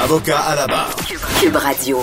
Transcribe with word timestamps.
Avocat 0.00 0.38
à 0.38 0.56
la 0.56 0.66
barre. 0.66 0.96
Cube 1.40 1.56
Radio. 1.56 2.00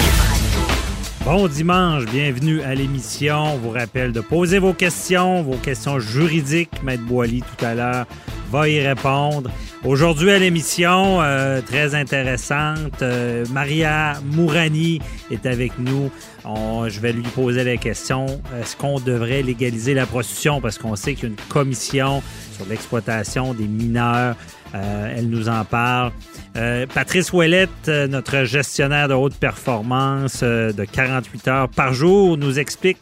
Bon 1.25 1.48
dimanche, 1.48 2.05
bienvenue 2.05 2.62
à 2.62 2.73
l'émission. 2.73 3.55
On 3.55 3.57
vous 3.57 3.71
rappelle 3.71 4.13
de 4.13 4.21
poser 4.21 4.59
vos 4.59 4.73
questions, 4.73 5.43
vos 5.43 5.57
questions 5.57 5.99
juridiques. 5.99 6.81
Maître 6.84 7.03
Boily 7.03 7.41
tout 7.41 7.65
à 7.65 7.73
l'heure 7.75 8.05
va 8.52 8.70
y 8.70 8.79
répondre. 8.85 9.49
Aujourd'hui 9.84 10.31
à 10.31 10.39
l'émission, 10.39 11.21
euh, 11.21 11.62
très 11.62 11.93
intéressante, 11.95 13.02
euh, 13.02 13.45
Maria 13.52 14.20
Mourani 14.26 14.99
est 15.31 15.45
avec 15.45 15.77
nous. 15.77 16.09
je 16.45 16.99
vais 16.99 17.12
lui 17.13 17.23
poser 17.23 17.63
la 17.63 17.77
question, 17.77 18.26
est-ce 18.59 18.76
qu'on 18.76 18.99
devrait 18.99 19.41
légaliser 19.43 19.93
la 19.93 20.05
prostitution? 20.05 20.62
Parce 20.62 20.77
qu'on 20.77 20.95
sait 20.95 21.13
qu'il 21.13 21.23
y 21.23 21.27
a 21.27 21.29
une 21.29 21.48
commission 21.49 22.23
l'exploitation 22.68 23.54
des 23.54 23.68
mineurs. 23.68 24.36
Euh, 24.76 25.13
elle 25.16 25.30
nous 25.30 25.49
en 25.49 25.66
parle. 25.66 26.12
Patrice 26.94 27.32
Ouellette, 27.32 27.88
notre 27.88 28.44
gestionnaire 28.44 29.08
de 29.08 29.13
haute 29.13 29.35
performance 29.35 30.43
de 30.43 30.84
48 30.84 31.48
heures 31.48 31.70
par 31.70 31.93
jour, 31.93 32.38
nous 32.38 32.60
explique 32.60 32.99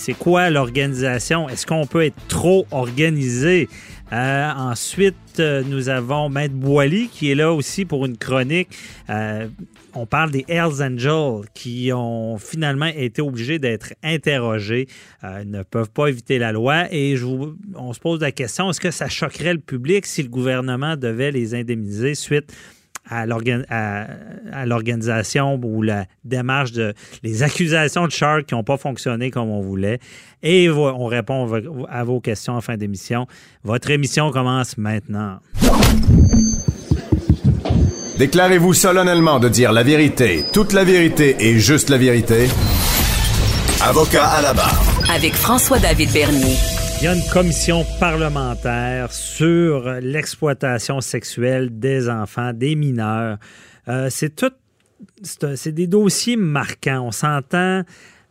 c'est 0.00 0.14
quoi 0.14 0.48
l'organisation? 0.48 1.48
Est-ce 1.48 1.66
qu'on 1.66 1.86
peut 1.86 2.04
être 2.04 2.16
trop 2.26 2.66
organisé? 2.70 3.68
Euh, 4.12 4.50
ensuite, 4.50 5.14
euh, 5.38 5.62
nous 5.64 5.88
avons 5.88 6.30
Maître 6.30 6.54
Boily 6.54 7.08
qui 7.08 7.30
est 7.30 7.34
là 7.34 7.52
aussi 7.52 7.84
pour 7.84 8.06
une 8.06 8.16
chronique. 8.16 8.70
Euh, 9.10 9.46
on 9.94 10.06
parle 10.06 10.30
des 10.30 10.44
Hells 10.48 10.82
Angels 10.82 11.46
qui 11.54 11.90
ont 11.92 12.38
finalement 12.38 12.86
été 12.86 13.22
obligés 13.22 13.58
d'être 13.58 13.94
interrogés, 14.02 14.88
Ils 15.22 15.50
ne 15.50 15.62
peuvent 15.62 15.90
pas 15.90 16.08
éviter 16.08 16.38
la 16.38 16.52
loi. 16.52 16.92
Et 16.92 17.16
on 17.74 17.92
se 17.92 18.00
pose 18.00 18.20
la 18.20 18.32
question, 18.32 18.70
est-ce 18.70 18.80
que 18.80 18.90
ça 18.90 19.08
choquerait 19.08 19.54
le 19.54 19.60
public 19.60 20.06
si 20.06 20.22
le 20.22 20.28
gouvernement 20.28 20.96
devait 20.96 21.30
les 21.30 21.54
indemniser 21.54 22.14
suite 22.14 22.52
à 23.08 23.26
l'organisation 23.26 25.58
ou 25.62 25.82
la 25.82 26.06
démarche 26.24 26.72
de 26.72 26.94
les 27.22 27.42
accusations 27.42 28.06
de 28.06 28.12
Shark 28.12 28.46
qui 28.46 28.54
n'ont 28.54 28.62
pas 28.62 28.76
fonctionné 28.76 29.30
comme 29.30 29.50
on 29.50 29.60
voulait? 29.60 29.98
Et 30.42 30.70
on 30.70 31.06
répond 31.06 31.50
à 31.88 32.04
vos 32.04 32.20
questions 32.20 32.54
en 32.54 32.60
fin 32.60 32.76
d'émission. 32.76 33.26
Votre 33.64 33.90
émission 33.90 34.30
commence 34.30 34.78
maintenant. 34.78 35.40
Déclarez-vous 38.20 38.74
solennellement 38.74 39.38
de 39.38 39.48
dire 39.48 39.72
la 39.72 39.82
vérité, 39.82 40.44
toute 40.52 40.74
la 40.74 40.84
vérité 40.84 41.36
et 41.40 41.58
juste 41.58 41.88
la 41.88 41.96
vérité. 41.96 42.48
Avocat 43.80 44.26
à 44.26 44.42
la 44.42 44.52
barre. 44.52 44.78
Avec 45.10 45.32
François-David 45.32 46.12
Bernier. 46.12 46.54
Il 47.00 47.04
y 47.04 47.08
a 47.08 47.14
une 47.14 47.26
commission 47.32 47.82
parlementaire 47.98 49.10
sur 49.10 49.88
l'exploitation 50.02 51.00
sexuelle 51.00 51.70
des 51.78 52.10
enfants, 52.10 52.52
des 52.52 52.74
mineurs. 52.74 53.38
Euh, 53.88 54.08
c'est 54.10 54.36
tout, 54.36 54.52
c'est 55.22 55.72
des 55.72 55.86
dossiers 55.86 56.36
marquants. 56.36 57.06
On 57.06 57.12
s'entend. 57.12 57.84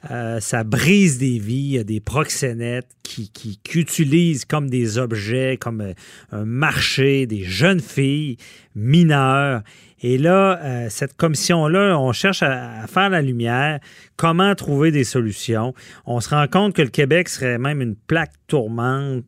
Euh, 0.10 0.40
ça 0.40 0.64
brise 0.64 1.18
des 1.18 1.40
vies. 1.40 1.56
Il 1.56 1.72
y 1.72 1.80
a 1.80 1.84
des 1.84 2.00
proxénètes 2.00 2.88
qui, 3.04 3.30
qui, 3.30 3.60
utilisent 3.76 4.46
comme 4.46 4.70
des 4.70 4.98
objets, 4.98 5.58
comme 5.60 5.82
euh, 5.82 5.94
un 6.32 6.46
marché, 6.46 7.26
des 7.26 7.44
jeunes 7.44 7.82
filles 7.82 8.38
mineures. 8.76 9.62
Et 10.02 10.18
là, 10.18 10.58
euh, 10.64 10.88
cette 10.90 11.18
commission-là, 11.18 12.00
on 12.00 12.14
cherche 12.14 12.42
à, 12.44 12.88
faire 12.88 13.10
la 13.10 13.22
lumière, 13.22 13.80
comment 14.16 14.56
trouver 14.56 14.92
des 14.92 15.04
solutions. 15.04 15.74
On 16.06 16.22
se 16.22 16.30
rend 16.30 16.48
compte 16.48 16.74
que 16.74 16.82
le 16.82 16.90
Québec 16.90 17.28
serait 17.28 17.58
même 17.58 17.82
une 17.82 17.96
plaque 17.96 18.32
tourmente, 18.48 19.26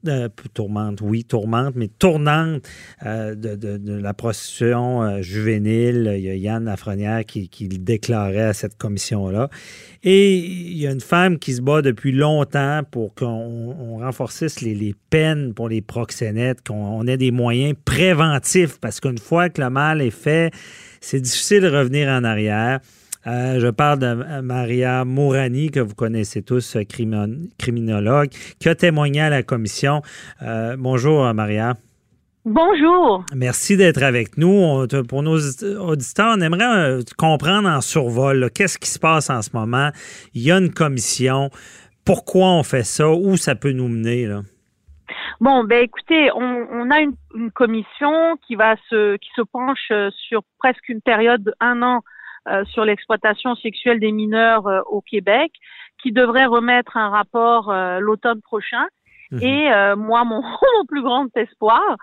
tourmente, 0.54 1.02
oui, 1.02 1.26
tourmente, 1.26 1.76
mais 1.76 1.90
tournante 1.90 2.64
de, 3.04 4.02
la 4.02 4.14
prostitution 4.14 5.22
juvénile. 5.22 6.14
Il 6.16 6.24
y 6.24 6.30
a 6.30 6.36
Yann 6.36 6.64
Lafrenière 6.64 7.26
qui, 7.26 7.50
qui 7.50 7.68
le 7.68 7.78
déclarait 7.78 8.42
à 8.42 8.54
cette 8.54 8.78
commission-là. 8.78 9.50
Et 10.04 10.38
il 10.38 10.78
y 10.78 10.88
a 10.88 10.92
une 10.92 11.02
femme 11.02 11.38
qui 11.38 11.54
se 11.54 11.62
bat 11.62 11.84
depuis 11.84 12.12
longtemps 12.12 12.82
pour 12.90 13.14
qu'on 13.14 14.00
renforcisse 14.00 14.62
les, 14.62 14.74
les, 14.74 14.96
peines 15.12 15.54
pour 15.54 15.70
les 15.70 15.82
proxénètes, 15.82 16.68
qu'on 16.68 17.06
ait 17.06 17.18
des 17.18 17.30
moyens 17.30 17.76
préventifs, 17.86 18.80
parce 18.80 19.00
qu'une 19.00 19.20
fois 19.20 19.50
que 19.50 19.62
le 19.62 19.70
mal 19.70 20.02
est 20.02 20.10
fait, 20.10 20.52
c'est 21.02 21.22
difficile 21.22 21.62
de 21.62 21.70
revenir 21.70 22.10
en 22.10 22.24
arrière. 22.24 22.80
Euh, 23.28 23.60
je 23.60 23.68
parle 23.68 24.00
de 24.00 24.42
Maria 24.42 25.06
Mourani, 25.06 25.70
que 25.70 25.80
vous 25.80 25.94
connaissez 25.94 26.42
tous, 26.42 26.78
criminologue, 27.60 28.30
qui 28.58 28.70
a 28.70 28.74
témoigné 28.74 29.22
à 29.22 29.30
la 29.30 29.44
commission. 29.44 30.02
Euh, 30.42 30.76
bonjour, 30.80 31.32
Maria. 31.36 31.76
Bonjour. 32.44 33.24
Merci 33.36 33.78
d'être 33.78 34.02
avec 34.02 34.38
nous. 34.38 34.88
pour 35.08 35.24
nos 35.24 35.38
auditeurs, 35.38 36.36
on 36.38 36.42
aimerait 36.42 36.64
euh, 36.64 37.02
comprendre 37.18 37.70
en 37.70 37.82
survol 37.82 38.50
qu'est-ce 38.54 38.80
qui 38.80 38.90
se 38.90 39.00
passe 39.00 39.30
en 39.30 39.42
ce 39.42 39.50
moment. 39.54 39.90
Il 40.34 40.42
y 40.42 40.52
a 40.52 40.58
une 40.58 40.74
commission. 40.74 41.50
Pourquoi 42.06 42.48
on 42.48 42.64
fait 42.64 42.84
ça? 42.84 43.10
Où 43.10 43.38
ça 43.38 43.56
peut 43.56 43.74
nous 43.74 43.88
mener? 43.88 44.26
Là? 44.26 44.42
Bon, 45.42 45.64
ben 45.64 45.84
écoutez, 45.84 46.32
on, 46.36 46.92
a 46.92 47.00
une, 47.00 47.52
commission 47.52 48.38
qui 48.46 48.56
va 48.56 48.76
se 48.90 49.18
qui 49.18 49.30
se 49.36 49.42
penche 49.42 49.90
euh, 49.92 50.12
sur 50.12 50.44
presque 50.60 50.88
une 50.90 51.02
période 51.02 51.56
d'un 51.60 51.82
an 51.82 52.02
euh, 52.48 52.64
sur 52.66 52.86
l'exploitation 52.86 53.56
sexuelle 53.56 54.00
des 54.00 54.12
mineurs 54.12 54.68
euh, 54.68 54.82
au 54.88 55.02
Québec, 55.02 55.52
qui 56.02 56.12
devrait 56.12 56.46
remettre 56.46 56.96
un 56.98 57.10
rapport 57.10 57.74
l'automne 58.00 58.42
prochain. 58.42 58.86
Mhm. 59.32 59.40
Et 59.42 59.96
moi, 59.96 60.24
mon, 60.26 60.42
mon, 60.78 60.86
plus 60.88 61.02
grand 61.02 61.28
espoir, 61.36 61.96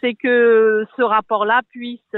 c'est 0.00 0.14
que 0.14 0.84
ce 0.96 1.02
rapport-là 1.02 1.62
puisse 1.70 2.16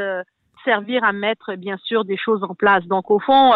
servir 0.65 1.05
à 1.05 1.12
mettre 1.12 1.55
bien 1.55 1.77
sûr 1.78 2.05
des 2.05 2.16
choses 2.16 2.43
en 2.43 2.55
place. 2.55 2.84
Donc 2.87 3.11
au 3.11 3.19
fond, 3.19 3.53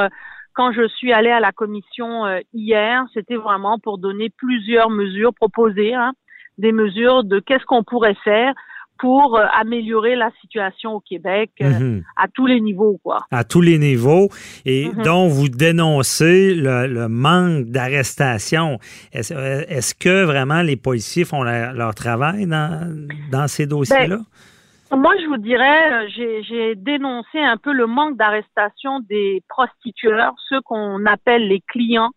quand 0.54 0.72
je 0.72 0.86
suis 0.88 1.12
allée 1.12 1.30
à 1.30 1.40
la 1.40 1.52
commission 1.52 2.24
hier, 2.52 3.04
c'était 3.12 3.36
vraiment 3.36 3.78
pour 3.78 3.98
donner 3.98 4.30
plusieurs 4.30 4.90
mesures 4.90 5.34
proposées. 5.34 5.94
Hein, 5.94 6.12
des 6.58 6.72
mesures 6.72 7.24
de 7.24 7.40
qu'est-ce 7.40 7.64
qu'on 7.64 7.84
pourrait 7.84 8.16
faire 8.24 8.54
pour 8.98 9.36
euh, 9.36 9.44
améliorer 9.52 10.14
la 10.14 10.30
situation 10.40 10.92
au 10.94 11.00
Québec 11.00 11.50
euh, 11.60 11.68
mhm. 11.68 12.04
à 12.16 12.28
tous 12.28 12.46
les 12.46 12.60
niveaux, 12.60 13.00
quoi. 13.02 13.26
À 13.30 13.44
tous 13.44 13.60
les 13.60 13.78
niveaux. 13.78 14.28
Et 14.64 14.88
mhm. 14.88 15.02
donc, 15.02 15.30
vous 15.32 15.48
dénoncez 15.48 16.54
le, 16.54 17.08
manque 17.08 17.66
d'arrestation. 17.66 18.78
Est-ce 19.12 19.94
que 19.94 20.24
vraiment 20.24 20.62
les 20.62 20.76
policiers 20.76 21.24
font 21.24 21.42
leur 21.42 21.94
travail 21.94 22.46
dans, 22.46 23.08
dans 23.30 23.48
ces 23.48 23.66
dossiers-là? 23.66 24.18
Ben, 24.90 24.96
moi, 24.96 25.12
je 25.20 25.26
vous 25.26 25.38
dirais, 25.38 26.04
euh, 26.04 26.42
j'ai 26.48 26.74
dénoncé 26.76 27.38
un 27.38 27.56
peu 27.56 27.72
le 27.72 27.86
manque 27.86 28.16
d'arrestation 28.16 29.00
des 29.00 29.42
prostitueurs, 29.48 30.34
ceux 30.48 30.60
qu'on 30.60 31.04
appelle 31.06 31.48
les 31.48 31.62
clients, 31.66 32.10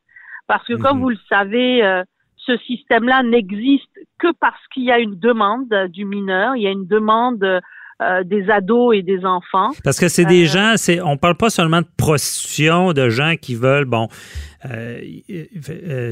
parce 0.46 0.66
que 0.68 0.74
comme 0.74 0.98
mhm. 0.98 1.04
vous 1.04 1.10
le 1.10 1.20
savez, 1.30 2.04
ce 2.46 2.58
système-là 2.58 3.24
n'existe 3.24 3.90
que 4.20 4.28
parce 4.40 4.62
qu'il 4.74 4.84
y 4.84 4.92
a 4.92 5.00
une 5.00 5.18
demande 5.20 5.74
du 5.90 6.06
mineur, 6.06 6.56
il 6.56 6.64
y 6.64 6.68
a 6.68 6.72
une 6.72 6.88
demande 6.88 7.44
euh, 8.02 8.24
des 8.26 8.50
ados 8.50 8.94
et 8.94 9.04
des 9.04 9.26
enfants. 9.26 9.72
Parce 9.84 10.00
que 10.00 10.10
c'est 10.10 10.26
des 10.26 10.44
euh, 10.44 10.52
gens, 10.52 10.74
c'est, 10.76 11.02
on 11.02 11.16
parle 11.16 11.36
pas 11.36 11.50
seulement 11.50 11.80
de 11.80 11.88
prostitution, 11.96 12.92
de 12.92 13.08
gens 13.10 13.36
qui 13.42 13.56
veulent, 13.56 13.86
bon, 13.86 14.10
euh, 14.66 15.00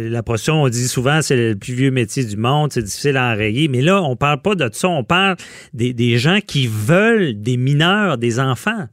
la 0.09 0.24
prostitution, 0.24 0.63
on 0.63 0.69
dit 0.69 0.88
souvent, 0.88 1.21
c'est 1.21 1.35
le 1.35 1.56
plus 1.57 1.74
vieux 1.74 1.91
métier 1.91 2.24
du 2.24 2.38
monde, 2.38 2.71
c'est 2.71 2.83
difficile 2.83 3.18
à 3.18 3.33
enrayer, 3.33 3.68
mais 3.68 3.81
là, 3.81 4.01
on 4.01 4.15
parle 4.15 4.41
pas 4.41 4.56
de 4.56 4.69
ça, 4.71 4.88
on 4.88 5.03
parle 5.03 5.36
des, 5.74 5.94
des 5.94 6.18
gens 6.18 6.39
qui 6.39 6.68
veulent 6.68 7.41
des 7.41 7.57
mineurs, 7.57 8.18
des 8.18 8.39
enfants. 8.39 8.88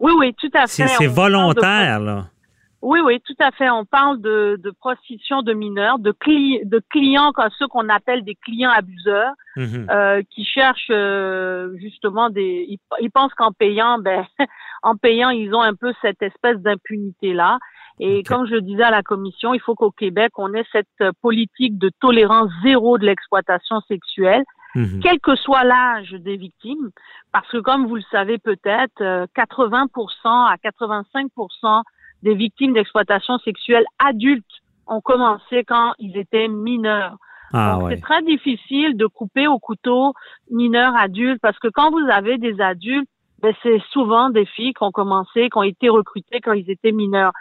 Oui, 0.00 0.12
oui, 0.18 0.34
tout 0.38 0.50
à 0.54 0.66
fait. 0.66 0.88
C'est 0.88 1.06
volontaire, 1.06 2.00
là. 2.00 2.30
Oui, 2.80 3.00
oui, 3.04 3.20
tout 3.26 3.34
à 3.40 3.50
fait. 3.50 3.70
On 3.70 3.84
parle 3.84 4.20
de, 4.20 4.58
de 4.62 4.70
prostitution 4.70 5.42
de 5.42 5.52
mineurs, 5.52 5.98
de, 5.98 6.12
cli 6.12 6.60
de 6.64 6.80
clients, 6.90 7.32
ceux 7.58 7.66
qu'on 7.66 7.88
appelle 7.88 8.22
des 8.24 8.36
clients 8.36 8.70
abuseurs, 8.70 9.32
mhm. 9.56 9.88
euh, 9.90 10.22
qui 10.30 10.44
cherchent 10.44 10.90
euh, 10.90 11.76
justement 11.78 12.30
des. 12.30 12.78
Ils, 13.00 13.10
pensent 13.10 13.34
qu'en 13.34 13.52
payant, 13.52 13.98
ben, 13.98 14.24
en 14.82 14.96
payant, 14.96 15.30
ils 15.30 15.52
ont 15.54 15.62
un 15.62 15.74
peu 15.74 15.92
cette 16.02 16.22
espèce 16.22 16.58
d'impunité 16.58 17.34
là. 17.34 17.58
Et 18.00 18.22
comme 18.22 18.46
je 18.46 18.54
disais 18.54 18.84
à 18.84 18.92
la 18.92 19.02
commission, 19.02 19.54
il 19.54 19.60
faut 19.60 19.74
qu'au 19.74 19.90
Québec, 19.90 20.30
on 20.36 20.54
ait 20.54 20.64
cette 20.70 21.10
politique 21.20 21.78
de 21.78 21.90
tolérance 22.00 22.48
zéro 22.62 22.96
de 22.96 23.04
l'exploitation 23.04 23.80
sexuelle 23.88 24.44
Mhm. 24.74 25.00
quel 25.02 25.18
que 25.20 25.34
soit 25.36 25.64
l'âge 25.64 26.12
des 26.12 26.36
victimes, 26.36 26.90
parce 27.32 27.48
que 27.48 27.58
comme 27.58 27.86
vous 27.86 27.96
le 27.96 28.04
savez 28.10 28.38
peut-être, 28.38 29.00
euh, 29.00 29.26
80% 29.34 30.44
à 30.46 30.56
85% 30.56 31.82
des 32.22 32.34
victimes 32.34 32.72
d'exploitation 32.72 33.38
sexuelle 33.38 33.84
adultes 33.98 34.44
ont 34.86 35.00
commencé 35.00 35.64
quand 35.64 35.94
ils 35.98 36.16
étaient 36.16 36.48
mineurs. 36.48 37.16
Ah 37.52 37.78
ouais. 37.78 37.94
c'est 37.94 38.02
très 38.02 38.22
difficile 38.22 38.96
de 38.96 39.06
couper 39.06 39.46
au 39.46 39.58
couteau 39.58 40.12
mineurs 40.50 40.94
adultes 40.96 41.40
parce 41.40 41.58
que 41.58 41.68
quand 41.68 41.90
vous 41.90 42.06
avez 42.10 42.36
des 42.36 42.60
adultes, 42.60 43.08
ben, 43.40 43.54
c'est 43.62 43.80
souvent 43.90 44.30
des 44.30 44.44
filles 44.44 44.74
qui 44.74 44.82
ont 44.82 44.90
commencé, 44.90 45.48
qui 45.48 45.56
ont 45.56 45.62
été 45.62 45.88
recrutées 45.88 46.40
quand 46.40 46.52
ils 46.52 46.70
étaient 46.70 46.92
mineurs. 46.92 47.32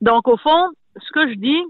Donc, 0.00 0.28
au 0.28 0.36
fond, 0.36 0.68
ce 0.96 1.10
que 1.12 1.28
je 1.28 1.34
dis, 1.34 1.62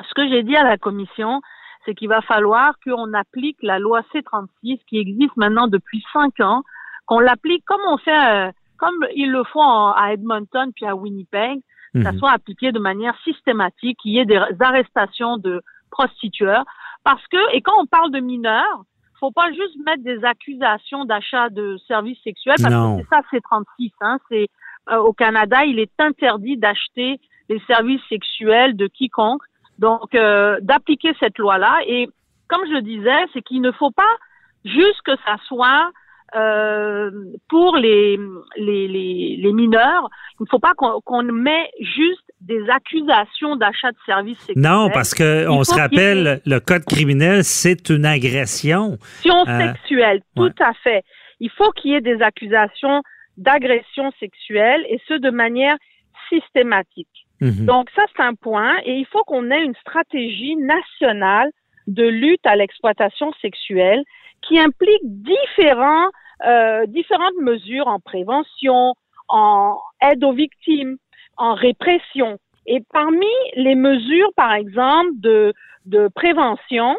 ce 0.00 0.14
que 0.14 0.28
j'ai 0.28 0.42
dit 0.42 0.56
à 0.56 0.64
la 0.64 0.78
commission, 0.78 1.42
c'est 1.84 1.94
qu'il 1.94 2.08
va 2.08 2.22
falloir 2.22 2.74
qu'on 2.84 3.12
applique 3.12 3.58
la 3.62 3.78
loi 3.78 4.02
C36 4.14 4.80
qui 4.88 4.98
existe 4.98 5.36
maintenant 5.36 5.68
depuis 5.68 6.02
cinq 6.12 6.40
ans, 6.40 6.62
qu'on 7.06 7.18
l'applique 7.18 7.64
comme 7.66 7.80
on 7.88 7.98
fait, 7.98 8.48
euh, 8.48 8.50
comme 8.78 9.06
ils 9.14 9.30
le 9.30 9.44
font 9.44 9.88
à 9.88 10.12
Edmonton 10.12 10.70
puis 10.74 10.86
à 10.86 10.96
Winnipeg, 10.96 11.60
que 11.94 12.02
ça 12.02 12.12
Mhm. 12.12 12.18
soit 12.18 12.30
appliqué 12.32 12.72
de 12.72 12.78
manière 12.78 13.16
systématique, 13.24 13.98
qu'il 14.00 14.12
y 14.12 14.18
ait 14.18 14.24
des 14.24 14.40
arrestations 14.60 15.36
de 15.36 15.62
prostitueurs. 15.90 16.64
Parce 17.04 17.26
que, 17.28 17.54
et 17.54 17.60
quand 17.60 17.74
on 17.80 17.86
parle 17.86 18.10
de 18.12 18.20
mineurs, 18.20 18.84
faut 19.20 19.30
pas 19.30 19.50
juste 19.52 19.76
mettre 19.86 20.02
des 20.02 20.24
accusations 20.24 21.04
d'achat 21.04 21.48
de 21.50 21.76
services 21.86 22.18
sexuels, 22.24 22.56
parce 22.60 22.74
Non. 22.74 22.96
que 22.96 23.02
c'est 23.02 23.08
ça, 23.14 23.22
c'est 23.30 23.40
36. 23.40 23.92
Hein, 24.00 24.18
c'est 24.28 24.48
euh, 24.90 24.96
au 24.96 25.12
Canada, 25.12 25.64
il 25.64 25.78
est 25.78 25.92
interdit 26.00 26.56
d'acheter 26.56 27.20
les 27.48 27.60
services 27.68 28.00
sexuels 28.08 28.76
de 28.76 28.88
quiconque. 28.88 29.42
Donc, 29.78 30.12
euh, 30.14 30.58
d'appliquer 30.60 31.14
cette 31.20 31.38
loi-là. 31.38 31.78
Et 31.86 32.08
comme 32.48 32.66
je 32.66 32.72
le 32.72 32.82
disais, 32.82 33.26
c'est 33.32 33.42
qu'il 33.42 33.60
ne 33.60 33.70
faut 33.72 33.92
pas 33.92 34.16
juste 34.64 35.00
que 35.04 35.12
ça 35.24 35.36
soit 35.46 35.90
euh, 36.36 37.10
pour 37.48 37.76
les, 37.76 38.18
les, 38.56 38.88
les, 38.88 39.36
les 39.38 39.52
mineurs. 39.52 40.08
Il 40.40 40.44
ne 40.44 40.46
faut 40.50 40.58
pas 40.58 40.72
qu'on 40.74 41.00
qu'on 41.02 41.22
met 41.22 41.70
juste 41.80 42.22
des 42.40 42.68
accusations 42.70 43.56
d'achat 43.56 43.92
de 43.92 43.96
services 44.06 44.38
sexuels. 44.40 44.62
Non, 44.64 44.90
parce 44.90 45.14
que 45.14 45.42
Il 45.44 45.48
on 45.48 45.62
se 45.64 45.76
ait- 45.76 45.80
rappelle, 45.82 46.40
le 46.44 46.58
code 46.60 46.84
criminel, 46.84 47.44
c'est 47.44 47.88
une 47.90 48.04
agression. 48.06 48.96
Agression 49.24 49.44
Euh, 49.48 49.72
sexuelle, 49.72 50.22
tout 50.34 50.42
ouais. 50.44 50.62
à 50.62 50.72
fait. 50.82 51.02
Il 51.40 51.50
faut 51.50 51.70
qu'il 51.72 51.92
y 51.92 51.94
ait 51.94 52.00
des 52.00 52.20
accusations 52.22 53.02
d'agression 53.36 54.10
sexuelle 54.20 54.84
et 54.88 55.00
ce 55.08 55.14
de 55.14 55.30
manière 55.30 55.76
systématique. 56.28 57.08
Mhm. 57.40 57.66
Donc 57.66 57.88
ça, 57.96 58.02
c'est 58.16 58.22
un 58.22 58.34
point. 58.34 58.76
Et 58.84 58.94
il 58.94 59.06
faut 59.06 59.22
qu'on 59.24 59.50
ait 59.50 59.62
une 59.64 59.74
stratégie 59.76 60.56
nationale 60.56 61.50
de 61.86 62.04
lutte 62.06 62.46
à 62.46 62.56
l'exploitation 62.56 63.32
sexuelle 63.40 64.02
qui 64.42 64.58
implique 64.58 65.02
différents, 65.04 66.08
euh, 66.46 66.86
différentes 66.86 67.36
mesures 67.40 67.86
en 67.88 68.00
prévention, 68.00 68.94
en 69.28 69.78
aide 70.02 70.22
aux 70.24 70.32
victimes, 70.32 70.96
en 71.36 71.54
répression. 71.54 72.38
Et 72.66 72.80
parmi 72.92 73.26
les 73.56 73.74
mesures, 73.74 74.30
par 74.36 74.52
exemple, 74.54 75.10
de, 75.14 75.52
de 75.86 76.08
prévention, 76.14 76.96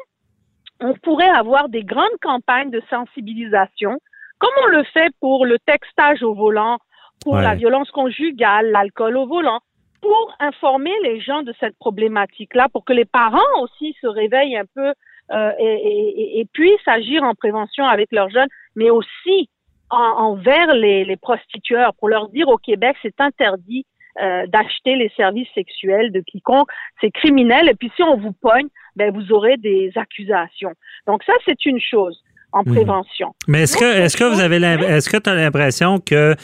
on 0.81 0.93
pourrait 0.95 1.29
avoir 1.29 1.69
des 1.69 1.83
grandes 1.83 2.17
campagnes 2.21 2.71
de 2.71 2.81
sensibilisation, 2.89 3.97
comme 4.39 4.51
on 4.63 4.67
le 4.67 4.83
fait 4.83 5.11
pour 5.21 5.45
le 5.45 5.57
textage 5.59 6.23
au 6.23 6.33
volant, 6.33 6.79
pour 7.23 7.33
Ouais. 7.35 7.43
la 7.43 7.55
violence 7.55 7.89
conjugale, 7.91 8.71
l'alcool 8.71 9.15
au 9.15 9.25
volant, 9.25 9.59
pour 10.01 10.33
informer 10.41 10.91
les 11.03 11.21
gens 11.21 11.43
de 11.43 11.53
cette 11.61 11.77
problématique-là, 11.77 12.67
pour 12.73 12.83
que 12.83 12.91
les 12.91 13.05
parents 13.05 13.61
aussi 13.61 13.95
se 14.01 14.07
réveillent 14.07 14.57
un 14.57 14.65
peu 14.75 14.93
euh, 15.31 15.51
et, 15.57 15.63
et- 15.63 16.21
et- 16.21 16.39
et 16.41 16.45
puissent 16.45 16.85
agir 16.85 17.23
en 17.23 17.33
prévention 17.33 17.85
avec 17.85 18.11
leurs 18.11 18.29
jeunes, 18.29 18.49
mais 18.75 18.89
aussi 18.89 19.49
en- 19.89 19.97
envers 20.29 20.73
les, 20.73 21.05
les 21.05 21.17
prostitueurs, 21.17 21.93
pour 21.95 22.09
leur 22.09 22.29
dire 22.29 22.47
au 22.47 22.57
Québec, 22.57 22.95
c'est 23.01 23.19
interdit 23.19 23.85
euh, 24.21 24.45
d'acheter 24.47 24.95
les 24.95 25.11
services 25.17 25.47
sexuels 25.55 26.11
de 26.11 26.21
quiconque, 26.21 26.67
c'est 27.01 27.09
criminel, 27.11 27.67
et 27.69 27.73
puis 27.73 27.91
si 27.95 28.03
on 28.03 28.15
vous 28.17 28.31
pogne, 28.31 28.67
ben 28.95 29.11
vous 29.11 29.31
aurez 29.31 29.57
des 29.57 29.91
accusations. 29.95 30.73
Donc 31.07 31.23
ça, 31.23 31.33
c'est 31.45 31.65
une 31.65 31.79
chose 31.79 32.21
en 32.51 32.63
prévention. 32.63 33.33
Mais 33.47 33.63
est-ce 33.63 33.75
que, 33.75 33.85
est-ce 33.85 34.15
que 34.15 34.23
vous 34.23 34.39
avez 34.39 34.59
l'im- 34.59 34.79
est-ce 34.81 35.09
que 35.09 35.17
tu 35.17 35.29
as 35.29 35.33
l'impression 35.35 35.99
que 35.99 36.35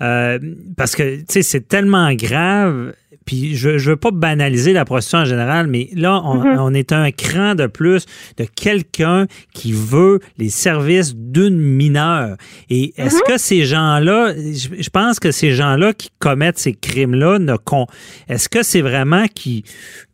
euh, 0.00 0.38
parce 0.76 0.96
que 0.96 1.18
tu 1.20 1.24
sais 1.28 1.42
c'est 1.42 1.68
tellement 1.68 2.10
grave 2.14 2.94
puis 3.26 3.54
je 3.56 3.78
je 3.78 3.90
veux 3.90 3.96
pas 3.96 4.10
banaliser 4.12 4.72
la 4.72 4.84
prostitution 4.84 5.18
en 5.20 5.24
général 5.24 5.66
mais 5.66 5.88
là 5.94 6.20
on, 6.24 6.34
Mhm. 6.36 6.56
on 6.60 6.74
est 6.74 6.92
un 6.92 7.10
cran 7.10 7.54
de 7.54 7.66
plus 7.66 8.06
de 8.36 8.44
quelqu'un 8.44 9.26
qui 9.54 9.72
veut 9.72 10.20
les 10.38 10.48
services 10.50 11.14
d'une 11.16 11.58
mineure 11.58 12.36
et 12.70 12.92
est-ce 12.96 13.16
Mhm. 13.16 13.22
que 13.26 13.38
ces 13.38 13.64
gens-là 13.64 14.32
je, 14.34 14.82
je 14.82 14.90
pense 14.90 15.20
que 15.20 15.30
ces 15.30 15.52
gens-là 15.52 15.92
qui 15.92 16.10
commettent 16.18 16.58
ces 16.58 16.74
crimes-là 16.74 17.38
ne 17.38 17.56
con, 17.56 17.86
est-ce 18.28 18.48
que 18.48 18.62
c'est 18.62 18.80
vraiment 18.82 19.26
qui 19.34 19.64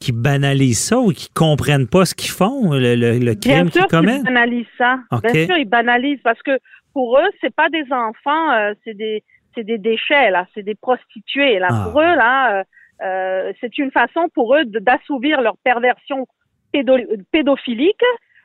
qui 0.00 0.12
banalisent 0.12 0.78
ça 0.80 0.98
ou 0.98 1.12
qui 1.12 1.28
comprennent 1.34 1.88
pas 1.88 2.04
ce 2.04 2.14
qu'ils 2.14 2.30
font 2.30 2.72
le, 2.72 2.94
le, 2.94 3.18
le 3.18 3.34
crime 3.34 3.38
Bien 3.54 3.62
qu'ils 3.64 3.72
sûr 3.72 3.80
qu'ils 3.88 3.98
commettent? 3.98 4.24
banalisent 4.24 4.66
ça. 4.76 4.98
Bien 5.32 5.46
sûr, 5.46 5.56
ils 5.56 5.68
banalisent 5.68 6.20
parce 6.22 6.40
que 6.42 6.52
pour 6.92 7.18
eux, 7.18 7.28
c'est 7.40 7.54
pas 7.54 7.68
des 7.70 7.84
enfants, 7.92 8.52
euh, 8.52 8.74
c'est 8.84 8.94
des 8.96 9.22
c'est 9.54 9.64
des 9.64 9.78
déchets 9.78 10.30
là, 10.30 10.46
c'est 10.54 10.62
des 10.62 10.74
prostituées 10.76 11.58
là. 11.58 11.68
Ah. 11.70 11.88
Pour 11.90 12.00
eux 12.00 12.04
là, 12.04 12.60
euh, 12.60 12.62
euh, 13.02 13.52
c'est 13.60 13.78
une 13.78 13.90
façon 13.90 14.28
pour 14.34 14.54
eux 14.56 14.64
d'assouvir 14.64 15.40
leur 15.40 15.56
perversion 15.58 16.26
pédo- 16.72 16.98
pédophilique 17.32 18.02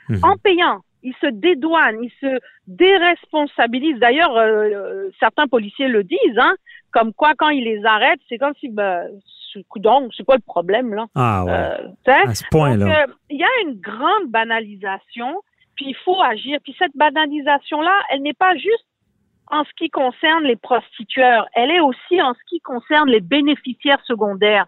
Mhm. 0.09 0.19
en 0.23 0.37
payant. 0.37 0.79
Ils 1.01 1.15
se 1.21 1.27
dédouanent, 1.27 2.01
ils 2.03 2.11
se 2.21 2.39
déresponsabilisent. 2.67 3.99
D'ailleurs, 3.99 4.35
euh, 4.37 4.69
euh, 4.69 5.09
certains 5.19 5.47
policiers 5.47 5.87
le 5.87 6.03
disent, 6.03 6.37
hein, 6.37 6.55
comme 6.91 7.13
quoi 7.13 7.33
quand 7.37 7.49
ils 7.49 7.63
les 7.63 7.83
arrêtent, 7.85 8.21
c'est 8.29 8.37
comme 8.37 8.53
si, 8.59 8.69
ben, 8.69 9.07
donc, 9.77 10.11
c'est 10.15 10.23
quoi 10.23 10.35
le 10.35 10.41
problème 10.45 10.93
là? 10.93 11.05
Ah 11.15 11.43
ouais 11.45 11.51
Euh, 11.51 12.25
à 12.27 12.33
ce 12.33 12.43
point-là 12.49 13.03
euh, 13.03 13.13
il 13.29 13.37
y 13.39 13.43
a 13.43 13.61
une 13.65 13.79
grande 13.79 14.27
banalisation, 14.29 15.41
puis 15.75 15.85
il 15.89 15.95
faut 16.03 16.21
agir. 16.21 16.59
Puis 16.63 16.75
cette 16.79 16.95
banalisation-là, 16.95 17.93
elle 18.09 18.21
n'est 18.21 18.33
pas 18.33 18.55
juste 18.55 18.85
en 19.53 19.63
ce 19.65 19.69
qui 19.77 19.89
concerne 19.91 20.43
les 20.45 20.55
prostitueurs, 20.55 21.47
elle 21.53 21.69
est 21.69 21.79
aussi 21.79 22.19
en 22.21 22.33
ce 22.33 22.39
qui 22.47 22.59
concerne 22.59 23.07
les 23.07 23.21
bénéficiaires 23.21 24.03
secondaires, 24.05 24.65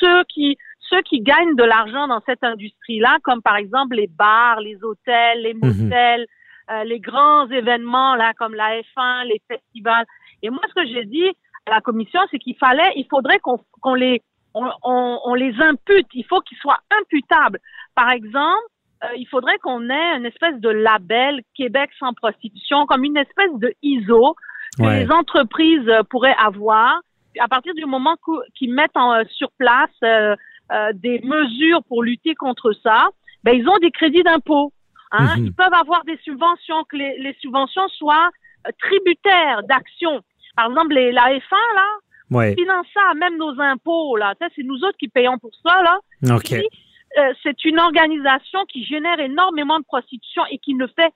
ceux 0.00 0.22
qui 0.24 0.56
ceux 0.88 1.02
qui 1.02 1.20
gagnent 1.20 1.56
de 1.56 1.64
l'argent 1.64 2.06
dans 2.06 2.22
cette 2.24 2.42
industrie-là, 2.42 3.18
comme 3.22 3.42
par 3.42 3.56
exemple 3.56 3.96
les 3.96 4.06
bars, 4.06 4.60
les 4.60 4.82
hôtels, 4.82 5.42
les 5.42 5.52
motels, 5.54 6.26
euh, 6.70 6.84
les 6.84 7.00
grands 7.00 7.46
événements 7.50 8.14
là 8.14 8.32
comme 8.38 8.54
la 8.54 8.80
F1, 8.80 9.26
les 9.26 9.42
festivals. 9.48 10.06
Et 10.42 10.50
moi, 10.50 10.62
ce 10.68 10.74
que 10.74 10.86
j'ai 10.86 11.04
dit 11.04 11.28
à 11.66 11.70
la 11.70 11.80
commission, 11.80 12.20
c'est 12.30 12.38
qu'il 12.38 12.56
fallait, 12.56 12.92
il 12.94 13.06
faudrait 13.10 13.40
qu'on 13.40 13.94
les 13.94 14.22
on, 14.54 14.70
on, 14.82 15.20
on 15.24 15.34
les 15.34 15.54
impute. 15.60 16.06
Il 16.14 16.24
faut 16.24 16.40
qu'ils 16.40 16.58
soient 16.58 16.80
imputables. 17.00 17.58
Par 17.94 18.10
exemple, 18.10 18.68
euh, 19.04 19.08
il 19.16 19.26
faudrait 19.26 19.58
qu'on 19.58 19.88
ait 19.90 20.16
une 20.16 20.26
espèce 20.26 20.56
de 20.60 20.68
label 20.68 21.42
Québec 21.56 21.90
sans 21.98 22.12
prostitution, 22.14 22.86
comme 22.86 23.04
une 23.04 23.16
espèce 23.16 23.52
de 23.54 23.72
ISO 23.82 24.34
que 24.78 24.82
Ouais. 24.84 25.04
les 25.04 25.10
entreprises 25.10 25.88
euh, 25.88 26.02
pourraient 26.08 26.36
avoir. 26.38 27.00
À 27.40 27.48
partir 27.48 27.74
du 27.74 27.84
moment 27.84 28.14
qu'ils 28.56 28.72
mettent 28.74 28.96
en, 28.96 29.12
euh, 29.14 29.22
sur 29.30 29.50
place 29.58 29.90
euh, 30.04 30.34
euh, 30.72 30.92
des 30.94 31.20
mesures 31.24 31.82
pour 31.88 32.02
lutter 32.02 32.34
contre 32.34 32.72
ça, 32.82 33.08
ben 33.44 33.56
ils 33.56 33.68
ont 33.68 33.78
des 33.78 33.90
crédits 33.90 34.22
d'impôt. 34.22 34.72
Hein? 35.12 35.36
Mhm. 35.38 35.46
Ils 35.46 35.52
peuvent 35.54 35.74
avoir 35.74 36.04
des 36.04 36.16
subventions, 36.24 36.84
que 36.90 36.96
les, 36.96 37.16
les 37.18 37.34
subventions 37.40 37.86
soient 37.88 38.30
tributaires 38.80 39.62
d'actions. 39.64 40.20
Par 40.56 40.66
exemple, 40.66 40.94
les, 40.94 41.12
la 41.12 41.28
F1, 41.30 41.74
là, 41.74 41.86
ouais 42.30 42.54
finance 42.54 42.86
ça, 42.92 43.14
même 43.14 43.36
nos 43.38 43.58
impôts, 43.60 44.16
là. 44.16 44.34
C'est 44.54 44.62
nous 44.64 44.78
autres 44.84 44.98
qui 44.98 45.08
payons 45.08 45.38
pour 45.38 45.52
ça, 45.64 45.82
là. 45.82 45.98
ok 46.34 46.42
Puis, 46.44 46.68
euh, 47.16 47.32
c'est 47.42 47.64
une 47.64 47.78
organisation 47.78 48.64
qui 48.66 48.84
génère 48.84 49.18
énormément 49.20 49.78
de 49.78 49.84
prostitution 49.84 50.42
et 50.50 50.58
qui 50.58 50.74
ne 50.74 50.86
fait 50.86 51.10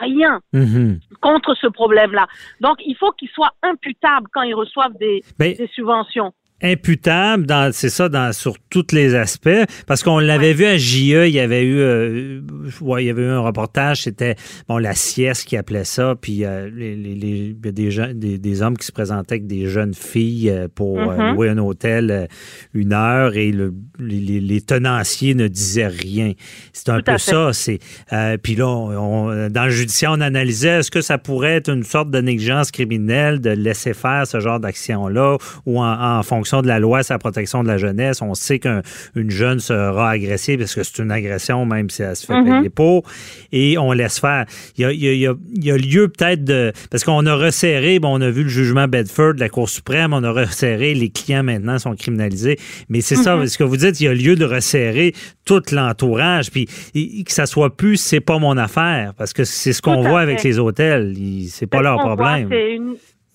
rien 0.00 0.40
Mhm. 0.52 1.00
contre 1.20 1.54
ce 1.56 1.66
problème-là. 1.66 2.28
Donc, 2.60 2.76
il 2.86 2.96
faut 2.96 3.10
qu'ils 3.12 3.30
soient 3.30 3.52
imputables 3.62 4.28
quand 4.32 4.42
ils 4.42 4.54
reçoivent 4.54 4.96
des, 4.98 5.24
des 5.56 5.70
subventions. 5.74 6.32
Imputable 6.62 7.46
dans 7.46 7.72
c'est 7.72 7.90
ça 7.90 8.08
dans 8.08 8.32
sur 8.32 8.56
tous 8.70 8.86
les 8.92 9.14
aspects. 9.14 9.48
Parce 9.86 10.02
qu'on 10.02 10.18
l'avait 10.18 10.52
vu 10.52 10.64
à 10.64 10.76
JE 10.76 11.26
il 11.26 11.32
y 11.34 11.40
avait 11.40 11.64
eu 11.64 11.78
euh, 11.78 12.40
ouais, 12.80 13.04
il 13.04 13.06
y 13.06 13.10
avait 13.10 13.22
eu 13.22 13.28
un 13.28 13.40
reportage 13.40 14.02
c'était 14.02 14.36
bon 14.68 14.78
la 14.78 14.94
sieste 14.94 15.46
qui 15.46 15.56
appelait 15.56 15.84
ça 15.84 16.14
puis 16.20 16.44
euh, 16.44 16.68
les, 16.74 17.54
des 17.54 17.90
gens 17.90 18.08
des, 18.14 18.38
des 18.38 18.62
hommes 18.62 18.76
qui 18.76 18.86
se 18.86 18.92
présentaient 18.92 19.34
avec 19.34 19.46
des 19.46 19.66
jeunes 19.66 19.94
filles 19.94 20.50
euh, 20.50 20.68
pour 20.72 20.98
euh, 21.00 21.16
Mhm. 21.16 21.34
louer 21.34 21.48
un 21.50 21.58
hôtel 21.58 22.28
une 22.74 22.92
heure 22.92 23.34
et 23.36 23.50
le- 23.52 23.74
les, 23.98 24.60
tenanciers 24.60 25.34
ne 25.34 25.48
disaient 25.48 25.86
rien. 25.88 26.32
C'est 26.72 26.88
un 26.88 26.98
Tout 26.98 27.12
peu 27.12 27.18
ça 27.18 27.52
c'est 27.52 27.78
euh, 28.12 28.36
puis 28.42 28.54
là 28.54 28.66
on- 28.68 29.28
on- 29.30 29.48
dans 29.50 29.64
le 29.64 29.70
judiciaire 29.70 30.12
on 30.12 30.20
analysait 30.20 30.78
est-ce 30.80 30.90
que 30.90 31.00
ça 31.00 31.18
pourrait 31.18 31.54
être 31.56 31.70
une 31.70 31.82
sorte 31.84 32.10
de 32.10 32.20
négligence 32.20 32.70
criminelle 32.70 33.40
de 33.40 33.50
laisser 33.50 33.94
faire 33.94 34.26
ce 34.26 34.40
genre 34.40 34.60
d'action 34.60 35.08
là 35.08 35.36
ou 35.66 35.80
en, 35.80 36.18
en 36.18 36.22
fonction 36.22 36.51
protection 36.52 36.62
de 36.62 36.68
la 36.68 36.78
loi, 36.80 37.02
c'est 37.02 37.14
la 37.14 37.18
protection 37.18 37.62
de 37.62 37.68
la 37.68 37.78
jeunesse. 37.78 38.20
On 38.20 38.34
sait 38.34 38.58
qu'une 38.58 39.30
jeune 39.30 39.58
sera 39.58 40.10
agressée 40.10 40.58
parce 40.58 40.74
que 40.74 40.82
c'est 40.82 40.98
une 41.02 41.10
agression, 41.10 41.64
même 41.64 41.88
si 41.88 42.02
elle 42.02 42.14
se 42.16 42.26
fait 42.26 42.34
Mhm. 42.40 42.58
payer 42.58 42.68
pour. 42.70 43.04
Et 43.52 43.78
on 43.78 43.92
laisse 43.92 44.18
faire. 44.20 44.44
Il 44.76 44.82
y 44.82 44.84
a, 44.84 44.92
il 44.92 45.00
y 45.00 45.08
a- 45.08 45.12
il 45.12 45.20
y 45.20 45.26
a- 45.26 45.34
il 45.54 45.64
y 45.64 45.70
a 45.70 45.76
lieu 45.78 46.08
peut-être 46.08 46.44
de... 46.44 46.72
Parce 46.90 47.04
qu'on 47.04 47.24
a 47.26 47.34
resserré, 47.34 47.98
bon, 48.00 48.18
on 48.18 48.20
a 48.20 48.30
vu 48.30 48.42
le 48.42 48.48
jugement 48.50 48.86
Bedford 48.86 49.34
de 49.34 49.40
la 49.40 49.48
Cour 49.48 49.68
suprême, 49.68 50.12
on 50.12 50.22
a 50.24 50.30
resserré, 50.30 50.94
les 50.94 51.08
clients 51.10 51.42
maintenant 51.42 51.78
sont 51.78 51.94
criminalisés. 51.96 52.58
Mais 52.88 53.00
c'est 53.00 53.16
ça, 53.16 53.38
ce 53.46 53.56
que 53.56 53.64
vous 53.64 53.76
dites, 53.78 54.00
il 54.00 54.04
y 54.04 54.08
a 54.08 54.14
lieu 54.14 54.34
de 54.36 54.44
resserrer 54.44 55.14
tout 55.44 55.62
l'entourage. 55.72 56.50
Puis 56.50 56.68
et- 56.94 57.24
que 57.24 57.32
ça 57.32 57.46
soit 57.46 57.74
plus, 57.76 57.96
c'est 57.96 58.20
pas 58.20 58.38
mon 58.38 58.56
affaire. 58.58 59.14
Parce 59.16 59.32
que 59.32 59.44
c'est 59.44 59.72
ce 59.72 59.80
qu'on 59.80 60.02
voit 60.02 60.20
fait. 60.20 60.32
avec 60.32 60.42
les 60.42 60.58
hôtels. 60.58 61.14
C'est 61.48 61.66
pas 61.66 61.80
leur 61.82 61.96
voit, 61.98 62.16
problème. 62.16 62.48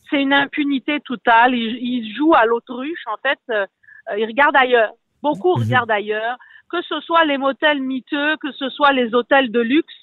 C'est 0.10 0.22
une, 0.22 0.34
impunité 0.34 1.00
totale. 1.02 1.54
Ils, 1.56 1.78
ils 1.78 2.16
jouent 2.16 2.34
à 2.36 2.46
l'autruche. 2.46 3.04
En 3.08 3.18
fait, 3.18 3.40
euh, 3.50 3.66
ils 4.18 4.26
regardent 4.26 4.56
ailleurs. 4.58 4.92
Beaucoup 5.22 5.56
Mhm. 5.58 5.64
regardent 5.64 5.92
ailleurs. 5.92 6.38
Que 6.70 6.82
ce 6.82 7.00
soit 7.02 7.24
les 7.26 7.38
motels 7.38 7.82
miteux, 7.82 8.36
que 8.38 8.52
ce 8.52 8.70
soit 8.70 8.92
les 8.94 9.14
hôtels 9.16 9.52
de 9.52 9.60
luxe, 9.62 9.94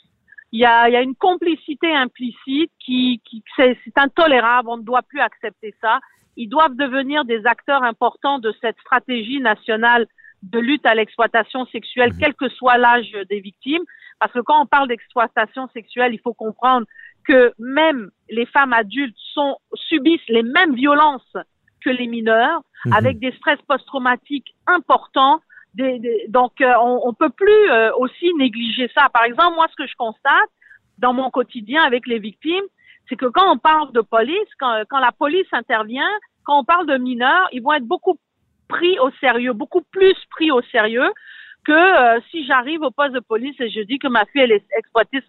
il 0.52 0.60
y 0.60 0.64
a, 0.64 0.88
y 0.88 0.96
a 0.96 1.02
une 1.02 1.14
complicité 1.16 1.94
implicite 1.94 2.70
qui, 2.78 3.20
qui 3.24 3.42
c'est, 3.56 3.76
c'est 3.84 3.98
intolérable. 3.98 4.68
On 4.70 4.76
ne 4.78 4.82
doit 4.82 5.02
plus 5.02 5.20
accepter 5.20 5.74
ça. 5.80 6.00
Ils 6.36 6.48
doivent 6.48 6.74
devenir 6.76 7.24
des 7.24 7.44
acteurs 7.46 7.82
importants 7.82 8.38
de 8.38 8.54
cette 8.60 8.78
stratégie 8.80 9.40
nationale 9.40 10.06
de 10.42 10.58
lutte 10.58 10.86
à 10.86 10.94
l'exploitation 10.94 11.66
sexuelle, 11.66 12.12
Mhm. 12.12 12.18
quel 12.20 12.34
que 12.34 12.48
soit 12.48 12.78
l'âge 12.78 13.10
des 13.28 13.40
victimes. 13.40 13.82
Parce 14.20 14.32
que 14.32 14.40
quand 14.40 14.60
on 14.62 14.66
parle 14.66 14.88
d'exploitation 14.88 15.68
sexuelle, 15.74 16.14
il 16.14 16.20
faut 16.20 16.34
comprendre 16.34 16.86
que 17.26 17.52
même 17.58 18.10
les 18.30 18.46
femmes 18.46 18.72
adultes 18.72 19.16
sont, 19.34 19.56
subissent 19.74 20.28
les 20.28 20.42
mêmes 20.42 20.74
violences 20.74 21.36
que 21.84 21.90
les 21.90 22.06
mineurs, 22.06 22.60
Mhm. 22.86 22.92
avec 22.92 23.18
des 23.18 23.32
stress 23.32 23.58
post-traumatiques 23.66 24.54
importants. 24.66 25.40
Des, 25.74 25.98
des- 25.98 26.26
donc, 26.28 26.60
euh, 26.60 26.72
on, 26.82 27.00
on 27.08 27.14
peut 27.14 27.30
plus 27.30 27.70
euh, 27.70 27.90
aussi 27.96 28.32
négliger 28.34 28.88
ça. 28.94 29.08
Par 29.08 29.24
exemple, 29.24 29.54
moi, 29.56 29.66
ce 29.70 29.76
que 29.76 29.86
je 29.88 29.94
constate 29.96 30.50
dans 30.98 31.12
mon 31.14 31.30
quotidien 31.30 31.82
avec 31.82 32.06
les 32.06 32.18
victimes, 32.18 32.64
c'est 33.08 33.16
que 33.16 33.26
quand 33.26 33.50
on 33.52 33.58
parle 33.58 33.90
de 33.92 34.00
police, 34.02 34.48
quand, 34.60 34.82
quand 34.88 34.98
la 35.00 35.12
police 35.12 35.46
intervient, 35.52 36.08
quand 36.44 36.58
on 36.60 36.64
parle 36.64 36.86
de 36.86 36.96
mineurs, 36.98 37.48
ils 37.52 37.62
vont 37.62 37.72
être 37.72 37.86
beaucoup 37.86 38.18
pris 38.68 38.98
au 38.98 39.10
sérieux, 39.20 39.52
beaucoup 39.52 39.82
plus 39.90 40.14
pris 40.30 40.50
au 40.50 40.62
sérieux 40.62 41.10
que 41.66 41.72
euh, 41.72 42.20
si 42.30 42.46
j'arrive 42.46 42.82
au 42.82 42.90
poste 42.90 43.12
de 43.14 43.20
police 43.20 43.58
et 43.60 43.70
je 43.70 43.80
dis 43.80 43.98
que 43.98 44.08
ma 44.08 44.24
fille 44.26 44.42
elle 44.42 44.52
est 44.52 44.66
exploitée 44.78 45.22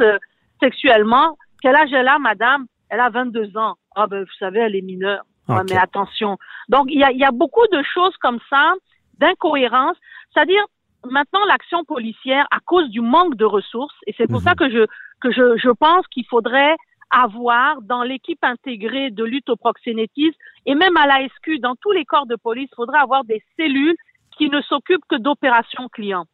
sexuellement. 0.61 1.37
Quel 1.65 1.75
âge 1.75 1.91
elle 1.93 2.07
a, 2.07 2.19
madame? 2.19 2.67
Elle 2.89 2.99
a 2.99 3.09
22 3.09 3.57
ans. 3.57 3.73
Ah 3.95 4.05
ben, 4.05 4.21
vous 4.23 4.37
savez, 4.37 4.59
elle 4.59 4.75
est 4.75 4.83
mineure. 4.83 5.23
Ouais, 5.47 5.63
mais 5.67 5.75
attention. 5.75 6.37
Donc, 6.69 6.85
il 6.89 6.99
y 6.99 7.03
a, 7.03 7.11
y 7.11 7.23
a 7.23 7.31
beaucoup 7.31 7.65
de 7.71 7.81
choses 7.91 8.15
comme 8.17 8.37
ça, 8.51 8.73
d'incohérences. 9.17 9.97
C'est-à-dire, 10.31 10.63
maintenant, 11.09 11.43
l'action 11.47 11.83
policière, 11.83 12.45
à 12.51 12.59
cause 12.59 12.87
du 12.89 13.01
manque 13.01 13.35
de 13.35 13.45
ressources, 13.45 13.95
et 14.05 14.13
c'est 14.15 14.27
pour 14.27 14.41
Mhm. 14.41 14.45
ça 14.47 14.53
que 14.53 14.69
je, 14.69 14.85
que 15.21 15.31
je, 15.31 15.57
je 15.57 15.71
pense 15.71 16.05
qu'il 16.11 16.27
faudrait 16.27 16.75
avoir 17.09 17.81
dans 17.81 18.03
l'équipe 18.03 18.43
intégrée 18.43 19.09
de 19.09 19.23
lutte 19.23 19.49
au 19.49 19.55
proxénétisme 19.55 20.37
et 20.67 20.75
même 20.75 20.95
à 20.97 21.07
la 21.07 21.25
SQ, 21.27 21.57
dans 21.61 21.75
tous 21.81 21.93
les 21.93 22.05
corps 22.05 22.27
de 22.27 22.35
police, 22.35 22.69
il 22.71 22.75
faudrait 22.75 22.99
avoir 22.99 23.23
des 23.23 23.41
cellules 23.57 23.95
qui 24.37 24.49
ne 24.49 24.61
s'occupent 24.61 25.05
que 25.09 25.15
d'opérations 25.15 25.87
clients. 25.89 26.25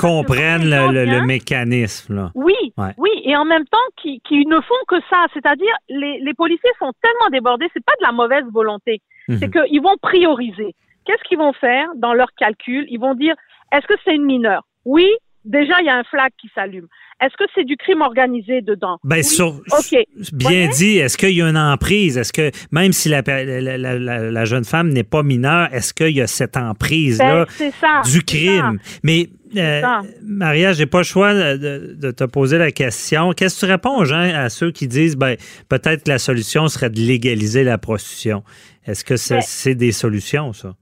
Comprennent 0.00 0.64
le, 0.64 1.04
viennent- 1.04 1.24
mécanisme. 1.26 2.14
Là. 2.14 2.30
Oui, 2.34 2.54
Ouais. 2.78 2.94
oui, 2.98 3.10
et 3.24 3.36
en 3.36 3.44
même 3.44 3.64
temps 3.66 3.78
qui, 4.00 4.20
qui 4.26 4.46
ne 4.46 4.60
font 4.60 4.82
que 4.88 4.96
ça, 5.10 5.26
c'est-à-dire 5.34 5.74
les, 5.88 6.18
les 6.20 6.34
policiers 6.34 6.70
sont 6.78 6.92
tellement 7.02 7.30
débordés, 7.30 7.66
c'est 7.74 7.84
pas 7.84 7.92
de 8.00 8.06
la 8.06 8.12
mauvaise 8.12 8.44
volonté, 8.52 9.02
c'est 9.28 9.54
Mhm. 9.54 9.66
qu'ils 9.68 9.82
vont 9.82 9.96
prioriser. 10.00 10.74
Qu'est-ce 11.04 11.22
qu'ils 11.28 11.38
vont 11.38 11.52
faire 11.52 11.88
dans 11.96 12.12
leur 12.14 12.28
calcul 12.38 12.86
Ils 12.88 12.98
vont 13.00 13.14
dire 13.14 13.34
est-ce 13.72 13.86
que 13.86 13.94
c'est 14.04 14.14
une 14.14 14.24
mineure? 14.24 14.64
Oui, 14.84 15.08
déjà 15.44 15.80
il 15.80 15.86
y 15.86 15.88
a 15.88 15.96
un 15.96 16.04
flag 16.04 16.30
qui 16.40 16.48
s'allume. 16.54 16.86
Est-ce 17.22 17.36
que 17.36 17.44
c'est 17.54 17.64
du 17.64 17.76
crime 17.76 18.00
organisé 18.00 18.62
dedans? 18.62 18.98
Ben, 19.04 19.16
Oui. 19.16 19.24
sur, 19.24 19.60
Ok. 19.72 19.94
bien 20.32 20.68
dit, 20.68 20.96
est-ce 20.96 21.18
qu'il 21.18 21.32
y 21.36 21.42
a 21.42 21.48
une 21.50 21.58
emprise? 21.58 22.16
Est-ce 22.16 22.32
que, 22.32 22.50
même 22.72 22.92
si 22.92 23.10
la, 23.10 23.20
la, 23.26 23.76
la- 23.76 23.98
la- 23.98 24.30
la 24.30 24.44
jeune 24.46 24.64
femme 24.64 24.88
n'est 24.88 25.02
pas 25.04 25.22
mineure, 25.22 25.68
est-ce 25.72 25.92
qu'il 25.92 26.16
y 26.16 26.22
a 26.22 26.26
cette 26.26 26.56
emprise-là 26.56 27.44
Ben, 27.58 27.70
du 28.10 28.22
crime? 28.22 28.78
Mais, 29.02 29.28
euh. 29.56 29.82
Maria, 30.22 30.72
j'ai 30.72 30.86
pas 30.86 30.98
le 30.98 31.04
choix 31.04 31.34
de, 31.34 31.94
de 31.94 32.10
te 32.10 32.24
poser 32.24 32.56
la 32.56 32.70
question. 32.72 33.32
Qu'est-ce 33.34 33.60
que 33.60 33.66
tu 33.66 33.70
réponds 33.72 33.98
aux 33.98 34.04
gens, 34.06 34.22
à 34.34 34.48
ceux 34.48 34.70
qui 34.70 34.88
disent, 34.88 35.16
ben, 35.16 35.36
peut-être 35.68 36.04
que 36.04 36.08
la 36.10 36.18
solution 36.18 36.68
serait 36.68 36.88
de 36.88 37.00
légaliser 37.00 37.64
la 37.64 37.76
prostitution? 37.76 38.44
Est-ce 38.86 39.04
que 39.04 39.16
c'est 39.16 39.34
Ben, 39.34 39.42
c'est 39.44 39.74
des 39.74 39.92
solutions, 39.92 40.54
ça? 40.54 40.74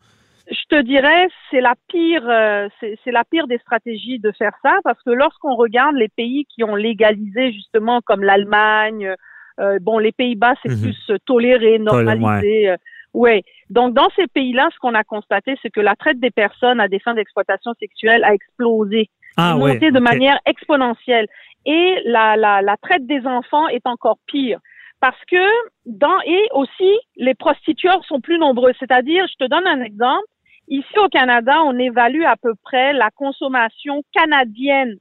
Je 0.71 0.77
te 0.77 0.83
dirais, 0.83 1.29
c'est 1.51 1.61
la 1.61 1.75
pire, 1.89 2.29
euh, 2.29 2.69
c'est 2.81 3.11
la 3.11 3.25
pire 3.25 3.47
des 3.47 3.59
stratégies 3.59 4.19
de 4.19 4.33
faire 4.33 4.53
ça, 4.63 4.77
parce 4.85 5.03
que 5.03 5.11
lorsqu'on 5.11 5.55
regarde 5.55 5.97
les 5.97 6.09
pays 6.09 6.45
qui 6.47 6.63
ont 6.65 6.75
légalisé 6.75 7.53
justement, 7.53 8.01
comme 8.03 8.23
l'Allemagne, 8.23 9.15
euh, 9.61 9.79
bon, 9.81 9.99
les 9.99 10.13
Pays-Bas, 10.13 10.55
c'est 10.63 10.69
Mhm. 10.71 10.83
plus 10.83 11.11
euh, 11.11 11.19
toléré, 11.27 11.79
normalisé. 11.79 12.69
euh, 12.71 12.77
ouais. 13.15 13.43
Donc, 13.71 13.95
dans 13.95 14.09
ces 14.15 14.27
pays-là, 14.29 14.69
ce 14.73 14.79
qu'on 14.79 14.95
a 14.95 15.05
constaté, 15.05 15.57
c'est 15.63 15.71
que 15.71 15.81
la 15.81 15.97
traite 15.97 16.21
des 16.21 16.31
personnes 16.31 16.81
à 16.81 16.89
des 16.89 17.01
fins 17.01 17.15
d'exploitation 17.15 17.73
sexuelle 17.81 18.23
a 18.25 18.35
explosé, 18.35 19.09
Ah, 19.37 19.55
monté 19.57 19.87
ouais, 19.87 19.91
de 19.91 20.01
manière 20.01 20.39
exponentielle. 20.47 21.27
Et 21.67 22.01
la, 22.05 22.37
la, 22.37 22.63
la 22.63 22.77
traite 22.77 23.07
des 23.07 23.27
enfants 23.27 23.69
est 23.69 23.87
encore 23.87 24.19
pire. 24.27 24.61
Parce 25.01 25.23
que 25.31 25.45
dans, 25.87 26.21
et 26.27 26.43
aussi, 26.53 26.93
les 27.17 27.35
prostitueurs 27.35 28.05
sont 28.05 28.21
plus 28.21 28.39
nombreux. 28.39 28.73
C'est-à-dire, 28.79 29.27
je 29.29 29.45
te 29.45 29.49
donne 29.49 29.67
un 29.67 29.83
exemple. 29.83 30.25
Ici 30.69 30.99
au 31.03 31.09
Canada, 31.09 31.63
on 31.65 31.79
évalue 31.79 32.25
à 32.25 32.37
peu 32.37 32.53
près 32.63 32.93
la 32.93 33.11
consommation 33.11 34.03
canadienne 34.13 34.97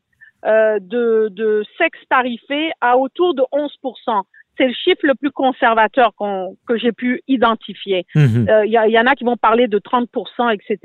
euh, 0.45 0.77
de, 0.79 1.29
de 1.31 1.63
sexe 1.77 1.99
tarifé 2.09 2.71
à 2.79 2.97
autour 2.97 3.33
de 3.33 3.41
11% 3.51 4.21
C'est 4.57 4.67
le 4.67 4.73
chiffre 4.73 5.01
le 5.03 5.13
plus 5.15 5.31
conservateur 5.31 6.13
qu'on- 6.15 6.55
que 6.67 6.77
j'ai 6.77 6.91
pu 6.91 7.21
identifier. 7.27 8.05
Mhm. 8.15 8.47
Euh, 8.49 8.65
Il 8.65 8.71
y, 8.71 8.77
a- 8.77 8.87
il 8.87 8.93
y 8.93 8.99
en 8.99 9.05
a 9.07 9.15
qui 9.15 9.23
vont 9.23 9.35
parler 9.37 9.67
de 9.67 9.79
30% 9.79 10.49
etc. 10.49 10.77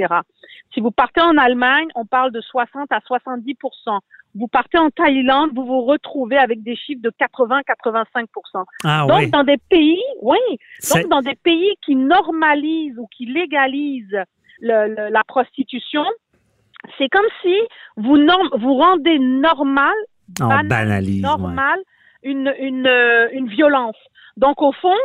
Si 0.74 0.80
vous 0.80 0.90
partez 0.90 1.20
en 1.20 1.36
Allemagne, 1.36 1.88
on 1.94 2.04
parle 2.06 2.32
de 2.32 2.40
60 2.40 2.90
à 2.92 3.00
70% 3.00 4.00
Vous 4.34 4.48
partez 4.48 4.78
en 4.78 4.88
Thaïlande, 4.90 5.50
vous 5.54 5.66
vous 5.66 5.82
retrouvez 5.82 6.38
avec 6.38 6.62
des 6.62 6.74
chiffres 6.74 7.02
de 7.02 7.10
80-85 7.10 8.64
Ah, 8.84 9.04
Donc, 9.06 9.18
oui. 9.20 9.30
dans 9.30 9.44
des 9.44 9.58
pays, 9.68 10.02
oui, 10.22 10.38
donc 10.94 11.08
dans 11.10 11.20
des 11.20 11.34
pays 11.34 11.74
qui 11.84 11.94
normalisent 11.96 12.98
ou 12.98 13.06
qui 13.14 13.26
légalisent 13.26 14.18
le- 14.62 14.88
le- 14.94 15.08
la 15.10 15.22
prostitution, 15.24 16.04
c'est 16.96 17.08
comme 17.10 17.26
si 17.42 17.54
vous, 17.96 18.16
norm- 18.16 18.48
vous 18.58 18.74
rendez 18.74 19.18
normal 19.18 19.92
on 20.40 20.46
banal, 20.48 20.66
banalise. 20.68 21.22
ouais. 21.22 21.30
normal 21.30 21.78
une, 22.22 22.54
une, 22.58 22.86
euh, 22.86 23.28
une 23.32 23.48
violence. 23.48 23.96
Donc, 24.36 24.62
au 24.62 24.72
fond, 24.72 24.96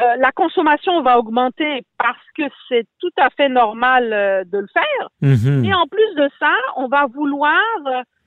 euh, 0.00 0.16
la 0.18 0.32
consommation 0.32 1.00
va 1.02 1.18
augmenter 1.18 1.82
parce 1.98 2.18
que 2.36 2.42
c'est 2.68 2.84
tout 3.00 3.12
à 3.18 3.30
fait 3.30 3.48
normal 3.48 4.12
euh, 4.12 4.42
de 4.44 4.58
le 4.58 4.66
faire. 4.72 5.08
Mhm. 5.20 5.64
Et 5.64 5.72
en 5.74 5.86
plus 5.86 6.14
de 6.16 6.28
ça, 6.40 6.52
on 6.76 6.88
va 6.88 7.06
vouloir, 7.06 7.60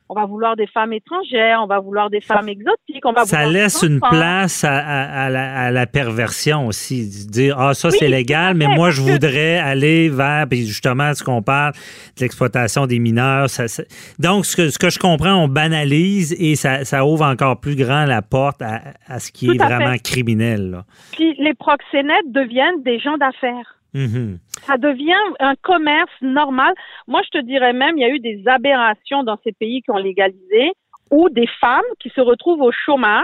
on 0.09 0.13
va 0.15 0.25
vouloir 0.25 0.55
des 0.55 0.67
femmes 0.67 0.93
étrangères, 0.93 1.59
on 1.61 1.67
va 1.67 1.79
vouloir 1.79 2.09
des 2.09 2.21
femmes 2.21 2.47
exotiques, 2.49 3.05
on 3.05 3.11
va 3.11 3.25
Ça 3.25 3.37
vouloir 3.37 3.51
des 3.53 3.59
laisse 3.59 3.83
une 3.83 3.99
place 3.99 4.63
à, 4.63 4.77
à- 4.77 5.25
à 5.25 5.29
la, 5.29 5.53
à 5.65 5.71
la 5.71 5.85
perversion 5.87 6.67
aussi. 6.67 7.05
de 7.25 7.29
Dire, 7.31 7.59
ah, 7.59 7.73
ça, 7.73 7.89
Oui, 7.89 7.95
c'est 7.99 8.07
légal, 8.07 8.55
mais 8.55 8.67
moi, 8.67 8.89
je 8.91 9.01
voudrais 9.01 9.57
aller 9.57 10.09
vers, 10.09 10.47
puis 10.49 10.65
justement, 10.65 11.13
ce 11.13 11.23
qu'on 11.23 11.41
parle 11.41 11.73
de 12.17 12.21
l'exploitation 12.21 12.85
des 12.87 12.99
mineurs. 12.99 13.49
ça- 13.49 13.67
ça- 13.67 13.83
donc, 14.19 14.45
ce 14.45 14.55
que, 14.55 14.69
ce 14.69 14.79
que 14.79 14.89
je 14.89 14.99
comprends, 14.99 15.35
on 15.35 15.47
banalise 15.47 16.33
et 16.39 16.55
ça, 16.55 16.85
ça 16.85 17.05
ouvre 17.05 17.25
encore 17.25 17.59
plus 17.59 17.75
grand 17.75 18.05
la 18.05 18.21
porte 18.21 18.61
à, 18.61 18.81
à 19.07 19.19
ce 19.19 19.31
qui 19.31 19.47
Tout 19.47 19.53
est 19.55 19.57
fait. 19.57 19.63
vraiment 19.65 19.95
criminel. 20.03 20.71
là. 20.71 20.85
Puis 21.11 21.35
les 21.39 21.53
proxénètes 21.53 22.31
deviennent 22.31 22.81
des 22.83 22.99
gens 22.99 23.17
d'affaires. 23.17 23.76
Mhm. 23.97 24.37
Ça 24.65 24.77
devient 24.77 25.13
un 25.39 25.55
commerce 25.61 26.11
normal. 26.21 26.73
Moi, 27.07 27.21
je 27.25 27.39
te 27.39 27.43
dirais 27.43 27.73
même, 27.73 27.97
il 27.97 28.01
y 28.01 28.05
a 28.05 28.09
eu 28.09 28.19
des 28.19 28.43
aberrations 28.47 29.23
dans 29.23 29.37
ces 29.43 29.51
pays 29.53 29.81
qui 29.81 29.91
ont 29.91 29.97
légalisé 29.97 30.71
ou 31.09 31.29
des 31.29 31.47
femmes 31.61 31.85
qui 32.01 32.09
se 32.09 32.19
retrouvent 32.19 32.61
au 32.61 32.71
chômage 32.73 33.23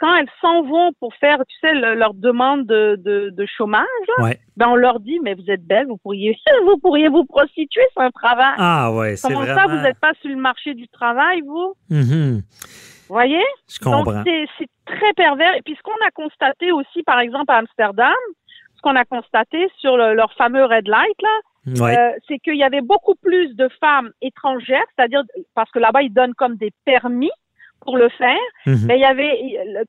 quand 0.00 0.12
elles 0.16 0.28
s'en 0.40 0.62
vont 0.62 0.90
pour 0.98 1.14
faire, 1.14 1.38
tu 1.48 1.56
sais, 1.60 1.72
le- 1.72 1.94
leur 1.94 2.14
demande 2.14 2.66
de, 2.66 2.96
de, 2.98 3.30
de 3.30 3.46
chômage. 3.46 3.86
Ouais. 4.18 4.38
Ben 4.56 4.66
on 4.68 4.74
leur 4.74 4.98
dit, 4.98 5.20
mais 5.22 5.34
vous 5.34 5.48
êtes 5.48 5.64
belle, 5.64 5.86
vous 5.86 5.98
pourriez, 5.98 6.36
vous 6.66 6.78
pourriez 6.78 7.08
vous 7.08 7.24
prostituer, 7.24 7.82
c'est 7.96 8.02
un 8.02 8.10
travail. 8.10 8.54
Ah, 8.58 8.92
ouais, 8.92 9.14
c'est 9.16 9.28
Comment 9.28 9.42
vraiment. 9.44 9.60
ça, 9.60 9.66
vous 9.68 9.80
n'êtes 9.82 10.00
pas 10.00 10.12
sur 10.20 10.30
le 10.30 10.36
marché 10.36 10.74
du 10.74 10.88
travail, 10.88 11.42
vous? 11.42 11.74
Mhm. 11.90 12.42
Vous 13.08 13.14
voyez? 13.14 13.44
Je 13.70 13.78
comprends. 13.78 14.02
donc, 14.14 14.24
c'est- 14.58 14.66
très 14.84 15.12
pervers. 15.14 15.54
Et 15.56 15.62
puis, 15.62 15.76
ce 15.76 15.82
qu'on 15.82 15.92
a 16.06 16.10
constaté 16.10 16.72
aussi, 16.72 17.02
par 17.04 17.20
exemple, 17.20 17.50
à 17.52 17.58
Amsterdam, 17.58 18.12
qu'on 18.82 18.96
a 18.96 19.04
constaté 19.04 19.68
sur 19.78 19.96
le- 19.96 20.14
leur 20.14 20.32
fameux 20.34 20.64
red 20.64 20.86
light, 20.88 21.22
là, 21.22 21.38
euh, 21.96 22.12
c'est 22.28 22.38
qu'il 22.40 22.56
y 22.56 22.64
avait 22.64 22.80
beaucoup 22.80 23.14
plus 23.14 23.54
de 23.54 23.68
femmes 23.80 24.10
étrangères, 24.20 24.84
c'est-à-dire, 24.94 25.22
parce 25.54 25.70
que 25.70 25.78
là-bas, 25.78 26.02
ils 26.02 26.12
donnent 26.12 26.34
comme 26.34 26.56
des 26.56 26.72
permis 26.84 27.30
pour 27.80 27.96
le 27.96 28.08
faire. 28.10 28.38
Mhm. 28.66 28.86
Mais 28.86 28.96
il 28.98 29.00
y 29.00 29.04
avait, 29.04 29.34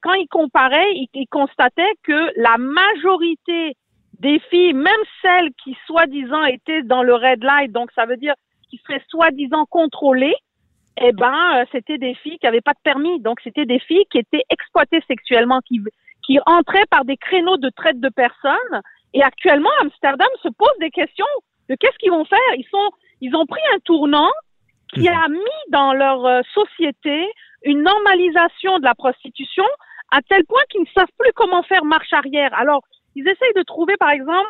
quand 0.01 0.13
ils 0.13 0.27
comparaient, 0.27 0.91
ils, 0.93 1.09
ils 1.13 1.27
constataient 1.27 1.93
que 2.03 2.31
la 2.39 2.57
majorité 2.57 3.75
des 4.19 4.39
filles, 4.49 4.73
même 4.73 5.03
celles 5.21 5.49
qui 5.63 5.75
soi-disant 5.87 6.45
étaient 6.45 6.83
dans 6.83 7.03
le 7.03 7.13
red 7.15 7.43
light, 7.43 7.71
donc 7.71 7.91
ça 7.93 8.05
veut 8.05 8.17
dire 8.17 8.35
qui 8.69 8.77
seraient 8.87 9.03
soi-disant 9.09 9.65
contrôlées, 9.69 10.35
eh 11.01 11.11
ben, 11.11 11.33
euh, 11.55 11.65
c'était 11.71 11.97
des 11.97 12.13
filles 12.15 12.37
qui 12.39 12.45
n'avaient 12.45 12.61
pas 12.61 12.73
de 12.73 12.79
permis. 12.83 13.19
Donc, 13.19 13.39
c'était 13.43 13.65
des 13.65 13.79
filles 13.79 14.05
qui 14.11 14.19
étaient 14.19 14.43
exploitées 14.49 15.01
sexuellement, 15.07 15.59
qui, 15.67 15.81
qui 16.25 16.39
entraient 16.45 16.85
par 16.89 17.05
des 17.05 17.17
créneaux 17.17 17.57
de 17.57 17.69
traite 17.69 17.99
de 17.99 18.09
personnes. 18.09 18.81
Et 19.13 19.21
actuellement, 19.21 19.69
Amsterdam 19.81 20.27
se 20.41 20.49
pose 20.49 20.73
des 20.79 20.89
questions 20.89 21.25
de 21.69 21.75
qu'est-ce 21.75 21.97
qu'ils 21.97 22.11
vont 22.11 22.25
faire. 22.25 22.39
Ils 22.57 22.67
sont, 22.69 22.91
ils 23.21 23.35
ont 23.35 23.45
pris 23.45 23.61
un 23.73 23.79
tournant 23.79 24.31
qui 24.93 25.07
a 25.07 25.27
mis 25.27 25.39
dans 25.69 25.93
leur 25.93 26.25
euh, 26.25 26.41
société 26.53 27.25
une 27.63 27.81
normalisation 27.81 28.79
de 28.79 28.83
la 28.83 28.95
prostitution 28.95 29.63
à 30.11 30.21
tel 30.21 30.45
point 30.45 30.61
qu'ils 30.69 30.81
ne 30.81 30.87
savent 30.93 31.11
plus 31.17 31.31
comment 31.33 31.63
faire 31.63 31.85
marche 31.85 32.13
arrière. 32.13 32.53
Alors, 32.53 32.83
ils 33.15 33.27
essayent 33.27 33.53
de 33.55 33.63
trouver, 33.63 33.95
par 33.97 34.11
exemple, 34.11 34.49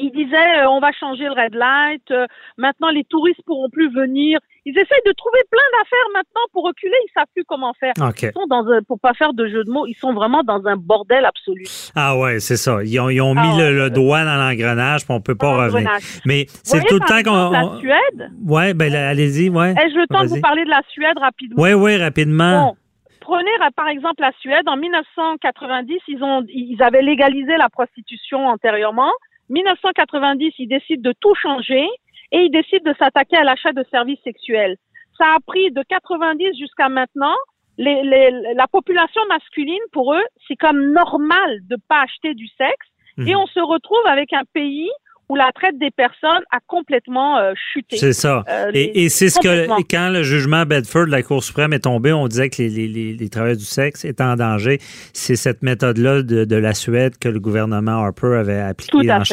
ils 0.00 0.10
disaient 0.12 0.62
euh, 0.64 0.68
on 0.70 0.80
va 0.80 0.92
changer 0.92 1.24
le 1.24 1.32
red 1.32 1.54
light, 1.54 2.10
euh, 2.10 2.26
maintenant 2.56 2.90
les 2.90 3.04
touristes 3.04 3.42
pourront 3.46 3.68
plus 3.70 3.92
venir. 3.94 4.38
Ils 4.66 4.72
essayent 4.76 5.04
de 5.06 5.12
trouver 5.12 5.40
plein 5.50 5.78
d'affaires 5.78 6.08
maintenant 6.14 6.42
pour 6.52 6.64
reculer, 6.64 6.94
ils 7.06 7.12
savent 7.14 7.26
plus 7.34 7.44
comment 7.44 7.72
faire. 7.80 7.92
OK. 8.00 8.22
Ils 8.22 8.32
sont 8.32 8.46
dans 8.46 8.66
un, 8.68 8.82
pour 8.82 9.00
pas 9.00 9.14
faire 9.14 9.32
de 9.32 9.46
jeu 9.48 9.64
de 9.64 9.70
mots, 9.70 9.86
ils 9.86 9.94
sont 9.94 10.12
vraiment 10.12 10.42
dans 10.42 10.66
un 10.66 10.76
bordel 10.76 11.24
absolu. 11.24 11.64
Ah 11.94 12.16
ouais, 12.18 12.40
c'est 12.40 12.56
ça. 12.56 12.78
Ils 12.84 12.98
ont, 13.00 13.08
ils 13.08 13.20
ont 13.20 13.34
Ah 13.36 13.42
mis 13.42 13.58
le, 13.58 13.64
ouais. 13.64 13.72
le 13.72 13.90
doigt 13.90 14.24
dans 14.24 14.36
l'engrenage, 14.36 15.04
puis 15.04 15.14
on 15.14 15.20
peut 15.20 15.34
pas 15.34 15.56
revenir. 15.64 15.90
Mais 16.26 16.46
c'est 16.62 16.84
tout 16.86 16.94
le 16.94 17.00
temps 17.00 17.22
qu'on... 17.22 17.50
La 17.50 17.78
Suède, 17.78 18.30
Ouais, 18.46 18.74
ben 18.74 18.94
allez-y, 18.94 19.48
ouais. 19.48 19.72
ai-je 19.72 19.96
le 19.96 20.06
temps 20.06 20.22
de 20.22 20.28
vous 20.28 20.40
parler 20.40 20.64
de 20.64 20.70
la 20.70 20.82
Suède 20.90 21.18
rapidement 21.18 21.62
Oui, 21.62 21.72
oui, 21.72 21.96
rapidement. 21.96 22.66
Bon, 22.68 22.76
prenez 23.20 23.50
par 23.76 23.88
exemple 23.88 24.20
la 24.20 24.32
Suède. 24.40 24.68
En 24.68 24.76
1990, 24.76 25.98
ils 26.08 26.22
ont, 26.22 26.44
ils 26.48 26.82
avaient 26.82 27.02
légalisé 27.02 27.56
la 27.56 27.68
prostitution 27.68 28.46
antérieurement. 28.46 29.10
1990, 29.50 30.54
ils 30.58 30.68
décident 30.68 31.02
de 31.10 31.14
tout 31.20 31.34
changer 31.34 31.86
et 32.32 32.38
ils 32.38 32.50
décident 32.50 32.90
de 32.90 32.96
s'attaquer 32.96 33.36
à 33.36 33.44
l'achat 33.44 33.72
de 33.72 33.84
services 33.90 34.20
sexuels. 34.24 34.76
Ça 35.18 35.34
a 35.34 35.38
pris 35.46 35.70
de 35.70 35.82
90 35.88 36.56
jusqu'à 36.58 36.88
maintenant. 36.88 37.34
Les, 37.78 38.02
les- 38.02 38.54
la 38.54 38.66
population 38.68 39.20
masculine, 39.28 39.82
pour 39.92 40.14
eux, 40.14 40.24
c'est 40.46 40.56
comme 40.56 40.92
normal 40.92 41.60
de 41.68 41.76
pas 41.88 42.02
acheter 42.02 42.34
du 42.34 42.46
sexe. 42.48 42.86
Et 43.18 43.34
Mhm. 43.34 43.40
on 43.42 43.46
se 43.46 43.60
retrouve 43.60 44.06
avec 44.06 44.32
un 44.32 44.44
pays 44.54 44.90
où 45.30 45.36
la 45.36 45.50
traite 45.54 45.78
des 45.78 45.92
personnes 45.92 46.42
a 46.50 46.58
complètement 46.66 47.38
euh, 47.38 47.52
chuté. 47.72 47.96
C'est 47.98 48.12
ça. 48.12 48.42
Euh, 48.48 48.70
les- 48.72 48.80
Et, 48.80 49.04
et 49.04 49.08
c'est 49.08 49.28
ce 49.28 49.38
que, 49.38 49.66
quand 49.88 50.10
le 50.10 50.24
jugement 50.24 50.64
Bedford 50.66 51.06
de 51.06 51.12
la 51.12 51.22
Cour 51.22 51.44
suprême 51.44 51.72
est 51.72 51.84
tombé, 51.84 52.12
on 52.12 52.26
disait 52.26 52.50
que 52.50 52.60
les, 52.62 52.68
les, 52.68 52.88
les, 52.88 53.12
les 53.14 53.28
travailleurs 53.28 53.56
du 53.56 53.64
sexe 53.64 54.04
étaient 54.04 54.24
en 54.24 54.34
danger. 54.34 54.78
C'est 55.12 55.36
cette 55.36 55.62
méthode-là 55.62 56.22
de, 56.22 56.44
de 56.44 56.56
la 56.56 56.74
Suède 56.74 57.16
que 57.18 57.28
le 57.28 57.38
gouvernement 57.38 58.02
Harper 58.04 58.34
avait 58.40 58.58
appliquée 58.60 58.96
en 59.12 59.24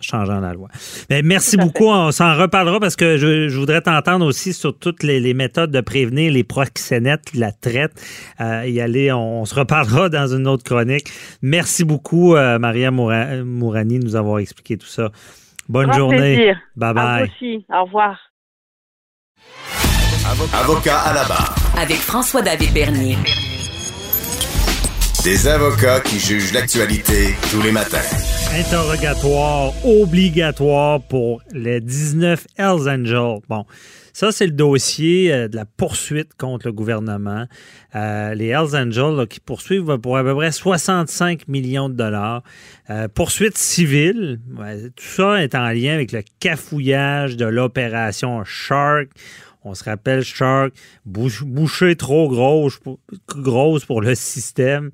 changeant 0.00 0.40
la 0.40 0.52
loi. 0.52 0.68
Mais 1.10 1.22
merci 1.22 1.56
beaucoup. 1.56 1.86
On 1.86 2.10
s'en 2.10 2.34
reparlera 2.36 2.80
parce 2.80 2.96
que 2.96 3.16
je, 3.16 3.48
je 3.48 3.56
voudrais 3.58 3.82
t'entendre 3.82 4.26
aussi 4.26 4.52
sur 4.52 4.76
toutes 4.76 5.02
les, 5.04 5.32
méthodes 5.34 5.70
de 5.70 5.80
prévenir 5.80 6.32
les 6.32 6.42
proxénètes, 6.44 7.32
la 7.34 7.52
traite. 7.52 7.92
Euh, 8.40 8.66
y 8.66 8.80
aller, 8.80 9.12
on, 9.12 9.42
on 9.42 9.44
se 9.44 9.54
reparlera 9.54 10.08
dans 10.08 10.26
une 10.26 10.48
autre 10.48 10.64
chronique. 10.64 11.06
Merci 11.42 11.84
beaucoup, 11.84 12.34
euh, 12.34 12.58
Maria 12.58 12.90
Moura- 12.90 13.42
Mourani, 13.44 14.00
de 14.00 14.04
nous 14.04 14.16
avoir 14.16 14.38
expliqué 14.40 14.76
tout 14.76 14.86
ça. 14.86 15.03
Bonne 15.68 15.86
Grand 15.86 15.96
journée. 15.98 16.34
plaisir. 16.36 16.58
Bye 16.76 16.90
À 16.90 16.92
bye. 16.94 17.18
vous 17.26 17.32
aussi. 17.32 17.66
Au 17.72 17.84
revoir. 17.84 18.18
Avocat 20.54 20.98
à 21.00 21.12
la 21.14 21.24
barre. 21.24 21.54
Avec 21.78 21.96
François-David 21.98 22.72
Bernier. 22.72 23.16
Des 25.24 25.48
avocats 25.48 26.00
qui 26.00 26.18
jugent 26.18 26.52
l'actualité 26.52 27.34
tous 27.50 27.62
les 27.62 27.72
matins. 27.72 27.96
Interrogatoire 28.52 29.72
obligatoire 29.82 31.00
pour 31.00 31.40
les 31.50 31.80
19 31.80 32.46
Hells 32.58 32.90
Angels. 32.90 33.40
Bon, 33.48 33.64
ça, 34.12 34.32
c'est 34.32 34.44
le 34.44 34.52
dossier 34.52 35.32
euh, 35.32 35.48
de 35.48 35.56
la 35.56 35.64
poursuite 35.64 36.34
contre 36.38 36.66
le 36.66 36.74
gouvernement. 36.74 37.46
Euh, 37.94 38.34
les 38.34 38.48
Hells 38.48 38.76
Angels 38.76 39.26
qui 39.26 39.40
poursuivent 39.40 39.96
pour 39.96 40.18
à 40.18 40.22
peu 40.22 40.34
près 40.34 40.52
65 40.52 41.48
millions 41.48 41.88
de 41.88 41.94
dollars. 41.94 42.42
Euh, 42.90 43.08
poursuite 43.08 43.56
civile. 43.56 44.40
Tout 44.94 45.04
ça 45.04 45.42
est 45.42 45.54
en 45.54 45.70
lien 45.70 45.94
avec 45.94 46.12
le 46.12 46.22
cafouillage 46.38 47.38
de 47.38 47.46
l'opération 47.46 48.44
Shark. 48.44 49.08
On 49.66 49.74
se 49.74 49.82
rappelle 49.82 50.22
Shark, 50.22 50.74
bouchée 51.06 51.96
trop 51.96 52.28
grosse 52.28 53.84
pour, 53.86 54.00
le 54.02 54.14
système. 54.14 54.90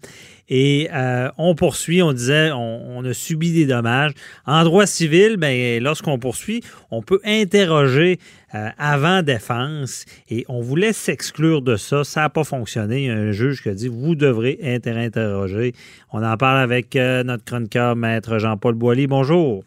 Et 0.49 0.89
euh, 0.93 1.29
on 1.39 1.57
poursuit, 1.57 2.03
on 2.03 2.13
disait, 2.13 2.51
on, 2.53 3.05
a 3.05 3.13
subi 3.13 3.53
des 3.53 3.67
dommages. 3.67 4.13
En 4.47 4.63
droit 4.63 4.87
civil, 4.87 5.37
ben, 5.39 5.83
lorsqu'on 5.83 6.19
poursuit, 6.19 6.63
on 6.93 7.03
peut 7.03 7.21
interroger 7.25 8.21
euh, 8.55 8.69
avant 8.79 9.23
défense 9.23 10.05
et 10.29 10.45
on 10.49 10.61
voulait 10.61 10.93
s'exclure 10.93 11.63
de 11.63 11.75
ça. 11.77 12.05
Ça 12.05 12.23
n'a 12.23 12.29
pas 12.31 12.45
fonctionné. 12.45 13.03
Il 13.03 13.07
y 13.07 13.11
a 13.11 13.15
un 13.15 13.33
juge 13.33 13.63
qui 13.63 13.69
a 13.71 13.75
dit, 13.75 13.89
vous 13.89 14.15
devrez 14.15 14.59
inter-interroger. 14.63 15.73
On 16.13 16.25
en 16.25 16.37
parle 16.37 16.59
avec 16.59 16.95
euh, 16.95 17.25
notre 17.25 17.45
chroniqueur, 17.45 17.97
maître 17.97 18.39
Jean-Paul 18.39 18.75
Boilly. 18.75 19.09
Bonjour. 19.09 19.65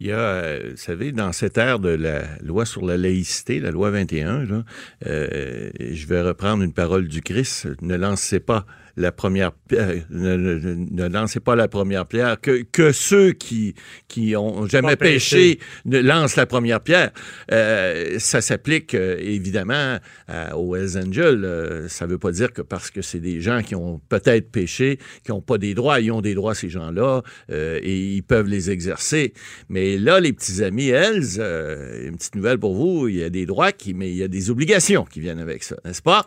Il 0.00 0.06
y 0.06 0.12
a, 0.12 0.18
euh, 0.18 0.68
vous 0.70 0.76
savez, 0.76 1.10
dans 1.10 1.32
cette 1.32 1.58
ère 1.58 1.80
de 1.80 1.88
la 1.88 2.22
loi 2.40 2.64
sur 2.64 2.86
la 2.86 2.96
laïcité, 2.96 3.58
la 3.58 3.72
loi 3.72 3.90
21, 3.90 4.44
là, 4.44 4.64
euh, 5.06 5.70
je 5.78 6.06
vais 6.06 6.22
reprendre 6.22 6.62
une 6.62 6.72
parole 6.72 7.08
du 7.08 7.20
Christ, 7.20 7.66
ne 7.82 7.96
lancez 7.96 8.38
pas 8.38 8.64
la 8.98 9.12
première 9.12 9.52
euh, 9.72 10.00
ne, 10.10 10.36
ne- 10.36 10.74
ne 10.90 11.08
lancez 11.08 11.40
pas 11.40 11.56
la 11.56 11.68
première 11.68 12.06
pierre 12.06 12.40
que, 12.40 12.62
que 12.70 12.92
ceux 12.92 13.32
qui 13.32 13.74
qui 14.08 14.34
ont 14.36 14.66
jamais 14.66 14.96
Pas 14.96 15.06
péché. 15.06 15.58
ne 15.84 16.00
lancent 16.00 16.36
la 16.36 16.46
première 16.46 16.80
pierre. 16.80 17.10
Euh, 17.52 18.18
ça 18.18 18.40
s'applique 18.40 18.94
euh, 18.94 19.16
évidemment 19.20 19.98
à- 20.26 20.56
aux 20.56 20.74
Hells 20.76 20.98
Angels. 20.98 21.44
Euh, 21.44 21.88
ça 21.88 22.06
veut 22.06 22.18
pas 22.18 22.32
dire 22.32 22.52
que 22.52 22.62
parce 22.62 22.90
que 22.90 23.00
c'est 23.02 23.20
des 23.20 23.40
gens 23.40 23.62
qui 23.62 23.74
ont 23.74 24.00
peut-être 24.08 24.50
péché 24.50 24.98
qui 25.24 25.32
ont 25.32 25.40
pas 25.40 25.58
des 25.58 25.74
droits 25.74 26.00
ils 26.00 26.10
ont 26.12 26.20
des 26.20 26.34
droits 26.34 26.54
ces 26.54 26.68
gens-là 26.68 27.22
euh, 27.50 27.78
et 27.82 27.96
ils 28.16 28.22
peuvent 28.22 28.48
les 28.48 28.70
exercer. 28.70 29.32
Mais 29.68 29.96
là 29.98 30.20
les 30.20 30.32
petits 30.32 30.62
amis 30.62 30.88
Hells 30.88 31.40
une 32.08 32.16
petite 32.16 32.34
nouvelle 32.34 32.58
pour 32.58 32.74
vous 32.74 33.08
il 33.08 33.16
y 33.16 33.24
a 33.24 33.30
des 33.30 33.46
droits 33.46 33.72
qui 33.72 33.94
mais 33.94 34.10
il 34.10 34.16
y 34.16 34.22
a 34.22 34.28
des 34.28 34.50
obligations 34.50 35.04
qui 35.04 35.20
viennent 35.20 35.38
avec 35.38 35.62
ça 35.62 35.76
n'est-ce 35.84 36.02
pas? 36.02 36.26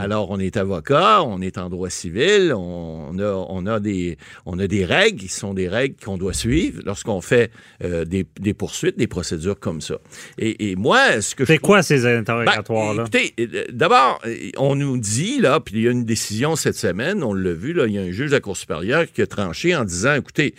Alors, 0.00 0.30
on 0.30 0.38
est 0.38 0.56
avocat, 0.56 1.22
on 1.22 1.40
est 1.40 1.56
en 1.58 1.68
droit 1.70 1.90
civil, 1.90 2.09
on 2.52 3.18
a, 3.18 3.46
on 3.48 3.66
a, 3.66 3.80
des, 3.80 4.16
on 4.46 4.58
a 4.58 4.66
des 4.66 4.84
règles 4.84 5.20
qui 5.20 5.28
sont 5.28 5.54
des 5.54 5.68
règles 5.68 5.96
qu'on 6.04 6.16
doit 6.18 6.32
suivre 6.32 6.82
lorsqu'on 6.84 7.20
fait 7.20 7.50
euh, 7.84 8.04
des, 8.04 8.26
des 8.38 8.54
poursuites, 8.54 8.98
des 8.98 9.06
procédures 9.06 9.58
comme 9.58 9.80
ça. 9.80 9.98
Et, 10.38 10.70
et 10.70 10.76
moi, 10.76 11.20
ce 11.20 11.34
que 11.34 11.44
C'est 11.44 11.56
trouve- 11.58 11.66
quoi 11.68 11.82
ces 11.82 12.02
ben, 12.02 12.18
interrogatoires-là? 12.20 13.02
écoutez, 13.02 13.34
euh, 13.40 13.64
d'abord, 13.72 14.20
euh, 14.26 14.36
on 14.56 14.74
nous 14.76 14.98
dit, 14.98 15.40
là, 15.40 15.60
puis 15.60 15.74
il 15.76 15.82
y 15.82 15.88
a 15.88 15.90
une 15.90 16.04
décision 16.04 16.56
cette 16.56 16.76
semaine, 16.76 17.22
on 17.22 17.32
l'a 17.34 17.52
vu, 17.52 17.72
là, 17.72 17.86
il 17.86 17.92
y 17.94 17.98
a 17.98 18.02
un 18.02 18.10
juge 18.10 18.30
de 18.30 18.34
la 18.34 18.40
Cour 18.40 18.56
supérieure 18.56 19.04
qui 19.12 19.22
a 19.22 19.26
tranché 19.26 19.74
en 19.76 19.84
disant, 19.84 20.14
écoutez, 20.14 20.54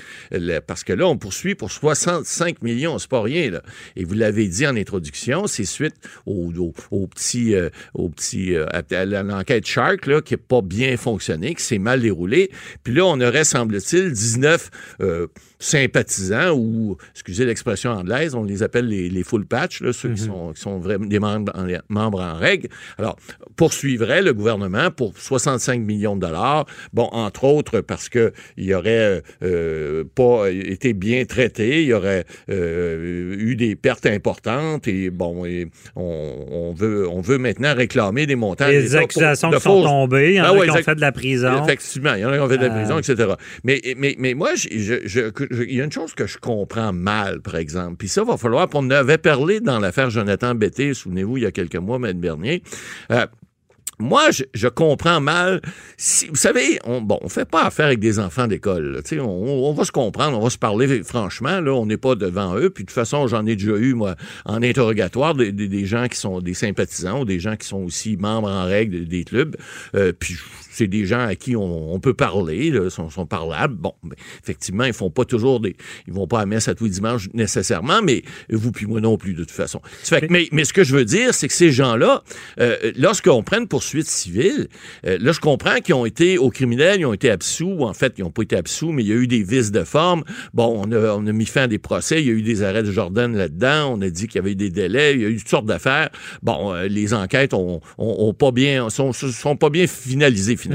parce 0.68 0.84
que 0.84 0.94
là, 0.94 1.08
on 1.08 1.18
poursuit 1.18 1.56
pour 1.56 1.72
65 1.72 2.62
millions, 2.62 2.98
c'est 3.00 3.10
pas 3.10 3.22
rien, 3.22 3.50
là. 3.52 3.62
Et 3.96 4.04
vous 4.04 4.14
l'avez 4.14 4.48
dit 4.48 4.66
en 4.68 4.76
introduction, 4.76 5.48
c'est 5.48 5.66
suite 5.66 5.96
au, 6.26 6.52
au, 6.58 6.74
au 6.92 7.08
petit, 7.08 7.56
euh, 7.56 7.70
au 7.94 8.10
petit, 8.10 8.56
euh, 8.56 8.66
à, 8.72 8.82
à 8.96 9.06
l'enquête 9.06 9.66
Shark, 9.66 10.06
là, 10.06 10.22
qui 10.22 10.34
n'a 10.34 10.38
pas 10.38 10.62
bien 10.62 10.98
fonctionné, 10.98 11.40
qui 11.49 11.63
s'est 11.63 11.80
mal 11.80 12.01
déroulé. 12.01 12.51
Puis 12.84 12.93
là, 12.93 13.06
on 13.06 13.19
aurait, 13.19 13.43
semble-t-il, 13.43 14.12
19 14.12 14.69
euh, 15.01 15.27
sympathisants 15.62 16.52
ou, 16.56 16.97
excusez 17.13 17.45
l'expression 17.45 17.91
anglaise, 17.91 18.36
on 18.36 18.43
les 18.43 18.63
appelle 18.63 18.88
les, 18.88 19.10
les 19.10 19.24
full 19.24 19.45
patch, 19.45 19.82
là, 19.82 19.93
ceux 19.93 20.10
qui 20.10 20.21
sont, 20.24 20.52
qui 20.54 20.62
sont 20.62 20.80
vraiment 20.80 21.06
des 21.06 21.19
membres 21.19 21.52
en, 21.56 21.65
membres 21.89 22.19
en 22.21 22.36
règle. 22.36 22.67
Alors, 22.97 23.15
poursuivrait 23.56 24.21
le 24.21 24.34
gouvernement 24.34 24.91
pour 24.91 25.17
65 25.17 25.80
millions 25.82 26.15
de 26.15 26.21
dollars. 26.21 26.65
Bon, 26.93 27.08
entre 27.12 27.43
autres, 27.43 27.82
parce 27.82 28.10
que 28.10 28.34
il 28.58 28.74
aurait 28.74 29.21
euh, 29.43 30.04
pas 30.15 30.50
été 30.50 30.93
bien 30.93 31.26
traité, 31.26 31.82
il 31.84 31.88
y 31.88 31.93
aurait 31.93 32.26
euh, 32.50 33.36
eu 33.38 33.56
des 33.56 33.76
pertes 33.76 34.06
importantes 34.08 34.88
et 34.88 35.10
bon, 35.10 35.45
et 35.45 35.67
on, 35.95 36.45
on 36.52 36.74
veut, 36.74 37.08
on 37.08 37.21
veut 37.21 37.38
maintenant 37.38 37.76
réclamer 37.76 38.26
des 38.26 38.36
montants. 38.36 38.67
Les 38.67 38.88
pour- 38.89 39.00
accusations 39.00 39.50
de 39.52 39.58
qui 39.58 39.62
sont 39.62 39.84
tombées, 39.84 40.32
il 40.32 40.36
y 40.36 40.41
en 40.41 40.45
Ah 40.45 40.47
a 40.50 40.54
ouais, 40.54 40.65
qui 40.65 40.71
ont 40.71 40.76
fait 40.84 40.95
de 40.95 41.02
la 41.02 41.12
prison. 41.12 41.63
Effectivement, 41.63 42.13
il 42.15 42.21
y 42.21 42.26
en 42.26 42.30
a 42.30 42.36
qui 42.38 42.39
ont 42.41 42.50
fait 42.50 42.58
de 42.58 42.65
la 42.65 42.74
Euh, 42.74 42.80
prison, 42.84 42.97
etc. 43.00 43.34
Mais, 43.63 43.82
mais, 43.97 44.15
mais 44.17 44.34
moi, 44.34 44.56
je- 44.56 44.67
je- 44.71 45.06
je- 45.06 45.30
il 45.52 45.76
y 45.76 45.82
a 45.82 45.84
une 45.84 45.92
chose 45.92 46.14
que 46.14 46.28
je 46.28 46.38
comprends 46.38 46.94
mal, 46.94 47.42
par 47.42 47.56
exemple. 47.56 47.98
Puis 47.98 48.10
ça, 48.10 48.24
va 48.24 48.38
falloir, 48.38 48.68
on 48.74 48.90
avait 48.90 49.18
parlé 49.18 49.60
dans 49.60 49.80
l'affaire 49.80 50.10
Jonathan 50.10 50.56
Betté, 50.56 50.94
souvenez-vous, 50.94 51.38
il 51.38 51.44
y 51.44 51.46
a 51.46 51.52
quelques 51.52 51.76
mois, 51.76 52.00
Maître 52.00 52.20
Bernier. 52.20 52.64
Euh, 53.12 53.26
moi, 54.02 54.30
je, 54.32 54.68
comprends 54.68 55.22
mal. 55.22 55.62
Si, 55.96 56.28
vous 56.28 56.36
savez, 56.36 56.80
on, 56.86 57.02
bon, 57.02 57.20
on 57.22 57.30
fait 57.30 57.46
pas 57.46 57.66
affaire 57.66 57.86
avec 57.86 58.00
des 58.00 58.20
enfants 58.20 58.48
d'école. 58.48 59.02
On, 59.14 59.26
on 59.26 59.74
va 59.74 59.86
se 59.86 59.92
comprendre, 59.92 60.38
on 60.38 60.42
va 60.42 60.50
se 60.50 60.58
parler 60.58 61.04
franchement. 61.04 61.62
Là, 61.62 61.72
on 61.74 61.86
n'est 61.86 61.98
pas 61.98 62.16
devant 62.16 62.56
eux. 62.56 62.72
Puis 62.72 62.84
de 62.84 62.88
toute 62.88 62.96
façon, 62.96 63.28
j'en 63.28 63.46
ai 63.46 63.56
déjà 63.56 63.78
eu 63.78 63.94
moi 63.94 64.16
en 64.46 64.64
interrogatoire 64.64 65.36
des 65.36 65.86
gens 65.86 66.08
qui 66.08 66.18
sont 66.18 66.42
des 66.42 66.56
sympathisants 66.56 67.22
ou 67.22 67.26
des 67.26 67.40
gens 67.40 67.56
qui 67.56 67.68
sont 67.68 67.84
aussi 67.84 68.18
membres 68.18 68.50
en 68.50 68.66
règle 68.66 69.06
des 69.06 69.24
clubs. 69.24 69.56
Euh, 69.94 70.14
puis 70.18 70.36
c'est 70.82 70.88
des 70.88 71.06
gens 71.06 71.22
à 71.28 71.36
qui 71.36 71.56
on, 71.56 71.94
on 71.94 72.00
peut 72.00 72.15
parler, 72.15 72.72
là, 72.72 72.89
sont, 72.89 73.10
sont 73.12 73.28
parlables. 73.28 73.76
Bon, 73.76 73.94
ben, 74.04 74.15
effectivement, 74.41 74.84
ils 74.86 74.94
font 74.94 75.12
pas 75.12 75.26
toujours 75.26 75.60
des, 75.60 75.76
ils 76.08 76.13
vont 76.13 76.26
pas 76.26 76.39
à 76.39 76.46
messe 76.48 76.67
à 76.67 76.74
tous 76.74 76.86
les 76.86 76.89
dimanches 76.89 77.30
nécessairement, 77.34 78.02
mais 78.02 78.24
vous 78.50 78.72
puis 78.72 78.88
moi 78.88 79.00
non 79.00 79.17
plus 79.17 79.34
de 79.34 79.44
toute 79.44 79.52
façon. 79.52 79.80
Fait 80.04 80.28
mais, 80.32 80.48
mais 80.52 80.63
ce 80.65 80.74
que 80.74 80.84
je 80.84 80.96
veux 80.96 81.06
dire, 81.06 81.36
c'est 81.36 81.48
que 81.48 81.54
ces 81.54 81.72
gens-là, 81.72 82.24
euh, 82.60 82.91
lorsqu'on 82.98 83.44
prend 83.44 83.60
une 83.60 83.67
poursuite 83.67 84.08
civile, 84.08 84.70
euh, 85.06 85.20
là, 85.22 85.32
je 85.32 85.39
comprends 85.39 85.76
qu'ils 85.82 85.94
ont 85.94 86.06
été 86.06 86.39
au 86.39 86.50
criminel, 86.50 87.02
ils 87.02 87.06
ont 87.06 87.13
été 87.13 87.30
absous, 87.30 87.76
ou 87.78 87.84
en 87.86 87.94
fait, 87.94 88.13
ils 88.17 88.24
n'ont 88.24 88.32
pas 88.32 88.41
été 88.41 88.56
absous, 88.58 88.91
mais 88.91 89.04
il 89.04 89.10
y 89.10 89.12
a 89.12 89.15
eu 89.15 89.28
des 89.28 89.44
vices 89.44 89.72
de 89.72 89.84
forme. 89.84 90.24
Bon, 90.54 90.84
on 90.84 90.91
a, 90.91 91.13
on 91.13 91.28
a 91.28 91.32
mis 91.32 91.46
fin 91.46 91.63
à 91.63 91.67
des 91.67 91.78
procès, 91.78 92.22
il 92.22 92.28
y 92.28 92.32
a 92.32 92.34
eu 92.34 92.41
des 92.41 92.63
arrêts 92.63 92.84
de 92.84 92.91
Jordan 92.91 93.36
là-dedans, 93.38 93.94
on 93.96 94.02
a 94.02 94.10
dit 94.10 94.28
qu'il 94.28 94.38
y 94.38 94.39
avait 94.39 94.54
eu 94.54 94.56
des 94.56 94.72
délais, 94.72 95.13
il 95.13 95.22
y 95.22 95.26
a 95.26 95.30
eu 95.30 95.38
toutes 95.38 95.50
sortes 95.50 95.67
d'affaires. 95.67 96.10
Bon, 96.41 96.74
euh, 96.74 96.88
les 96.88 97.13
enquêtes 97.13 97.54
ont, 97.54 97.82
ont, 98.00 98.15
ont 98.28 98.34
pas 98.34 98.52
bien, 98.52 98.89
sont, 98.89 99.13
sont 99.13 99.56
pas 99.58 99.70
bien 99.70 99.86
finalisées 99.86 100.58
finalement. 100.58 100.71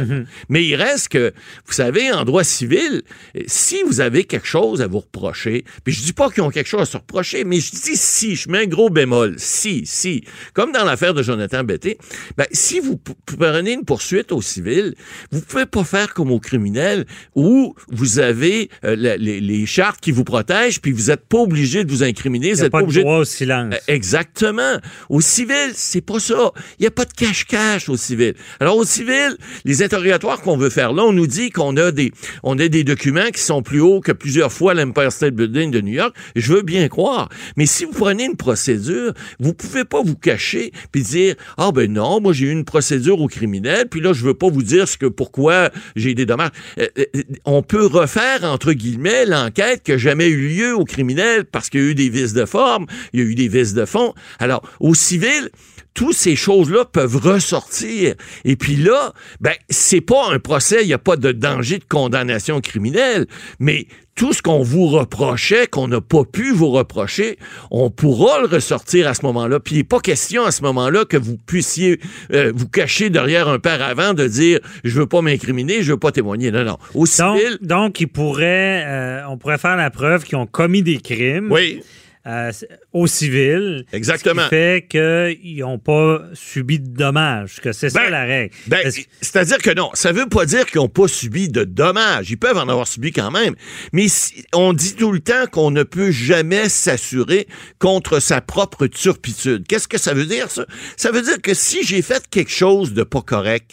Mais 0.48 0.64
il 0.64 0.74
reste 0.76 1.08
que, 1.08 1.32
vous 1.66 1.72
savez, 1.72 2.10
en 2.12 2.24
droit 2.24 2.44
civil, 2.44 3.02
euh, 3.36 3.40
si 3.46 3.82
vous 3.82 4.00
avez 4.00 4.24
quelque 4.24 4.46
chose 4.46 4.82
à 4.82 4.86
vous 4.86 5.00
reprocher, 5.00 5.64
puis 5.84 5.92
je 5.94 6.02
dis 6.02 6.12
pas 6.12 6.30
qu'ils 6.30 6.42
ont 6.42 6.50
quelque 6.50 6.66
chose 6.68 6.82
à 6.82 6.86
se 6.86 6.96
reprocher, 6.96 7.44
mais 7.44 7.60
je 7.60 7.70
dis 7.70 7.96
si, 7.96 8.36
je 8.36 8.48
mets 8.50 8.64
un 8.64 8.66
gros 8.66 8.90
bémol, 8.90 9.34
si, 9.38 9.84
si, 9.86 10.24
comme 10.54 10.72
dans 10.72 10.84
l'affaire 10.84 11.14
de 11.14 11.22
Jonathan 11.22 11.64
Betté, 11.64 11.98
ben, 12.36 12.46
si 12.52 12.80
vous 12.80 13.00
prenez 13.26 13.72
une 13.72 13.84
poursuite 13.84 14.32
au 14.32 14.42
civil, 14.42 14.94
vous 15.30 15.40
pouvez 15.40 15.66
pas 15.66 15.84
faire 15.84 16.14
comme 16.14 16.30
au 16.30 16.40
criminel 16.40 17.06
où 17.34 17.74
vous 17.88 18.18
avez 18.18 18.70
euh, 18.84 18.96
la- 18.96 19.16
les, 19.16 19.40
les 19.40 19.66
chartes 19.66 20.00
qui 20.00 20.10
vous 20.12 20.24
protègent, 20.24 20.80
puis 20.80 20.92
vous 20.92 21.10
êtes 21.10 21.26
pas 21.26 21.38
obligé 21.38 21.84
de 21.84 21.90
vous 21.90 22.02
incriminer, 22.02 22.50
vous 22.50 22.56
n'y 22.56 22.62
a 22.62 22.66
êtes 22.66 22.72
pas 22.72 22.78
pas 22.78 22.84
obligé 22.84 23.00
de 23.00 23.04
droit 23.04 23.18
au 23.18 23.24
silence. 23.24 23.74
euh, 23.74 23.78
Exactement. 23.88 24.76
Au 25.08 25.20
civil, 25.20 25.70
c'est 25.74 26.00
pas 26.00 26.20
ça. 26.20 26.52
Il 26.78 26.82
n'y 26.82 26.86
a 26.86 26.90
pas 26.90 27.04
de 27.04 27.12
cache-cache 27.12 27.88
au 27.88 27.96
civil. 27.96 28.34
Alors, 28.60 28.76
au 28.76 28.84
civil, 28.84 29.36
les 29.64 29.75
interrogatoires 29.82 30.40
qu'on 30.40 30.56
veut 30.56 30.70
faire 30.70 30.92
là, 30.92 31.04
on 31.04 31.12
nous 31.12 31.26
dit 31.26 31.50
qu'on 31.50 31.76
a 31.76 31.90
des, 31.90 32.12
on 32.42 32.58
a 32.58 32.68
des 32.68 32.84
documents 32.84 33.30
qui 33.32 33.40
sont 33.40 33.62
plus 33.62 33.80
hauts 33.80 34.00
que 34.00 34.12
plusieurs 34.12 34.52
fois 34.52 34.74
l'Empire 34.74 35.12
State 35.12 35.34
Building 35.34 35.70
de 35.70 35.80
New 35.80 35.94
York. 35.94 36.14
Je 36.34 36.52
veux 36.52 36.62
bien 36.62 36.88
croire. 36.88 37.28
Mais 37.56 37.66
si 37.66 37.84
vous 37.84 37.92
prenez 37.92 38.24
une 38.24 38.36
procédure, 38.36 39.12
vous 39.40 39.54
pouvez 39.54 39.84
pas 39.84 40.02
vous 40.02 40.16
cacher 40.16 40.72
puis 40.92 41.02
dire, 41.02 41.34
ah 41.56 41.72
ben 41.72 41.92
non, 41.92 42.20
moi 42.20 42.32
j'ai 42.32 42.46
eu 42.46 42.50
une 42.50 42.64
procédure 42.64 43.20
au 43.20 43.28
criminel, 43.28 43.88
puis 43.88 44.00
là, 44.00 44.12
je 44.12 44.24
veux 44.24 44.34
pas 44.34 44.48
vous 44.48 44.62
dire 44.62 44.88
ce 44.88 44.96
que, 44.96 45.06
pourquoi 45.06 45.70
j'ai 45.94 46.14
des 46.14 46.26
dommages. 46.26 46.50
Euh, 46.78 46.88
euh, 46.98 47.22
on 47.44 47.62
peut 47.62 47.86
refaire, 47.86 48.44
entre 48.44 48.72
guillemets, 48.72 49.26
l'enquête 49.26 49.82
qui 49.82 49.92
n'a 49.92 49.98
jamais 49.98 50.28
eu 50.28 50.48
lieu 50.48 50.76
au 50.76 50.84
criminel 50.84 51.44
parce 51.44 51.70
qu'il 51.70 51.80
y 51.80 51.84
a 51.84 51.86
eu 51.90 51.94
des 51.94 52.08
vices 52.08 52.32
de 52.32 52.44
forme, 52.44 52.86
il 53.12 53.20
y 53.20 53.22
a 53.22 53.26
eu 53.26 53.34
des 53.34 53.48
vices 53.48 53.74
de 53.74 53.84
fond. 53.84 54.14
Alors, 54.38 54.62
au 54.80 54.94
civil, 54.94 55.50
toutes 55.96 56.14
ces 56.14 56.36
choses-là 56.36 56.84
peuvent 56.84 57.16
ressortir. 57.16 58.14
Et 58.44 58.54
puis 58.54 58.76
là, 58.76 59.12
ben, 59.40 59.54
c'est 59.70 60.02
pas 60.02 60.30
un 60.30 60.38
procès, 60.38 60.82
il 60.82 60.86
n'y 60.86 60.92
a 60.92 60.98
pas 60.98 61.16
de 61.16 61.32
danger 61.32 61.78
de 61.78 61.84
condamnation 61.84 62.60
criminelle, 62.60 63.26
mais 63.58 63.86
tout 64.14 64.32
ce 64.32 64.42
qu'on 64.42 64.62
vous 64.62 64.86
reprochait, 64.86 65.66
qu'on 65.66 65.88
n'a 65.88 66.00
pas 66.00 66.24
pu 66.24 66.52
vous 66.52 66.70
reprocher, 66.70 67.38
on 67.70 67.90
pourra 67.90 68.40
le 68.40 68.46
ressortir 68.46 69.08
à 69.08 69.14
ce 69.14 69.24
moment-là. 69.26 69.58
Puis 69.58 69.74
il 69.74 69.78
n'est 69.78 69.84
pas 69.84 70.00
question 70.00 70.44
à 70.44 70.50
ce 70.50 70.62
moment-là 70.62 71.04
que 71.04 71.16
vous 71.16 71.36
puissiez 71.36 71.98
euh, 72.32 72.52
vous 72.54 72.68
cacher 72.68 73.10
derrière 73.10 73.48
un 73.48 73.58
père 73.58 73.82
avant 73.82 74.14
de 74.14 74.26
dire 74.26 74.60
je 74.84 74.98
veux 74.98 75.06
pas 75.06 75.22
m'incriminer, 75.22 75.82
je 75.82 75.92
veux 75.92 75.98
pas 75.98 76.12
témoigner. 76.12 76.50
Non, 76.50 76.64
non. 76.64 76.78
Au 76.94 77.04
Donc, 77.04 77.08
civil, 77.08 77.58
donc, 77.62 78.00
ils 78.00 78.08
pourraient, 78.08 78.84
euh, 78.86 79.22
on 79.28 79.36
pourrait 79.38 79.58
faire 79.58 79.76
la 79.76 79.90
preuve 79.90 80.24
qu'ils 80.24 80.38
ont 80.38 80.46
commis 80.46 80.82
des 80.82 80.98
crimes 80.98 81.50
oui, 81.50 81.82
euh, 82.26 82.50
au 82.92 83.06
civil. 83.06 83.84
Exactement. 83.92 84.42
Ce 84.42 84.48
qui 84.48 84.50
fait 84.50 84.86
qu'ils 84.88 85.58
n'ont 85.60 85.78
pas 85.78 86.22
subi 86.34 86.80
de 86.80 86.88
dommages, 86.88 87.60
que 87.62 87.72
c'est 87.72 87.90
ça 87.90 88.02
Ben, 88.04 88.10
la 88.10 88.24
règle. 88.24 88.54
Ben, 88.66 88.90
c'est-à-dire 89.20 89.58
que 89.58 89.70
non, 89.74 89.90
ça 89.94 90.12
veut 90.12 90.26
pas 90.28 90.44
dire 90.46 90.66
qu'ils 90.66 90.80
n'ont 90.80 90.88
pas 90.88 91.08
subi 91.08 91.48
de 91.48 91.64
dommages. 91.64 92.30
Ils 92.30 92.36
peuvent 92.38 92.56
en 92.56 92.68
avoir 92.68 92.86
subi 92.88 93.12
quand 93.12 93.30
même. 93.30 93.54
Mais 93.92 94.08
si- 94.08 94.44
on 94.54 94.72
dit 94.72 94.94
tout 94.96 95.12
le 95.12 95.20
temps 95.20 95.46
qu'on 95.50 95.70
ne 95.70 95.82
peut 95.82 96.10
jamais 96.10 96.68
s'assurer 96.68 97.46
contre 97.78 98.20
sa 98.20 98.40
propre 98.40 98.86
turpitude. 98.86 99.64
Qu'est-ce 99.68 99.88
que 99.88 99.98
ça 99.98 100.14
veut 100.14 100.26
dire, 100.26 100.50
ça? 100.50 100.66
Ça 100.96 101.10
veut 101.10 101.22
dire 101.22 101.40
que 101.40 101.54
si 101.54 101.84
j'ai 101.84 102.02
fait 102.02 102.24
quelque 102.28 102.50
chose 102.50 102.92
de 102.92 103.02
pas 103.02 103.22
correct, 103.22 103.72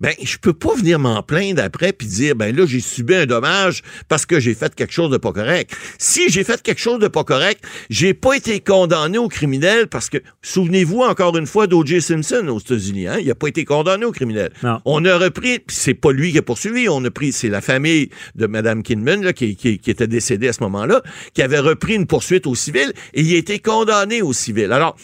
ben, 0.00 0.12
je 0.22 0.36
peux 0.36 0.52
pas 0.52 0.74
venir 0.74 0.98
m'en 0.98 1.22
plaindre 1.22 1.62
après 1.62 1.92
puis 1.92 2.06
dire, 2.06 2.34
ben 2.36 2.54
là, 2.54 2.66
j'ai 2.66 2.80
subi 2.80 3.14
un 3.14 3.26
dommage 3.26 3.82
parce 4.08 4.26
que 4.26 4.40
j'ai 4.40 4.54
fait 4.54 4.74
quelque 4.74 4.92
chose 4.92 5.10
de 5.10 5.16
pas 5.16 5.32
correct. 5.32 5.72
Si 5.98 6.28
j'ai 6.28 6.44
fait 6.44 6.62
quelque 6.62 6.80
chose 6.80 6.98
de 7.00 7.08
pas 7.08 7.24
correct, 7.24 7.64
j'ai 7.94 8.12
pas 8.12 8.34
été 8.36 8.58
condamné 8.58 9.18
au 9.18 9.28
criminel 9.28 9.86
parce 9.86 10.10
que, 10.10 10.18
souvenez-vous 10.42 10.98
encore 11.02 11.36
une 11.36 11.46
fois 11.46 11.68
d'O.J. 11.68 12.02
Simpson 12.02 12.48
aux 12.48 12.58
États-Unis, 12.58 13.06
hein? 13.06 13.18
Il 13.20 13.30
a 13.30 13.36
pas 13.36 13.46
été 13.46 13.64
condamné 13.64 14.04
au 14.04 14.10
criminel. 14.10 14.50
Non. 14.64 14.80
On 14.84 15.04
a 15.04 15.16
repris, 15.16 15.60
c'est 15.68 15.94
pas 15.94 16.10
lui 16.10 16.32
qui 16.32 16.38
a 16.38 16.42
poursuivi, 16.42 16.88
on 16.88 17.04
a 17.04 17.10
pris, 17.12 17.30
c'est 17.32 17.48
la 17.48 17.60
famille 17.60 18.08
de 18.34 18.46
Mme 18.48 18.82
Kinman, 18.82 19.22
là, 19.22 19.32
qui, 19.32 19.54
qui- 19.54 19.78
qui 19.78 19.90
était 19.92 20.08
décédée 20.08 20.48
à 20.48 20.52
ce 20.52 20.60
moment-là, 20.64 21.02
qui 21.34 21.42
avait 21.42 21.60
repris 21.60 21.94
une 21.94 22.06
poursuite 22.06 22.48
au 22.48 22.56
civil 22.56 22.92
et 23.12 23.20
il 23.22 23.32
a 23.32 23.38
été 23.38 23.60
condamné 23.60 24.22
au 24.22 24.32
civil. 24.32 24.72
Alors, 24.72 24.96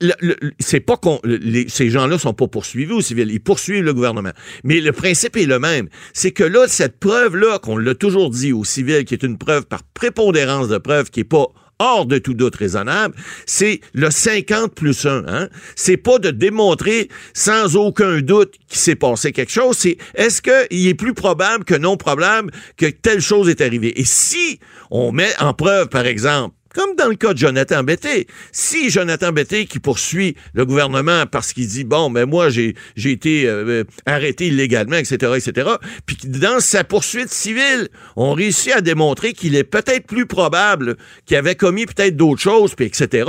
le- 0.00 0.12
le- 0.20 0.36
c'est 0.60 0.78
pas 0.78 0.96
qu'on, 0.96 1.20
ces 1.66 1.90
gens-là 1.90 2.16
sont 2.16 2.32
pas 2.32 2.46
poursuivis 2.46 2.92
au 2.92 3.00
civil, 3.00 3.28
ils 3.28 3.40
poursuivent 3.40 3.82
le 3.82 3.92
gouvernement. 3.92 4.30
Mais 4.62 4.80
le 4.80 4.92
principe 4.92 5.36
est 5.36 5.46
le 5.46 5.58
même. 5.58 5.88
C'est 6.12 6.30
que 6.30 6.44
là, 6.44 6.68
cette 6.68 7.00
preuve-là, 7.00 7.58
qu'on 7.58 7.76
l'a 7.76 7.96
toujours 7.96 8.30
dit 8.30 8.52
au 8.52 8.62
civil, 8.62 9.04
qui 9.04 9.14
est 9.14 9.24
une 9.24 9.36
preuve 9.36 9.66
par 9.66 9.82
prépondérance 9.82 10.68
de 10.68 10.78
preuve, 10.78 11.10
qui 11.10 11.20
est 11.20 11.24
pas 11.24 11.46
hors 11.78 12.06
de 12.06 12.18
tout 12.18 12.34
doute 12.34 12.56
raisonnable, 12.56 13.14
c'est 13.46 13.80
le 13.92 14.10
50 14.10 14.74
plus 14.74 15.06
1. 15.06 15.24
Hein? 15.26 15.48
C'est 15.74 15.96
pas 15.96 16.18
de 16.18 16.30
démontrer 16.30 17.08
sans 17.34 17.76
aucun 17.76 18.20
doute 18.20 18.54
qu'il 18.68 18.78
s'est 18.78 18.96
passé 18.96 19.32
quelque 19.32 19.52
chose, 19.52 19.76
c'est 19.76 19.98
est-ce 20.14 20.42
qu'il 20.42 20.86
est 20.86 20.94
plus 20.94 21.14
probable 21.14 21.64
que 21.64 21.74
non 21.74 21.96
probable 21.96 22.50
que 22.76 22.86
telle 22.86 23.20
chose 23.20 23.48
est 23.48 23.60
arrivée? 23.60 23.98
Et 24.00 24.04
si 24.04 24.60
on 24.90 25.12
met 25.12 25.32
en 25.38 25.54
preuve, 25.54 25.88
par 25.88 26.06
exemple, 26.06 26.54
comme 26.76 26.94
dans 26.94 27.08
le 27.08 27.14
cas 27.14 27.32
de 27.32 27.38
Jonathan 27.38 27.82
Betté. 27.82 28.26
Si 28.52 28.90
Jonathan 28.90 29.32
Betté 29.32 29.64
qui 29.64 29.80
poursuit 29.80 30.36
le 30.52 30.66
gouvernement 30.66 31.24
parce 31.24 31.54
qu'il 31.54 31.66
dit 31.66 31.84
bon 31.84 32.10
ben 32.10 32.26
moi 32.26 32.50
j'ai 32.50 32.74
été 33.02 33.48
euh, 33.48 33.64
euh, 33.66 33.84
arrêté 34.04 34.48
illégalement 34.48 34.96
etc 34.96 35.32
etc 35.36 35.70
puis 36.04 36.18
dans 36.24 36.60
sa 36.60 36.84
poursuite 36.84 37.30
civile 37.30 37.88
on 38.14 38.34
réussit 38.34 38.72
à 38.72 38.82
démontrer 38.82 39.32
qu'il 39.32 39.56
est 39.56 39.64
peut-être 39.64 40.06
plus 40.06 40.26
probable 40.26 40.96
qu'il 41.24 41.38
avait 41.38 41.54
commis 41.54 41.86
peut-être 41.86 42.14
d'autres 42.14 42.42
choses 42.42 42.74
puis 42.74 42.84
etc. 42.84 43.24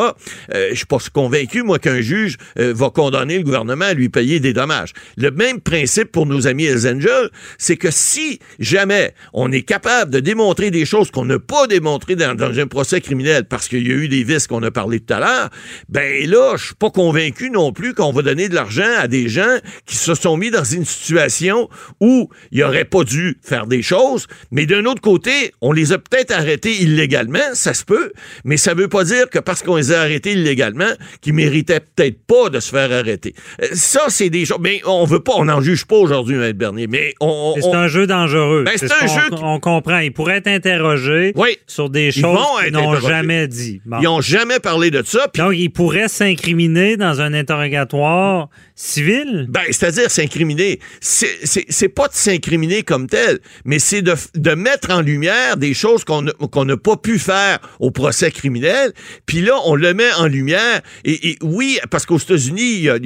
Euh, 0.54 0.68
je 0.72 0.76
suis 0.76 0.86
pas 0.86 0.98
convaincu 1.14 1.64
moi 1.64 1.80
qu'un 1.80 2.02
juge 2.02 2.36
euh, 2.60 2.74
va 2.76 2.90
condamner 2.90 3.38
le 3.38 3.44
gouvernement 3.44 3.86
à 3.86 3.94
lui 3.94 4.10
payer 4.10 4.42
des 4.42 4.52
dommages. 4.52 4.92
Le 5.16 5.32
même 5.32 5.62
principe 5.62 6.12
pour 6.12 6.26
nos 6.26 6.48
amis 6.48 6.66
Hells 6.66 6.86
Angels, 6.86 7.30
c'est 7.58 7.78
que 7.78 7.92
si 7.92 8.40
jamais 8.60 9.14
on 9.32 9.54
est 9.54 9.62
capable 9.62 10.12
de 10.12 10.20
démontrer 10.20 10.70
des 10.70 10.84
choses 10.84 11.12
qu'on 11.12 11.24
n'a 11.24 11.40
pas 11.40 11.68
démontrées 11.68 12.18
dans, 12.18 12.36
dans 12.36 12.60
un 12.60 12.68
procès 12.68 13.00
criminel 13.00 13.37
parce 13.46 13.68
qu'il 13.68 13.88
y 13.88 13.92
a 13.92 13.96
eu 13.96 14.08
des 14.08 14.24
vices 14.24 14.48
qu'on 14.48 14.64
a 14.64 14.72
parlé 14.72 15.00
tout 15.00 15.14
à 15.14 15.20
l'heure, 15.20 15.50
ben 15.90 16.30
là, 16.30 16.54
je 16.58 16.66
suis 16.68 16.76
pas 16.76 16.90
convaincu 16.90 17.50
non 17.50 17.72
plus 17.72 17.94
qu'on 17.94 18.12
va 18.12 18.22
donner 18.22 18.50
de 18.50 18.56
l'argent 18.56 18.84
à 18.98 19.08
des 19.08 19.30
gens 19.30 19.58
qui 19.86 19.96
se 19.96 20.16
sont 20.16 20.38
mis 20.38 20.52
dans 20.52 20.64
une 20.64 20.86
situation 20.86 21.70
où 22.02 22.30
il 22.52 22.64
aurait 22.64 22.86
pas 22.86 23.04
dû 23.04 23.38
faire 23.44 23.68
des 23.68 23.82
choses, 23.82 24.28
mais 24.52 24.66
d'un 24.66 24.86
autre 24.86 25.02
côté, 25.02 25.54
on 25.62 25.72
les 25.72 25.94
a 25.94 25.98
peut-être 25.98 26.32
arrêtés 26.32 26.82
illégalement, 26.82 27.40
ça 27.54 27.74
se 27.74 27.86
peut, 27.86 28.12
mais 28.44 28.58
ça 28.58 28.74
veut 28.74 28.88
pas 28.88 29.04
dire 29.04 29.30
que 29.30 29.40
parce 29.40 29.62
qu'on 29.64 29.76
les 29.78 29.92
a 29.92 30.02
arrêtés 30.02 30.32
illégalement, 30.34 30.92
qu'ils 31.22 31.34
méritaient 31.34 31.80
peut-être 31.80 32.20
pas 32.26 32.50
de 32.50 32.60
se 32.60 32.70
faire 32.70 32.92
arrêter. 32.92 33.34
Euh, 33.62 33.68
Ça, 33.74 34.02
c'est 34.10 34.30
des 34.30 34.46
choses, 34.46 34.58
mais 34.62 34.82
on 34.86 35.06
veut 35.06 35.20
pas, 35.20 35.34
on 35.38 35.46
n'en 35.46 35.62
juge 35.62 35.86
pas 35.86 35.96
aujourd'hui, 35.98 36.36
M. 36.36 36.52
Bernier, 36.54 36.88
mais 36.88 37.14
on... 37.20 37.54
on- 37.58 37.62
C'est 37.62 37.76
un 37.76 37.88
jeu 37.88 38.08
dangereux. 38.08 38.64
Ben, 38.66 38.74
c'est 38.76 38.88
ce 38.88 38.94
un 39.04 39.08
jeu 39.08 39.30
qui- 39.30 39.42
On 39.44 39.60
comprend. 39.60 40.00
Ils 40.00 40.12
pourraient 40.12 40.38
être 40.38 40.48
interrogés 40.48 41.34
Oui. 41.36 41.58
sur 41.68 41.90
des 41.90 42.08
Ils 42.08 42.22
choses 42.22 42.24
vont 42.38 42.64
qu'ils 42.64 42.74
n'ont 42.74 42.80
interrogés. 42.92 43.08
Jamais 43.28 43.48
dit. 43.48 43.82
Bon. 43.86 43.98
Ils 44.02 44.08
ont 44.08 44.22
jamais 44.22 44.60
parlé 44.60 44.90
de 44.92 45.04
ça, 45.06 45.28
Donc, 45.36 45.54
ils 45.56 45.70
pourraient 45.70 46.08
s'incriminer 46.08 46.98
dans 46.98 47.20
un 47.22 47.34
interrogatoire 47.34 48.50
civil? 48.76 49.48
Ben, 49.50 49.62
c'est-à-dire 49.72 50.10
s'incriminer. 50.10 50.80
C'est- 51.02 51.90
pas 51.90 52.08
de 52.08 52.14
s'incriminer 52.14 52.84
comme 52.84 53.08
tel, 53.08 53.40
mais 53.66 53.80
c'est 53.80 54.02
de, 54.02 54.14
de 54.36 54.52
mettre 54.52 54.92
en 54.92 55.02
lumière 55.02 55.58
des 55.58 55.74
choses 55.74 56.04
qu'on 56.04 56.22
n'a 56.66 56.78
pas 56.78 56.96
pu 56.98 57.18
faire 57.18 57.60
au 57.80 57.92
procès 57.92 58.30
criminel. 58.32 58.94
Puis 59.26 59.42
là, 59.42 59.54
on 59.66 59.76
le 59.76 59.94
met 59.94 60.12
en 60.18 60.28
lumière. 60.28 60.82
Et, 61.06 61.30
et 61.32 61.38
oui, 61.42 61.80
parce 61.90 62.06
qu'aux 62.06 62.18
États-Unis, 62.20 62.88
euh, 62.88 63.00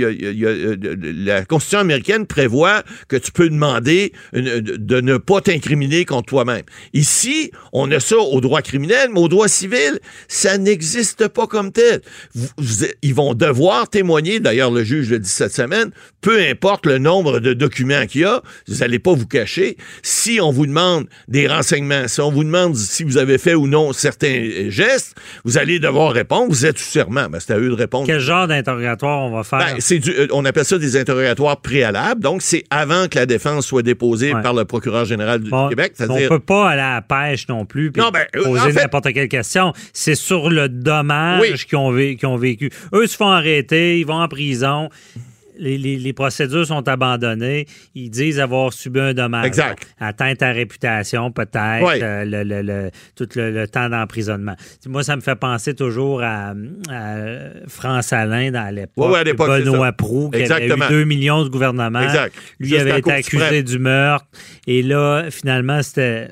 la 1.02 1.46
Constitution 1.46 1.80
américaine 1.80 2.26
prévoit 2.26 2.84
que 3.08 3.16
tu 3.16 3.32
peux 3.32 3.50
demander 3.50 4.12
une- 4.34 4.60
de 4.62 5.02
ne 5.02 5.18
pas 5.18 5.42
t'incriminer 5.42 6.06
contre 6.06 6.28
toi-même. 6.28 6.64
Ici, 6.94 7.52
on 7.72 7.90
a 7.92 8.00
ça 8.00 8.18
au 8.18 8.42
droit 8.42 8.62
criminel, 8.62 9.10
mais 9.14 9.20
au 9.20 9.28
droit 9.30 9.48
civil, 9.48 10.00
Ça 10.28 10.58
n'existe 10.58 11.28
pas 11.28 11.48
comme 11.48 11.72
tel. 11.72 12.02
Vous- 12.36 12.48
vous- 12.58 12.86
ils 13.02 13.14
vont 13.14 13.34
devoir 13.34 13.90
témoigner, 13.90 14.40
d'ailleurs 14.40 14.72
le 14.72 14.84
juge 14.84 15.10
le 15.10 15.20
dit 15.20 15.30
cette 15.30 15.54
semaine, 15.54 15.92
peu 16.22 16.40
importe 16.42 16.86
le 16.86 16.98
nombre 16.98 17.40
de 17.40 17.54
documents 17.54 18.06
qu'il 18.06 18.22
y 18.22 18.26
a, 18.26 18.42
vous 18.68 18.76
n'allez 18.78 19.00
pas 19.00 19.14
vous 19.14 19.28
cacher. 19.28 19.78
Si 20.04 20.40
on 20.42 20.52
vous 20.52 20.66
demande 20.68 21.08
des 21.28 21.48
renseignements, 21.48 22.08
si 22.08 22.22
on 22.22 22.32
vous 22.32 22.44
demande 22.44 22.76
si 22.76 23.04
vous 23.04 23.18
avez 23.18 23.38
fait 23.38 23.56
ou 23.56 23.68
non 23.68 23.94
certains 23.94 24.28
euh, 24.28 24.70
gestes, 24.70 25.16
vous 25.46 25.58
allez 25.58 25.80
devoir 25.80 26.14
répondre. 26.14 26.48
Vous 26.50 26.66
êtes 26.66 26.78
sous 26.78 26.90
serment. 26.92 27.28
Ben, 27.30 27.40
c'est 27.40 27.54
à 27.54 27.58
eux 27.58 27.70
de 27.70 27.74
répondre. 27.74 28.06
Quel 28.08 28.20
genre 28.20 28.48
d'interrogatoire 28.48 29.20
on 29.24 29.32
va 29.36 29.44
faire? 29.44 29.60
Ben, 29.60 29.76
c'est 29.80 30.00
du- 30.00 30.12
euh, 30.12 30.28
on 30.32 30.46
appelle 30.46 30.66
ça 30.66 30.78
des 30.78 30.98
interrogatoires 30.98 31.58
préalables. 31.62 32.22
Donc, 32.22 32.42
c'est 32.42 32.64
avant 32.70 33.08
que 33.08 33.18
la 33.18 33.26
défense 33.26 33.66
soit 33.66 33.82
déposée 33.84 34.34
Ouais. 34.34 34.42
par 34.42 34.54
le 34.54 34.66
procureur 34.66 35.06
général 35.06 35.42
du 35.42 35.50
Bon, 35.50 35.70
Québec. 35.70 35.94
on 36.00 36.06
C'est-à-dire, 36.06 36.30
peut 36.30 36.40
pas 36.40 36.70
aller 36.70 36.82
à 36.82 36.96
la 36.96 37.02
pêche 37.02 37.48
non 37.48 37.66
plus 37.66 37.92
puis 37.92 38.02
Non, 38.02 38.10
ben, 38.10 38.26
euh, 38.36 38.44
poser 38.44 38.60
en 38.60 38.64
fait- 38.66 38.74
n'importe 38.82 39.12
quelle 39.14 39.28
question. 39.28 39.74
C'est 39.94 40.16
sur 40.16 40.50
le 40.50 40.70
dommage 40.70 41.42
Oui. 41.42 41.54
qu'ils 41.68 41.78
ont, 41.78 41.92
vé- 41.94 42.16
qu'ils 42.18 42.28
ont 42.28 42.38
vécu. 42.38 42.70
Eux 42.94 43.08
se 43.08 43.16
font 43.16 43.28
arrêter, 43.30 44.00
ils 44.00 44.06
vont 44.06 44.22
en 44.22 44.28
prison. 44.28 44.90
Les, 45.62 45.78
les- 45.78 45.98
les 45.98 46.12
procédures 46.14 46.66
sont 46.66 46.88
abandonnées. 46.90 47.68
Ils 47.96 48.10
disent 48.10 48.40
avoir 48.40 48.74
subi 48.74 49.00
un 49.00 49.14
dommage. 49.14 49.46
Exact. 49.46 49.88
Atteinte 50.00 50.42
à 50.42 50.52
réputation, 50.52 51.32
peut-être. 51.32 51.84
Oui. 51.86 52.02
euh, 52.02 52.26
le, 52.26 52.44
le- 52.44 52.62
le- 52.62 52.90
tout 53.16 53.28
le, 53.36 53.52
le 53.52 53.68
temps 53.68 53.88
d'emprisonnement. 53.88 54.56
Moi, 54.88 55.04
ça 55.04 55.16
me 55.16 55.22
fait 55.22 55.36
penser 55.36 55.76
toujours 55.76 56.24
à, 56.24 56.54
à 56.90 57.16
France 57.68 58.12
Alain 58.12 58.52
dans 58.52 58.74
l'époque. 58.74 59.06
Oui, 59.06 59.12
oui, 59.14 59.20
à 59.20 59.24
l'époque, 59.24 59.50
Benoît. 59.50 59.92
Proux, 59.92 60.30
qui 60.32 60.42
avait 60.52 60.68
eu 60.68 60.74
2 60.90 61.04
millions 61.04 61.44
de 61.44 61.50
gouvernement. 61.50 62.02
Exact. 62.02 62.34
Lui 62.60 62.76
avait 62.78 62.98
été 63.00 63.12
accusé 63.12 63.44
suprême. 63.44 63.64
du 63.64 63.78
meurtre. 63.80 64.26
Et 64.68 64.82
là, 64.82 65.26
finalement, 65.30 65.82
c'était. 65.84 66.28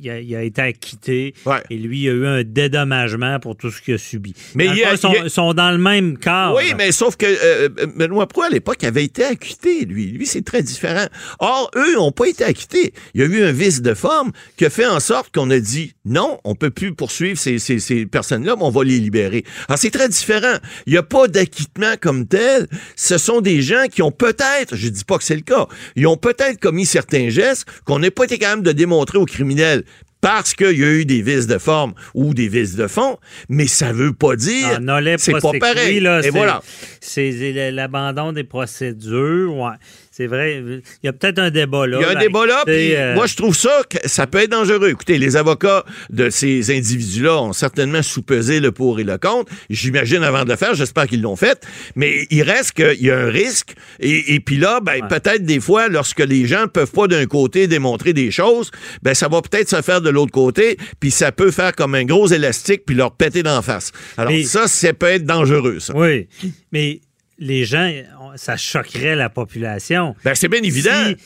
Il 0.00 0.08
a, 0.10 0.20
il 0.20 0.36
a 0.36 0.42
été 0.42 0.62
acquitté. 0.62 1.34
Ouais. 1.46 1.56
Et 1.70 1.76
lui, 1.76 2.02
il 2.02 2.08
a 2.10 2.12
eu 2.12 2.26
un 2.26 2.42
dédommagement 2.44 3.40
pour 3.40 3.56
tout 3.56 3.70
ce 3.70 3.82
qu'il 3.82 3.94
a 3.94 3.98
subi. 3.98 4.34
Mais 4.54 4.66
ils 4.66 5.28
sont, 5.30 5.52
dans 5.54 5.70
le 5.72 5.78
même 5.78 6.16
cadre. 6.18 6.56
Oui, 6.56 6.74
mais 6.76 6.92
sauf 6.92 7.16
que 7.16 7.26
euh, 7.26 7.68
Benoît 7.96 8.28
Proulx, 8.28 8.46
à 8.46 8.50
l'époque, 8.50 8.67
avait 8.82 9.04
été 9.04 9.24
acquitté, 9.24 9.84
lui. 9.84 10.06
Lui, 10.06 10.26
c'est 10.26 10.44
très 10.44 10.62
différent. 10.62 11.06
Or, 11.38 11.70
eux 11.76 11.94
n'ont 11.94 12.12
pas 12.12 12.26
été 12.26 12.44
acquittés. 12.44 12.92
Il 13.14 13.20
y 13.20 13.24
a 13.24 13.26
eu 13.26 13.44
un 13.44 13.52
vice 13.52 13.82
de 13.82 13.94
forme 13.94 14.32
qui 14.56 14.64
a 14.64 14.70
fait 14.70 14.86
en 14.86 15.00
sorte 15.00 15.34
qu'on 15.34 15.50
a 15.50 15.58
dit 15.58 15.94
non, 16.04 16.40
on 16.44 16.54
peut 16.54 16.70
plus 16.70 16.94
poursuivre 16.94 17.38
ces, 17.38 17.58
ces, 17.58 18.06
personnes-là, 18.06 18.56
mais 18.56 18.64
on 18.64 18.70
va 18.70 18.84
les 18.84 18.98
libérer. 18.98 19.44
Alors, 19.68 19.78
c'est 19.78 19.90
très 19.90 20.08
différent. 20.08 20.56
Il 20.86 20.92
n'y 20.92 20.98
a 20.98 21.02
pas 21.02 21.28
d'acquittement 21.28 21.94
comme 22.00 22.26
tel. 22.26 22.66
Ce 22.96 23.18
sont 23.18 23.40
des 23.40 23.62
gens 23.62 23.86
qui 23.90 24.02
ont 24.02 24.12
peut-être, 24.12 24.74
je 24.74 24.88
dis 24.88 25.04
pas 25.04 25.18
que 25.18 25.24
c'est 25.24 25.36
le 25.36 25.42
cas, 25.42 25.66
ils 25.96 26.06
ont 26.06 26.16
peut-être 26.16 26.60
commis 26.60 26.86
certains 26.86 27.28
gestes 27.28 27.66
qu'on 27.84 27.98
n'a 27.98 28.10
pas 28.10 28.24
été 28.24 28.38
capable 28.38 28.62
de 28.62 28.72
démontrer 28.72 29.18
aux 29.18 29.26
criminels 29.26 29.84
parce 30.20 30.54
qu'il 30.54 30.78
y 30.78 30.84
a 30.84 30.90
eu 30.92 31.04
des 31.04 31.22
vices 31.22 31.46
de 31.46 31.58
forme 31.58 31.94
ou 32.14 32.34
des 32.34 32.48
vices 32.48 32.74
de 32.76 32.86
fond, 32.88 33.18
mais 33.48 33.66
ça 33.66 33.92
veut 33.92 34.12
pas 34.12 34.34
dire 34.36 34.78
c'est 35.18 35.32
pas 35.32 35.38
prosecui, 35.40 35.58
pareil. 35.60 36.00
là, 36.00 36.20
Et 36.20 36.22
c'est- 36.24 36.30
voilà. 36.30 36.62
C'est 37.00 37.70
l'abandon 37.70 38.32
des 38.32 38.44
procédures. 38.44 39.54
Ouais. 39.56 39.70
C'est 40.18 40.26
vrai. 40.26 40.60
Il 40.66 40.82
y 41.04 41.08
a 41.08 41.12
peut-être 41.12 41.38
un 41.38 41.52
débat 41.52 41.86
là. 41.86 41.98
Il 42.00 42.02
y 42.02 42.04
a 42.04 42.10
un 42.10 42.14
là, 42.14 42.20
débat 42.20 42.44
là, 42.44 42.62
puis 42.66 42.96
euh, 42.96 43.14
moi 43.14 43.26
je 43.26 43.36
trouve 43.36 43.54
ça 43.54 43.70
que 43.88 43.98
ça 44.08 44.26
peut 44.26 44.38
être 44.38 44.50
dangereux. 44.50 44.88
Écoutez, 44.88 45.16
les 45.16 45.36
avocats 45.36 45.84
de 46.10 46.28
ces 46.28 46.76
individus-là 46.76 47.40
ont 47.40 47.52
certainement 47.52 48.02
sous-pesé 48.02 48.58
le 48.58 48.72
pour 48.72 48.98
et 48.98 49.04
le 49.04 49.16
contre. 49.16 49.52
J'imagine 49.70 50.24
avant 50.24 50.42
de 50.42 50.50
le 50.50 50.56
faire, 50.56 50.74
j'espère 50.74 51.06
qu'ils 51.06 51.22
l'ont 51.22 51.36
fait, 51.36 51.64
mais 51.94 52.26
il 52.30 52.42
reste 52.42 52.72
qu'il 52.72 53.00
y 53.00 53.12
a 53.12 53.16
un 53.16 53.28
risque. 53.30 53.74
Et, 54.00 54.34
et 54.34 54.40
puis 54.40 54.56
là, 54.56 54.80
ben, 54.80 55.06
peut-être 55.06 55.44
des 55.44 55.60
fois, 55.60 55.86
lorsque 55.86 56.18
les 56.18 56.46
gens 56.46 56.66
peuvent 56.66 56.90
pas 56.90 57.06
d'un 57.06 57.26
côté 57.26 57.68
démontrer 57.68 58.12
des 58.12 58.32
choses, 58.32 58.72
ben 59.02 59.14
ça 59.14 59.28
va 59.28 59.40
peut-être 59.40 59.68
se 59.68 59.82
faire 59.82 60.00
de 60.00 60.10
l'autre 60.10 60.32
côté, 60.32 60.78
puis 60.98 61.12
ça 61.12 61.30
peut 61.30 61.52
faire 61.52 61.76
comme 61.76 61.94
un 61.94 62.04
gros 62.04 62.26
élastique 62.26 62.82
puis 62.84 62.96
leur 62.96 63.12
péter 63.12 63.44
d'en 63.44 63.62
face. 63.62 63.92
Alors 64.16 64.32
Mais- 64.32 64.42
ça, 64.42 64.66
ça 64.66 64.92
peut 64.92 65.06
être 65.06 65.26
dangereux. 65.26 65.78
Ça. 65.78 65.94
Oui. 65.94 66.26
Mais 66.72 67.02
les 67.38 67.64
gens, 67.64 67.90
ça 68.36 68.56
choquerait 68.56 69.16
la 69.16 69.28
population. 69.30 70.14
Ben, 70.24 70.34
c'est 70.34 70.48
bien 70.48 70.62
évident. 70.62 70.90
Si- 71.08 71.16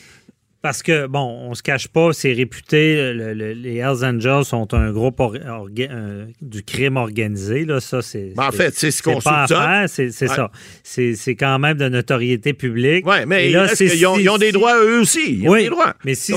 parce 0.61 0.81
que, 0.81 1.07
bon, 1.07 1.19
on 1.49 1.53
se 1.55 1.61
cache 1.61 1.89
pas, 1.89 2.13
c'est 2.13 2.31
réputé, 2.31 3.11
le- 3.11 3.33
le- 3.33 3.51
les 3.51 3.75
Hells 3.79 4.05
Angels 4.05 4.45
sont 4.45 4.73
un 4.73 4.93
groupe 4.93 5.19
euh, 5.19 6.25
du 6.41 6.63
crime 6.63 6.95
organisé, 6.95 7.65
là, 7.65 7.81
ça, 7.81 8.01
c'est... 8.01 8.31
Ben, 8.37 8.47
en 8.47 8.51
fait, 8.53 8.73
c'est 8.73 8.89
ce 8.91 9.03
qu'on 9.03 9.19
soupçonne. 9.19 9.47
faire, 9.47 9.83
c'est 9.89 10.05
Ouais. 10.21 10.27
ça. 10.29 10.51
C'est 10.83 11.35
quand 11.35 11.59
même 11.59 11.75
de 11.77 11.89
notoriété 11.89 12.53
publique. 12.53 13.05
Oui, 13.05 13.17
mais 13.27 13.47
qu'ils 13.47 13.57
ont, 13.57 13.67
si- 13.73 13.87
ils 14.21 14.29
ont 14.29 14.37
des 14.37 14.53
droits 14.53 14.81
eux 14.81 15.01
aussi? 15.01 15.39
Ils 15.41 15.49
ont 15.49 15.51
oui, 15.51 15.63
des 15.63 15.69
droits. 15.69 15.95
mais 16.05 16.15
si 16.15 16.33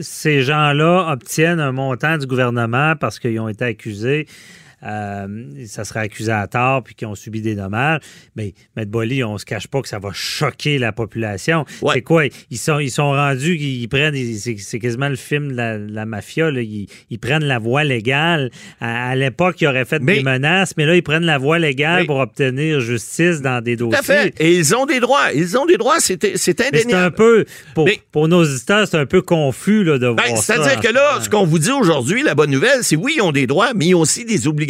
ces 0.00 0.40
gens-là 0.42 1.12
obtiennent 1.12 1.60
un 1.60 1.72
montant 1.72 2.16
du 2.16 2.26
gouvernement 2.26 2.94
parce 2.96 3.18
qu'ils 3.18 3.38
ont 3.40 3.48
été 3.50 3.66
accusés, 3.66 4.26
euh, 4.82 5.26
ça 5.66 5.84
serait 5.84 6.00
accusé 6.00 6.32
à 6.32 6.46
tort 6.46 6.82
puis 6.82 6.94
qu'ils 6.94 7.06
ont 7.08 7.14
subi 7.14 7.40
des 7.40 7.54
dommages, 7.54 8.00
mais 8.36 8.54
Maître 8.76 8.90
Boily, 8.90 9.22
on 9.24 9.38
se 9.38 9.44
cache 9.44 9.66
pas 9.68 9.82
que 9.82 9.88
ça 9.88 9.98
va 9.98 10.10
choquer 10.12 10.78
la 10.78 10.92
population. 10.92 11.64
Ouais. 11.82 11.94
C'est 11.94 12.02
quoi? 12.02 12.24
Ils 12.50 12.58
sont, 12.58 12.78
ils 12.78 12.90
sont 12.90 13.10
rendus, 13.10 13.56
ils 13.56 13.88
prennent, 13.88 14.14
c'est 14.58 14.78
quasiment 14.78 15.08
le 15.08 15.16
film 15.16 15.52
de 15.52 15.86
la, 15.92 16.06
mafia, 16.06 16.50
là. 16.50 16.60
Ils, 16.62 16.86
ils 17.10 17.18
prennent 17.18 17.44
la 17.44 17.58
voie 17.58 17.84
légale. 17.84 18.50
À, 18.80 19.10
à 19.10 19.14
l'époque, 19.16 19.60
ils 19.60 19.66
auraient 19.66 19.84
fait 19.84 20.00
Mais- 20.02 20.16
des 20.18 20.22
menaces, 20.22 20.74
mais 20.76 20.86
là, 20.86 20.94
ils 20.96 21.02
prennent 21.02 21.24
la 21.26 21.38
voie 21.38 21.58
légale 21.58 22.00
Mais- 22.02 22.06
pour 22.06 22.16
obtenir 22.16 22.80
justice 22.80 23.40
dans 23.42 23.62
des 23.62 23.76
Tout 23.76 23.88
dossiers. 23.88 23.98
à 23.98 24.22
fait. 24.22 24.34
Et 24.40 24.54
ils 24.56 24.74
ont 24.74 24.86
des 24.86 25.00
droits. 25.00 25.32
Ils 25.34 25.56
ont 25.58 25.66
des 25.66 25.76
droits. 25.76 25.96
C'est 26.00 26.22
Mais 26.22 26.32
c'est 26.36 26.60
indéniable. 26.60 27.04
un 27.04 27.10
peu, 27.10 27.44
pour, 27.74 27.84
Mais- 27.86 28.00
pour 28.12 28.28
nos 28.28 28.42
auditeurs, 28.44 28.86
c'est 28.88 28.96
un 28.98 29.06
peu 29.06 29.22
confus 29.22 29.84
là, 29.84 29.98
de 29.98 30.10
Ben, 30.12 30.24
voir 30.26 30.38
ça. 30.42 30.54
C'est-à-dire 30.56 30.80
que 30.80 30.92
là, 30.94 31.18
ce 31.20 31.28
qu'on 31.28 31.44
vous 31.44 31.58
dit 31.58 31.70
aujourd'hui, 31.70 32.22
la 32.22 32.34
bonne 32.34 32.50
nouvelle, 32.50 32.78
c'est 32.82 32.96
oui, 32.96 33.14
ils 33.16 33.22
ont 33.22 33.32
des 33.32 33.46
droits, 33.46 33.72
mais 33.74 33.86
ils 33.86 33.94
ont 33.94 34.00
aussi 34.00 34.24
des 34.24 34.46
obligations. 34.48 34.69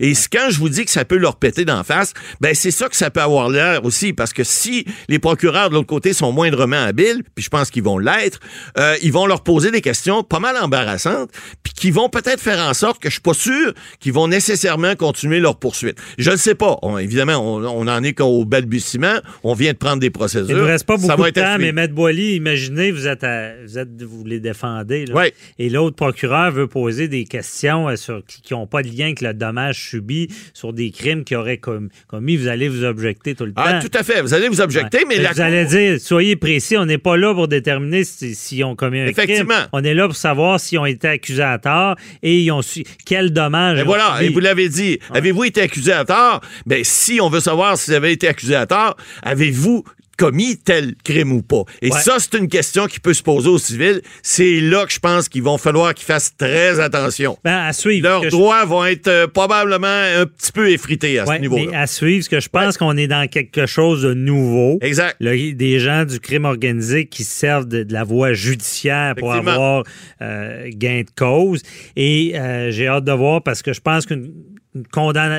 Et 0.00 0.12
quand 0.32 0.48
je 0.50 0.58
vous 0.58 0.68
dis 0.68 0.84
que 0.84 0.90
ça 0.90 1.04
peut 1.04 1.16
leur 1.16 1.36
péter 1.36 1.64
d'en 1.64 1.82
face, 1.84 2.12
ben 2.40 2.54
c'est 2.54 2.70
ça 2.70 2.88
que 2.88 2.96
ça 2.96 3.10
peut 3.10 3.20
avoir 3.20 3.48
l'air 3.48 3.84
aussi, 3.84 4.12
parce 4.12 4.32
que 4.32 4.44
si 4.44 4.84
les 5.08 5.18
procureurs 5.18 5.68
de 5.70 5.74
l'autre 5.74 5.86
côté 5.86 6.12
sont 6.12 6.32
moindrement 6.32 6.82
habiles, 6.82 7.22
puis 7.34 7.44
je 7.44 7.48
pense 7.50 7.70
qu'ils 7.70 7.82
vont 7.82 7.98
l'être, 7.98 8.40
euh, 8.78 8.96
ils 9.02 9.12
vont 9.12 9.26
leur 9.26 9.42
poser 9.42 9.70
des 9.70 9.80
questions 9.80 10.22
pas 10.22 10.40
mal 10.40 10.56
embarrassantes, 10.56 11.30
puis 11.62 11.72
qui 11.74 11.90
vont 11.90 12.08
peut-être 12.08 12.40
faire 12.40 12.58
en 12.60 12.74
sorte 12.74 13.00
que 13.02 13.08
je 13.08 13.14
suis 13.14 13.20
pas 13.22 13.34
sûr 13.34 13.72
qu'ils 14.00 14.12
vont 14.12 14.28
nécessairement 14.28 14.94
continuer 14.96 15.40
leur 15.40 15.58
poursuite. 15.58 15.98
Je 16.18 16.30
ne 16.30 16.36
sais 16.36 16.54
pas. 16.54 16.78
On- 16.82 16.98
évidemment, 16.98 17.34
on, 17.38 17.64
on 17.64 17.88
en 17.88 18.02
est 18.02 18.12
qu'au 18.14 18.44
balbutiement. 18.44 19.14
On 19.42 19.54
vient 19.54 19.72
de 19.72 19.76
prendre 19.78 19.98
des 20.00 20.10
procédures. 20.10 20.56
Il 20.56 20.62
ne 20.62 20.66
reste 20.66 20.86
pas 20.86 20.96
Ça 20.98 21.16
beaucoup 21.16 21.28
de 21.30 21.34
temps, 21.34 21.56
mais. 21.58 21.72
Maître 21.72 21.94
Boily, 21.94 22.34
imaginez, 22.36 22.90
vous 22.92 23.06
êtes, 23.06 23.24
à- 23.24 23.52
vous 23.64 23.78
êtes, 23.78 24.02
vous 24.02 24.24
les 24.24 24.40
défendez, 24.40 25.06
là. 25.06 25.14
Ouais. 25.14 25.34
et 25.58 25.68
l'autre 25.68 25.96
procureur 25.96 26.50
veut 26.52 26.66
poser 26.66 27.08
des 27.08 27.24
questions 27.24 27.88
euh, 27.88 27.96
sur, 27.96 28.22
qui 28.24 28.52
n'ont 28.54 28.66
pas 28.66 28.82
de 28.82 28.88
lien 28.88 29.06
avec 29.06 29.20
le 29.24 29.34
dommage 29.34 29.88
subi 29.90 30.28
sur 30.52 30.72
des 30.72 30.90
crimes 30.90 31.24
qu'il 31.24 31.36
aurait 31.36 31.58
com- 31.58 31.88
commis. 32.06 32.36
Vous 32.36 32.48
allez 32.48 32.68
vous 32.68 32.84
objecter 32.84 33.34
tout 33.34 33.44
le 33.46 33.52
Ah, 33.56 33.74
temps. 33.80 33.88
tout 33.88 33.98
à 33.98 34.02
fait. 34.02 34.20
Vous 34.22 34.34
allez 34.34 34.48
vous 34.48 34.60
objecter, 34.60 34.98
Ouais. 34.98 35.04
mais 35.08 35.16
la 35.18 35.32
vous 35.32 35.40
allez 35.40 35.64
dire, 35.64 36.00
soyez 36.00 36.36
précis, 36.36 36.76
on 36.76 36.86
n'est 36.86 36.98
pas 36.98 37.16
là 37.16 37.34
pour 37.34 37.48
déterminer 37.48 38.04
si- 38.04 38.34
s'ils 38.34 38.64
ont 38.64 38.76
commis 38.76 39.00
un 39.00 39.04
crime. 39.12 39.24
Effectivement. 39.24 39.54
On 39.72 39.82
est 39.82 39.94
là 39.94 40.06
pour 40.06 40.16
savoir 40.16 40.60
s'ils 40.60 40.78
ont 40.78 40.86
été 40.86 41.08
accusés 41.08 41.42
à 41.42 41.58
tort 41.58 41.96
et 42.22 42.38
ils 42.40 42.50
ont 42.52 42.62
su 42.62 42.84
quel 43.04 43.32
dommage. 43.32 43.78
Et 43.78 43.82
ont 43.82 43.86
voilà, 43.86 44.14
subi. 44.18 44.26
et 44.26 44.32
vous 44.32 44.40
l'avez 44.40 44.68
dit. 44.68 44.98
Avez-vous 45.12 45.44
été 45.44 45.60
accusé 45.62 45.92
à 45.92 46.04
tort? 46.04 46.40
Ben, 46.66 46.82
si 46.84 47.20
on 47.20 47.28
veut 47.28 47.40
savoir 47.40 47.76
si 47.78 47.90
vous 47.90 47.96
avez 47.96 48.12
été 48.12 48.28
accusé 48.28 48.54
à 48.54 48.66
tort, 48.66 48.96
avez-vous 49.22 49.84
commis 50.16 50.56
tel 50.56 50.94
crime 51.04 51.32
ou 51.32 51.42
pas? 51.42 51.62
Et 51.82 51.90
Ouais. 51.92 52.00
ça, 52.00 52.16
c'est 52.18 52.34
une 52.38 52.48
question 52.48 52.86
qui 52.86 53.00
peut 53.00 53.14
se 53.14 53.22
poser 53.22 53.48
aux 53.48 53.58
civils. 53.58 54.00
C'est 54.22 54.60
là 54.60 54.86
que 54.86 54.92
je 54.92 54.98
pense 55.00 55.28
qu'ils 55.28 55.42
vont 55.42 55.58
falloir 55.58 55.94
qu'ils 55.94 56.06
fassent 56.06 56.36
très 56.36 56.80
attention. 56.80 57.38
Ben, 57.44 57.58
à 57.64 57.72
suivre. 57.72 58.08
Leurs 58.08 58.24
je- 58.24 58.28
droits 58.30 58.64
vont 58.64 58.84
être 58.84 59.08
euh, 59.08 59.26
probablement 59.26 59.86
un 59.86 60.26
petit 60.26 60.52
peu 60.52 60.70
effrités 60.70 61.18
à 61.18 61.24
Ouais, 61.26 61.36
ce 61.36 61.40
niveau-là. 61.40 61.80
à 61.80 61.86
suivre, 61.86 62.18
parce 62.20 62.28
que 62.28 62.40
je 62.40 62.48
pense 62.48 62.76
qu'on 62.78 62.96
est 62.96 63.06
dans 63.08 63.26
quelque 63.28 63.66
chose 63.66 64.02
de 64.02 64.14
nouveau. 64.14 64.78
Exact. 64.80 65.16
Des 65.20 65.78
gens 65.78 66.04
du 66.04 66.20
crime 66.20 66.44
organisé 66.44 67.06
qui 67.06 67.24
se 67.24 67.32
servent 67.34 67.66
de, 67.66 67.82
de 67.82 67.92
la 67.92 68.04
voie 68.04 68.32
judiciaire 68.32 69.14
pour 69.16 69.32
avoir 69.32 69.84
euh, 70.22 70.68
gain 70.74 71.02
de 71.02 71.10
cause. 71.16 71.62
Et 71.96 72.32
euh, 72.38 72.70
j'ai 72.70 72.86
hâte 72.88 73.04
de 73.04 73.12
voir 73.12 73.42
parce 73.42 73.62
que 73.62 73.72
je 73.72 73.80
pense 73.80 74.06
qu'une 74.06 74.32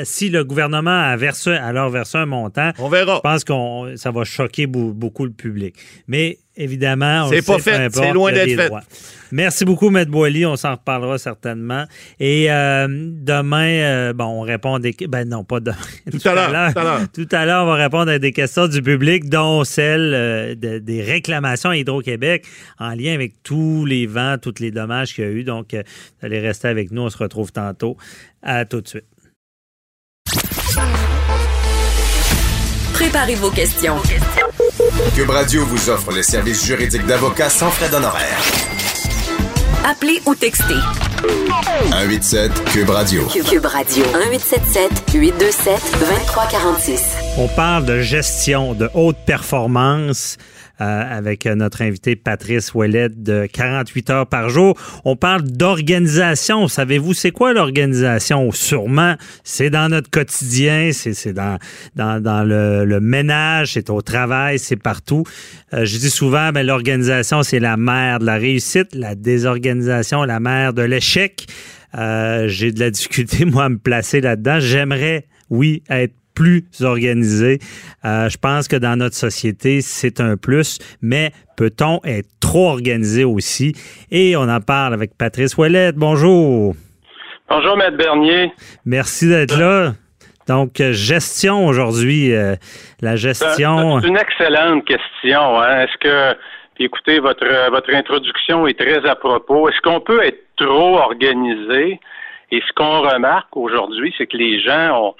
si 0.05 0.29
le 0.29 0.43
gouvernement 0.43 1.11
a 1.11 1.15
versé, 1.17 1.51
a 1.51 1.71
leur 1.73 1.89
versé 1.89 2.17
un 2.17 2.25
montant, 2.25 2.71
On 2.79 2.89
verra. 2.89 3.15
je 3.17 3.21
pense 3.21 3.43
que 3.43 3.95
ça 3.97 4.11
va 4.11 4.23
choquer 4.23 4.65
beaucoup 4.67 5.25
le 5.25 5.31
public. 5.31 5.75
Mais 6.07 6.37
évidemment, 6.55 7.25
on 7.25 7.29
C'est 7.29 7.45
pas 7.45 7.59
sait, 7.59 7.89
fait. 7.89 7.93
C'est 7.95 8.13
loin 8.13 8.31
d'être 8.31 8.55
fait. 8.55 8.67
droits. 8.67 8.83
Merci 9.31 9.65
beaucoup, 9.65 9.89
Maître 9.89 10.11
Boily. 10.11 10.45
On 10.45 10.55
s'en 10.55 10.71
reparlera 10.75 11.17
certainement. 11.17 11.83
Et 12.19 12.49
euh, 12.49 12.87
demain, 12.89 13.67
euh, 13.67 14.13
bon, 14.13 14.25
on 14.25 14.41
répond 14.41 14.75
à 14.75 14.79
des... 14.79 14.95
Ben 15.09 15.27
non, 15.27 15.43
pas 15.43 15.59
demain. 15.59 15.75
Tout 16.11 16.25
à 16.29 16.33
l'heure, 16.35 16.71
tout 16.73 16.79
à 16.79 16.83
l'heure. 16.83 16.99
Tout 17.13 17.27
à 17.31 17.45
l'heure, 17.45 17.63
on 17.63 17.67
va 17.67 17.75
répondre 17.75 18.11
à 18.11 18.19
des 18.19 18.31
questions 18.31 18.67
du 18.69 18.81
public, 18.81 19.27
dont 19.29 19.65
celle 19.65 20.13
euh, 20.13 20.55
de- 20.55 20.77
des 20.79 21.01
réclamations 21.01 21.71
à 21.71 21.77
Hydro-Québec 21.77 22.45
en 22.79 22.91
lien 22.91 23.13
avec 23.13 23.43
tous 23.43 23.83
les 23.85 24.05
vents, 24.07 24.37
tous 24.41 24.59
les 24.61 24.71
dommages 24.71 25.13
qu'il 25.13 25.25
y 25.25 25.27
a 25.27 25.31
eu. 25.31 25.43
Donc, 25.43 25.75
allez 26.21 26.39
rester 26.39 26.69
avec 26.69 26.91
nous. 26.91 27.01
On 27.01 27.09
se 27.09 27.17
retrouve 27.17 27.51
tantôt. 27.51 27.97
À 28.41 28.63
tout 28.63 28.79
de 28.79 28.87
suite. 28.87 29.03
Préparez 32.95 33.35
vos 33.35 33.51
questions. 33.51 33.97
Cube 35.13 35.29
Radio 35.29 35.65
vous 35.65 35.89
offre 35.89 36.13
les 36.13 36.23
services 36.23 36.65
juridiques 36.65 37.05
d'avocats 37.05 37.49
sans 37.49 37.69
frais 37.69 37.89
d'honoraires. 37.89 38.41
Appelez 39.83 40.21
ou 40.25 40.33
textez 40.33 40.79
187 41.91 42.63
Cube 42.71 42.89
Radio. 42.89 43.27
Cube 43.27 43.65
Radio. 43.65 44.05
1877 44.05 44.91
827 45.13 45.81
2346. 45.99 47.03
On 47.37 47.49
parle 47.49 47.83
de 47.83 47.99
gestion 47.99 48.73
de 48.73 48.89
haute 48.93 49.17
performance. 49.25 50.37
Euh, 50.81 51.17
avec 51.17 51.45
notre 51.45 51.83
invité 51.83 52.17
Patrice 52.17 52.73
Ouellette 52.73 53.23
de 53.23 53.47
48 53.49 54.09
heures 54.09 54.27
par 54.27 54.49
jour. 54.49 54.77
On 55.05 55.15
parle 55.15 55.43
d'organisation. 55.43 56.67
Savez-vous, 56.67 57.13
c'est 57.13 57.31
quoi 57.31 57.53
l'organisation? 57.53 58.51
Sûrement, 58.51 59.15
c'est 59.45 59.69
dans 59.69 59.87
notre 59.87 60.09
quotidien, 60.09 60.89
c'est 60.91 61.31
dans, 61.31 61.59
dans, 61.95 62.21
dans 62.21 62.43
le, 62.43 62.83
le, 62.83 62.99
ménage, 62.99 63.75
c'est 63.75 63.89
au 63.89 64.01
travail, 64.01 64.59
c'est 64.59 64.75
partout. 64.75 65.23
Euh, 65.73 65.85
je 65.85 65.97
dis 65.97 66.09
souvent, 66.09 66.51
ben, 66.51 66.67
l'organisation, 66.67 67.41
c'est 67.41 67.59
la 67.59 67.77
mère 67.77 68.19
de 68.19 68.25
la 68.25 68.35
réussite, 68.35 68.93
la 68.93 69.15
désorganisation, 69.15 70.25
la 70.25 70.41
mère 70.41 70.73
de 70.73 70.81
l'échec. 70.81 71.47
Euh, 71.97 72.49
J'ai 72.49 72.73
de 72.73 72.81
la 72.81 72.89
difficulté, 72.89 73.45
moi, 73.45 73.63
à 73.63 73.69
me 73.69 73.77
placer 73.77 74.19
là-dedans. 74.19 74.59
J'aimerais, 74.59 75.27
oui, 75.49 75.83
être 75.89 76.15
plus 76.35 76.63
organisé. 76.83 77.59
Euh, 78.03 78.29
je 78.29 78.37
pense 78.37 78.67
que 78.67 78.75
dans 78.75 78.97
notre 78.97 79.15
société, 79.15 79.81
c'est 79.81 80.19
un 80.19 80.37
plus, 80.37 80.79
mais 81.01 81.31
peut-on 81.57 82.01
être 82.03 82.27
trop 82.39 82.69
organisé 82.69 83.23
aussi? 83.23 83.73
Et 84.11 84.35
on 84.35 84.49
en 84.49 84.61
parle 84.61 84.93
avec 84.93 85.17
Patrice 85.17 85.57
Ouellette. 85.57 85.95
Bonjour. 85.95 86.75
Bonjour, 87.49 87.77
Maître 87.77 87.97
Bernier. 87.97 88.51
Merci 88.85 89.27
d'être 89.27 89.57
là. 89.57 89.93
Donc, 90.47 90.79
euh, 90.79 90.93
gestion 90.93 91.65
aujourd'hui, 91.65 92.35
euh, 92.35 92.55
la 93.01 93.15
gestion. 93.15 93.99
C'est 94.01 94.07
une 94.07 94.17
excellente 94.17 94.85
question. 94.85 95.59
Hein? 95.59 95.81
Est-ce 95.81 95.97
que, 95.99 96.37
écoutez, 96.79 97.19
votre, 97.19 97.71
votre 97.71 97.93
introduction 97.93 98.67
est 98.67 98.79
très 98.79 99.07
à 99.07 99.15
propos. 99.15 99.69
Est-ce 99.69 99.81
qu'on 99.81 100.01
peut 100.01 100.23
être 100.23 100.43
trop 100.57 100.99
organisé? 100.99 101.99
Et 102.51 102.61
ce 102.61 102.73
qu'on 102.73 103.01
remarque 103.01 103.55
aujourd'hui, 103.57 104.13
c'est 104.17 104.27
que 104.27 104.37
les 104.37 104.59
gens 104.59 105.01
ont, 105.01 105.15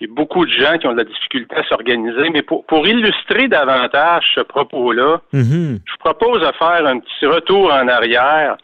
il 0.00 0.06
y 0.08 0.10
a 0.10 0.14
beaucoup 0.14 0.44
de 0.46 0.50
gens 0.50 0.78
qui 0.78 0.86
ont 0.86 0.92
de 0.92 0.98
la 0.98 1.04
difficulté 1.04 1.54
à 1.56 1.64
s'organiser. 1.64 2.30
Mais 2.30 2.42
pour, 2.42 2.64
pour 2.66 2.86
illustrer 2.86 3.48
davantage 3.48 4.24
ce 4.34 4.40
propos-là, 4.40 5.20
Mhm. 5.32 5.80
je 5.84 5.92
vous 5.92 5.98
propose 5.98 6.40
de 6.40 6.52
faire 6.58 6.86
un 6.86 7.00
petit 7.00 7.26
retour 7.26 7.72
en 7.72 7.88
arrière 7.88 8.56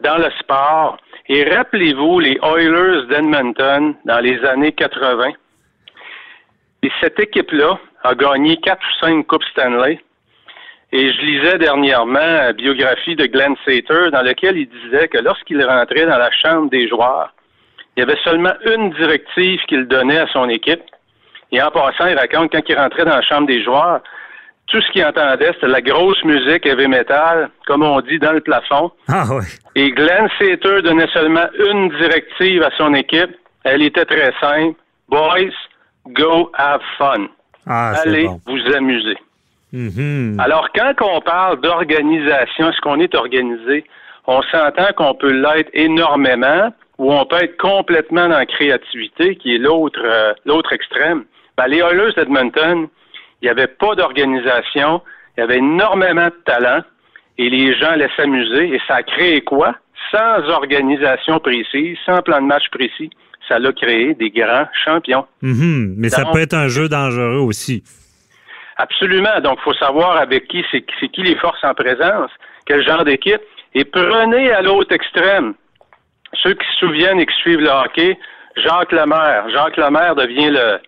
dans 0.00 0.18
le 0.18 0.30
sport. 0.38 0.98
Et 1.28 1.44
rappelez-vous 1.44 2.20
les 2.20 2.38
Oilers 2.42 3.06
d'Edmonton 3.08 3.94
dans 4.04 4.20
les 4.20 4.42
années 4.44 4.72
80. 4.72 5.32
Et 6.82 6.90
cette 7.00 7.18
équipe-là 7.18 7.78
a 8.04 8.14
gagné 8.14 8.56
quatre 8.58 8.80
ou 8.82 9.04
cinq 9.04 9.26
Coupes 9.26 9.44
Stanley. 9.50 10.00
Et 10.92 11.12
je 11.12 11.20
lisais 11.20 11.58
dernièrement 11.58 12.18
la 12.18 12.52
biographie 12.52 13.16
de 13.16 13.26
Glenn 13.26 13.54
Sater 13.66 14.10
dans 14.10 14.22
laquelle 14.22 14.56
il 14.56 14.68
disait 14.68 15.08
que 15.08 15.18
lorsqu'il 15.18 15.62
rentrait 15.62 16.06
dans 16.06 16.16
la 16.16 16.30
chambre 16.30 16.70
des 16.70 16.88
joueurs, 16.88 17.34
il 17.98 18.02
y 18.02 18.04
avait 18.04 18.20
seulement 18.22 18.52
une 18.64 18.90
directive 18.90 19.58
qu'il 19.66 19.88
donnait 19.88 20.20
à 20.20 20.28
son 20.28 20.48
équipe. 20.48 20.82
Et 21.50 21.60
en 21.60 21.68
passant, 21.72 22.06
il 22.06 22.16
raconte 22.16 22.52
quand 22.52 22.62
il 22.68 22.78
rentrait 22.78 23.04
dans 23.04 23.16
la 23.16 23.22
chambre 23.22 23.48
des 23.48 23.60
joueurs, 23.60 23.98
tout 24.68 24.80
ce 24.80 24.88
qu'il 24.92 25.04
entendait, 25.04 25.50
c'était 25.54 25.66
la 25.66 25.80
grosse 25.80 26.22
musique 26.22 26.64
heavy 26.64 26.86
metal, 26.86 27.50
comme 27.66 27.82
on 27.82 28.00
dit, 28.02 28.20
dans 28.20 28.30
le 28.30 28.40
plafond. 28.40 28.92
Ah 29.08 29.24
oui. 29.30 29.44
Et 29.74 29.90
Glenn 29.90 30.28
Sater 30.38 30.80
donnait 30.82 31.08
seulement 31.12 31.46
une 31.58 31.88
directive 31.98 32.62
à 32.62 32.70
son 32.76 32.94
équipe. 32.94 33.34
Elle 33.64 33.82
était 33.82 34.04
très 34.04 34.32
simple. 34.40 34.78
Boys, 35.08 35.50
go 36.10 36.52
have 36.56 36.82
fun. 36.98 37.26
Ah, 37.66 37.94
Allez 38.04 38.26
bon. 38.26 38.40
vous 38.46 38.74
amuser. 38.76 39.16
Mhm. 39.72 40.38
Alors, 40.38 40.68
quand 40.72 40.92
on 41.00 41.20
parle 41.20 41.60
d'organisation, 41.62 42.70
est-ce 42.70 42.80
qu'on 42.80 43.00
est 43.00 43.14
organisé? 43.16 43.84
On 44.28 44.40
s'entend 44.42 44.92
qu'on 44.96 45.14
peut 45.14 45.32
l'être 45.32 45.70
énormément 45.72 46.72
ou 46.98 47.12
on 47.12 47.24
peut 47.24 47.42
être 47.42 47.56
complètement 47.56 48.28
dans 48.28 48.38
la 48.38 48.46
créativité, 48.46 49.36
qui 49.36 49.54
est 49.54 49.58
l'autre 49.58 50.00
euh, 50.04 50.34
l'autre 50.44 50.72
extrême. 50.72 51.24
Ben, 51.56 51.66
les 51.66 51.78
Oilers 51.78 52.12
d'Edmonton, 52.16 52.88
il 53.40 53.44
n'y 53.44 53.48
avait 53.48 53.68
pas 53.68 53.94
d'organisation, 53.94 55.00
il 55.36 55.40
y 55.40 55.44
avait 55.44 55.58
énormément 55.58 56.26
de 56.26 56.42
talent 56.44 56.82
et 57.38 57.48
les 57.48 57.74
gens 57.76 57.90
allaient 57.90 58.10
s'amuser 58.16 58.74
et 58.74 58.80
ça 58.86 58.96
a 58.96 59.02
créé 59.02 59.40
quoi? 59.40 59.76
Sans 60.10 60.48
organisation 60.48 61.38
précise, 61.38 61.96
sans 62.04 62.22
plan 62.22 62.40
de 62.40 62.46
match 62.46 62.68
précis, 62.70 63.10
ça 63.48 63.58
l'a 63.58 63.72
créé 63.72 64.14
des 64.14 64.30
grands 64.30 64.66
champions. 64.84 65.26
Mhm. 65.42 65.94
Mais 65.96 66.08
ça 66.08 66.24
peut 66.32 66.40
être 66.40 66.54
un 66.54 66.68
jeu 66.68 66.88
dangereux 66.88 67.40
aussi. 67.40 67.82
Absolument. 68.76 69.40
Donc, 69.42 69.58
il 69.60 69.64
faut 69.64 69.74
savoir 69.74 70.16
avec 70.16 70.46
qui, 70.48 70.64
c'est 70.70 70.84
c'est 71.00 71.08
qui 71.08 71.22
les 71.22 71.36
forces 71.36 71.62
en 71.64 71.74
présence, 71.74 72.30
quel 72.66 72.84
genre 72.84 73.04
d'équipe. 73.04 73.40
Et 73.74 73.84
prenez 73.84 74.50
à 74.50 74.62
l'autre 74.62 74.94
extrême. 74.94 75.54
Ceux 76.42 76.54
qui 76.54 76.66
se 76.72 76.86
souviennent 76.86 77.20
et 77.20 77.26
qui 77.26 77.34
suivent 77.36 77.60
le 77.60 77.70
hockey, 77.70 78.18
Jacques 78.56 78.92
Lemaire. 78.92 79.48
Jacques 79.50 79.76
Lemaire 79.76 80.14
devient 80.14 80.50
le, 80.50 80.78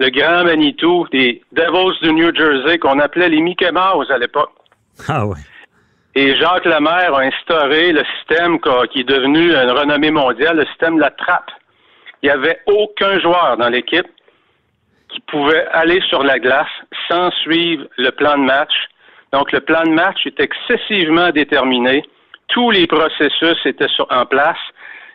le 0.00 0.10
grand 0.10 0.44
Manitou 0.44 1.06
des 1.12 1.42
Devils 1.52 1.98
du 2.02 2.12
New 2.12 2.34
Jersey 2.34 2.78
qu'on 2.78 2.98
appelait 2.98 3.28
les 3.28 3.40
Mickey 3.40 3.70
Mouse 3.72 4.10
à 4.10 4.18
l'époque. 4.18 4.52
Ah 5.08 5.26
ouais. 5.26 5.38
Et 6.14 6.34
Jacques 6.36 6.64
Lemaire 6.64 7.14
a 7.14 7.20
instauré 7.20 7.92
le 7.92 8.02
système 8.16 8.58
qui 8.92 9.00
est 9.00 9.08
devenu 9.08 9.54
une 9.54 9.70
renommée 9.70 10.10
mondiale, 10.10 10.56
le 10.56 10.66
système 10.66 10.96
de 10.96 11.02
la 11.02 11.10
trappe. 11.10 11.50
Il 12.22 12.26
n'y 12.26 12.30
avait 12.32 12.58
aucun 12.66 13.20
joueur 13.20 13.56
dans 13.58 13.68
l'équipe 13.68 14.06
qui 15.10 15.20
pouvait 15.20 15.66
aller 15.72 16.00
sur 16.08 16.22
la 16.24 16.38
glace 16.38 16.66
sans 17.08 17.30
suivre 17.42 17.84
le 17.96 18.10
plan 18.10 18.36
de 18.36 18.42
match. 18.44 18.72
Donc, 19.32 19.52
le 19.52 19.60
plan 19.60 19.82
de 19.84 19.90
match 19.90 20.26
est 20.26 20.40
excessivement 20.40 21.30
déterminé. 21.30 22.02
Tous 22.48 22.70
les 22.70 22.86
processus 22.86 23.56
étaient 23.64 23.88
sur- 23.88 24.06
en 24.10 24.26
place. 24.26 24.56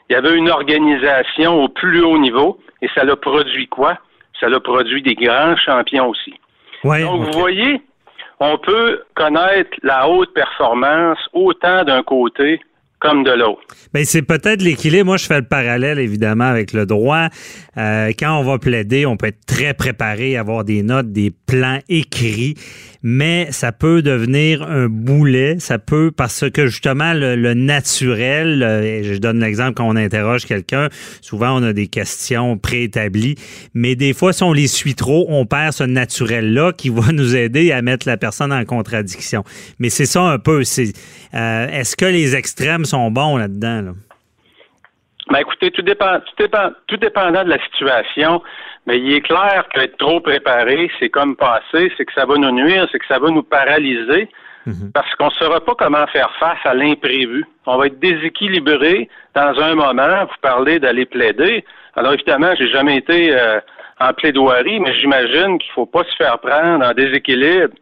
Il 0.10 0.13
y 0.13 0.16
avait 0.16 0.36
une 0.36 0.50
organisation 0.50 1.63
au 1.63 1.70
plus 1.70 2.04
haut 2.04 2.18
niveau 2.18 2.60
et 2.82 2.88
ça 2.94 3.04
l'a 3.04 3.16
produit 3.16 3.68
quoi? 3.68 3.98
Ça 4.39 4.50
l'a 4.50 4.60
produit 4.60 5.02
des 5.02 5.16
grands 5.16 5.56
champions 5.56 6.10
aussi. 6.10 6.34
Ouais, 6.84 7.02
Donc, 7.04 7.24
vous 7.24 7.39
voyez, 7.39 7.82
on 8.39 8.58
peut 8.58 9.02
connaître 9.16 9.72
la 9.84 10.10
haute 10.10 10.34
performance 10.34 11.18
autant 11.32 11.84
d'un 11.86 12.04
côté 12.04 12.60
comme 13.04 13.24
de 13.24 13.32
l'autre. 13.32 13.62
Ben, 13.94 14.06
c'est 14.06 14.22
peut-être 14.22 14.62
l'équilibre. 14.62 15.08
Moi, 15.08 15.18
je 15.18 15.26
fais 15.26 15.39
le 15.39 15.46
parallèle, 15.46 16.00
évidemment, 16.00 16.46
avec 16.46 16.72
le 16.72 16.86
droit. 16.86 17.28
Euh, 17.78 18.12
quand 18.18 18.39
on 18.39 18.44
va 18.44 18.58
plaider, 18.60 19.06
on 19.06 19.18
peut 19.18 19.28
être 19.28 19.46
très 19.46 19.74
préparé, 19.74 20.38
avoir 20.38 20.63
des 20.63 20.84
notes, 20.84 21.12
des 21.12 21.32
plans 21.32 21.80
écrits, 21.89 22.56
mais 23.04 23.52
ça 23.52 23.74
peut 23.74 24.02
devenir 24.02 24.63
un 24.63 24.88
boulet. 24.88 25.60
Ça 25.60 25.78
peut, 25.78 26.12
parce 26.16 26.50
que 26.50 26.68
justement, 26.68 27.13
le, 27.13 27.36
le 27.36 27.54
naturel, 27.54 28.63
euh, 28.63 28.82
et 28.82 29.04
je 29.04 29.20
donne 29.20 29.39
l'exemple 29.39 29.74
quand 29.74 29.88
on 29.88 29.98
interroge 29.98 30.46
quelqu'un, 30.46 30.88
souvent 31.22 31.60
on 31.60 31.63
a 31.63 31.74
des 31.74 31.88
questions 31.88 32.58
préétablies, 32.58 33.36
mais 33.74 33.96
des 33.96 34.13
fois, 34.13 34.32
si 34.32 34.44
on 34.44 34.54
les 34.54 34.68
suit 34.68 34.96
trop, 34.96 35.26
on 35.28 35.46
perd 35.46 35.74
ce 35.74 35.84
naturel-là 35.84 36.72
qui 36.72 36.89
va 36.89 37.12
nous 37.12 37.36
aider 37.36 37.72
à 37.72 37.82
mettre 37.82 38.08
la 38.08 38.18
personne 38.18 38.54
en 38.54 38.63
contradiction. 38.63 39.44
Mais 39.80 39.89
c'est 39.89 40.06
ça 40.06 40.22
un 40.22 40.39
peu. 40.39 40.63
C'est, 40.63 40.94
euh, 41.34 41.68
est-ce 41.68 41.96
que 41.96 42.06
les 42.06 42.36
extrêmes 42.36 42.86
sont 42.86 43.12
bons 43.12 43.38
là-dedans? 43.38 43.82
Là? 43.82 43.92
Ben 45.32 45.39
écoutez, 45.39 45.72
tout 45.72 45.82
dépend, 45.82 46.20
tout 46.20 46.36
dépend, 46.38 46.72
tout 46.88 46.98
dépendant 46.98 47.44
de 47.44 47.50
la 47.50 47.63
situation, 47.63 48.42
mais 48.86 49.00
il 49.00 49.13
est 49.13 49.22
clair 49.22 49.65
qu'être 49.74 49.98
trop 49.98 50.19
préparé, 50.19 50.91
c'est 51.00 51.10
comme 51.10 51.36
passer, 51.36 51.91
c'est 51.98 52.06
que 52.06 52.13
ça 52.13 52.26
va 52.26 52.36
nous 52.36 52.52
nuire, 52.52 52.88
c'est 52.91 53.00
que 53.00 53.08
ça 53.08 53.19
va 53.19 53.30
nous 53.30 53.43
paralyser, 53.43 54.30
parce 54.93 55.13
qu'on 55.15 55.26
ne 55.26 55.32
saura 55.32 55.60
pas 55.60 55.76
comment 55.76 56.08
faire 56.08 56.32
face 56.39 56.60
à 56.63 56.74
l'imprévu. 56.74 57.46
On 57.65 57.78
va 57.78 57.88
être 57.88 58.00
déséquilibré 58.00 59.10
dans 59.36 59.60
un 59.62 59.76
moment. 59.76 60.24
Vous 60.26 60.36
parlez 60.41 60.80
d'aller 60.80 61.06
plaider. 61.06 61.65
Alors 61.96 62.13
évidemment, 62.13 62.54
j'ai 62.58 62.69
jamais 62.69 62.98
été 62.98 63.36
euh, 63.36 63.60
en 64.00 64.13
plaidoirie, 64.13 64.80
mais 64.80 64.93
j'imagine 65.00 65.58
qu'il 65.60 65.72
faut 65.74 65.86
pas 65.86 66.04
se 66.06 66.15
faire 66.15 66.39
prendre 66.39 66.86
en 66.86 66.93
déséquilibre 66.93 67.74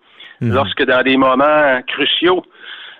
lorsque 0.41 0.83
dans 0.83 1.03
des 1.03 1.17
moments 1.17 1.81
cruciaux. 1.87 2.43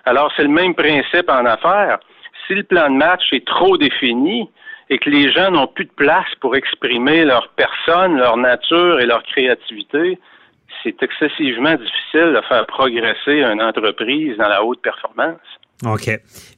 Alors 0.05 0.31
c'est 0.35 0.43
le 0.43 0.49
même 0.49 0.75
principe 0.75 1.29
en 1.29 1.45
affaires 1.45 1.99
si 2.45 2.53
le 2.53 2.63
plan 2.63 2.89
de 2.89 2.95
match 2.95 3.33
est 3.33 3.45
trop 3.45 3.77
défini 3.77 4.49
et 4.91 4.99
que 4.99 5.09
les 5.09 5.31
gens 5.31 5.49
n'ont 5.49 5.67
plus 5.67 5.85
de 5.85 5.91
place 5.95 6.27
pour 6.41 6.55
exprimer 6.55 7.23
leur 7.23 7.49
personne, 7.55 8.17
leur 8.17 8.35
nature 8.35 8.99
et 8.99 9.05
leur 9.05 9.23
créativité, 9.23 10.19
c'est 10.83 11.01
excessivement 11.01 11.75
difficile 11.75 12.33
de 12.35 12.41
faire 12.49 12.65
progresser 12.67 13.41
une 13.41 13.61
entreprise 13.61 14.35
dans 14.37 14.49
la 14.49 14.63
haute 14.63 14.81
performance. 14.81 15.39
OK. 15.85 16.09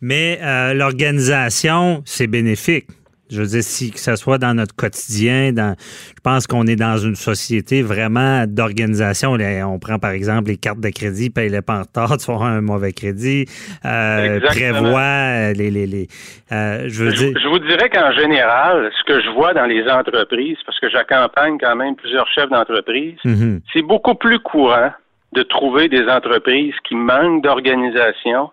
Mais 0.02 0.40
euh, 0.42 0.74
l'organisation, 0.74 2.02
c'est 2.06 2.28
bénéfique. 2.28 2.88
Je 3.34 3.42
veux 3.42 3.48
dire, 3.48 3.64
si 3.64 3.92
que 3.92 4.00
ce 4.00 4.16
soit 4.16 4.38
dans 4.38 4.54
notre 4.54 4.76
quotidien, 4.76 5.52
dans, 5.52 5.76
je 5.80 6.22
pense 6.24 6.48
qu'on 6.48 6.68
est 6.68 6.76
dans 6.76 6.98
une 6.98 7.16
société 7.16 7.82
vraiment 7.82 8.46
d'organisation. 8.48 9.34
On 9.34 9.80
prend 9.80 10.00
par 10.00 10.12
exemple 10.12 10.50
les 10.50 10.58
cartes 10.58 10.80
de 10.80 10.90
crédit, 10.90 11.30
paye-les 11.30 11.62
pas 11.62 11.80
en 11.80 11.82
retard, 11.82 12.18
tu 12.24 12.32
un 12.32 12.62
mauvais 12.62 12.94
crédit, 12.94 13.46
euh, 13.86 14.40
prévoit 14.42 15.00
euh, 15.02 15.54
les, 15.54 15.72
les, 15.72 15.88
les 15.88 16.08
euh, 16.52 16.86
je 16.88 17.04
veux 17.04 17.12
Je, 17.12 17.16
dire, 17.26 17.40
je 17.42 17.48
vous 17.48 17.60
dirais 17.60 17.90
qu'en 17.90 18.12
général, 18.12 18.92
ce 18.98 19.04
que 19.06 19.22
je 19.22 19.30
vois 19.30 19.54
dans 19.54 19.66
les 19.66 19.84
entreprises, 19.90 20.58
parce 20.66 20.80
que 20.80 20.90
j'accompagne 20.90 21.58
quand 21.60 21.76
même 21.76 21.96
plusieurs 21.96 22.28
chefs 22.28 22.50
d'entreprise, 22.50 23.16
Mhm. 23.26 23.62
c'est 23.72 23.82
beaucoup 23.82 24.16
plus 24.16 24.40
courant 24.40 24.92
de 25.34 25.44
trouver 25.44 25.88
des 25.88 26.08
entreprises 26.08 26.76
qui 26.88 26.96
manquent 26.96 27.44
d'organisation 27.44 28.52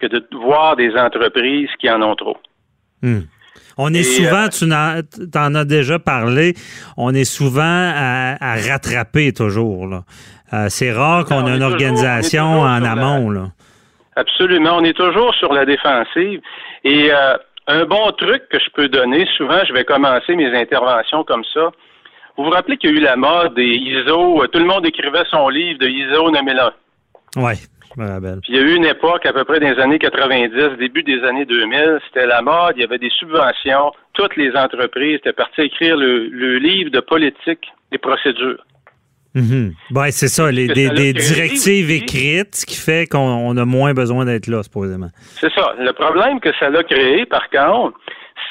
que 0.00 0.06
de 0.06 0.24
voir 0.32 0.76
des 0.76 0.94
entreprises 0.96 1.68
qui 1.78 1.90
en 1.90 2.02
ont 2.02 2.16
trop. 2.16 2.36
Hmm. 3.02 3.20
On 3.78 3.92
est 3.94 4.00
Et, 4.00 4.02
souvent, 4.04 4.46
euh, 4.46 5.02
tu 5.10 5.38
en, 5.38 5.54
as 5.54 5.64
déjà 5.64 5.98
parlé, 5.98 6.54
on 6.96 7.14
est 7.14 7.24
souvent 7.24 7.62
à, 7.94 8.36
à 8.40 8.54
rattraper 8.56 9.32
toujours. 9.32 10.02
Euh, 10.52 10.66
c'est 10.68 10.92
rare 10.92 11.24
qu'on 11.24 11.36
on 11.42 11.46
ait 11.46 11.50
une 11.50 11.54
toujours- 11.60 11.72
organisation 11.72 12.60
en 12.60 12.78
la- 12.78 12.92
amont. 12.92 13.30
Là. 13.30 13.48
Absolument. 14.16 14.76
On 14.76 14.84
est 14.84 14.96
toujours 14.96 15.34
sur 15.34 15.52
la 15.52 15.64
défensive. 15.64 16.40
Et 16.84 17.10
euh, 17.12 17.36
un 17.66 17.84
bon 17.86 18.10
truc 18.12 18.42
que 18.50 18.58
je 18.58 18.70
peux 18.74 18.88
donner, 18.88 19.26
souvent, 19.36 19.60
je 19.66 19.72
vais 19.72 19.84
commencer 19.84 20.34
mes 20.36 20.54
interventions 20.54 21.24
comme 21.24 21.44
ça. 21.54 21.70
Vous 22.36 22.44
vous 22.44 22.50
rappelez 22.50 22.76
qu'il 22.76 22.90
y 22.90 22.92
a 22.94 22.96
eu 22.96 23.00
la 23.00 23.16
mode 23.16 23.54
des 23.54 23.64
ISO, 23.64 24.42
euh, 24.42 24.46
tout 24.48 24.58
le 24.58 24.64
monde 24.66 24.84
écrivait 24.86 25.22
son 25.30 25.48
livre 25.48 25.78
de 25.78 25.86
ISO 25.88 26.30
9001. 26.30 26.72
Oui, 27.36 27.52
je 27.96 28.00
me 28.00 28.08
rappelle. 28.08 28.40
Puis 28.42 28.52
il 28.52 28.56
y 28.56 28.58
a 28.58 28.62
eu 28.62 28.74
une 28.74 28.84
époque, 28.84 29.26
à 29.26 29.32
peu 29.32 29.44
près 29.44 29.60
des 29.60 29.78
années 29.80 29.98
90, 29.98 30.78
début 30.78 31.02
des 31.02 31.22
années 31.24 31.44
2000, 31.44 32.00
c'était 32.06 32.26
la 32.26 32.42
mode, 32.42 32.74
il 32.76 32.82
y 32.82 32.84
avait 32.84 32.98
des 32.98 33.10
subventions. 33.10 33.92
Toutes 34.14 34.36
les 34.36 34.54
entreprises 34.56 35.16
étaient 35.16 35.32
parties 35.32 35.62
écrire 35.62 35.96
le, 35.96 36.28
le 36.28 36.58
livre 36.58 36.90
de 36.90 37.00
politique 37.00 37.66
des 37.90 37.98
procédures. 37.98 38.64
Mhm. 39.34 39.72
Ben, 39.90 40.10
c'est 40.10 40.28
ça, 40.28 40.50
les, 40.50 40.68
des, 40.68 41.12
directives 41.12 41.90
écrites, 41.90 42.54
ce 42.54 42.66
qui 42.66 42.76
fait 42.76 43.06
qu'on 43.06 43.18
on 43.18 43.56
a 43.56 43.64
moins 43.64 43.94
besoin 43.94 44.26
d'être 44.26 44.46
là, 44.46 44.62
supposément. 44.62 45.08
C'est 45.40 45.52
ça. 45.54 45.74
Le 45.78 45.92
problème 45.92 46.38
que 46.40 46.50
ça 46.58 46.68
l'a 46.68 46.82
créé, 46.82 47.24
par 47.24 47.48
contre, 47.48 47.98